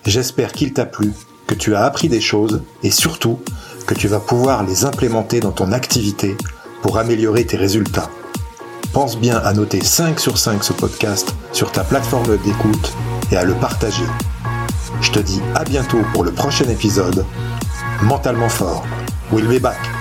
J'espère 0.06 0.52
qu'il 0.52 0.72
t'a 0.72 0.86
plu, 0.86 1.10
que 1.48 1.54
tu 1.54 1.74
as 1.74 1.84
appris 1.84 2.08
des 2.08 2.20
choses 2.20 2.62
et 2.84 2.90
surtout 2.90 3.40
que 3.86 3.94
tu 3.94 4.06
vas 4.06 4.20
pouvoir 4.20 4.64
les 4.64 4.84
implémenter 4.84 5.40
dans 5.40 5.50
ton 5.50 5.72
activité 5.72 6.36
pour 6.82 6.98
améliorer 6.98 7.44
tes 7.44 7.56
résultats. 7.56 8.08
Pense 8.92 9.16
bien 9.18 9.38
à 9.38 9.52
noter 9.52 9.82
5 9.82 10.18
sur 10.18 10.36
5 10.38 10.64
ce 10.64 10.72
podcast 10.72 11.34
sur 11.52 11.70
ta 11.70 11.84
plateforme 11.84 12.36
d'écoute 12.38 12.92
et 13.30 13.36
à 13.36 13.44
le 13.44 13.54
partager. 13.54 14.04
Je 15.00 15.12
te 15.12 15.18
dis 15.20 15.40
à 15.54 15.64
bientôt 15.64 16.00
pour 16.12 16.24
le 16.24 16.32
prochain 16.32 16.68
épisode. 16.68 17.24
Mentalement 18.02 18.48
fort. 18.48 18.84
We'll 19.30 19.46
be 19.46 19.60
back. 19.60 19.99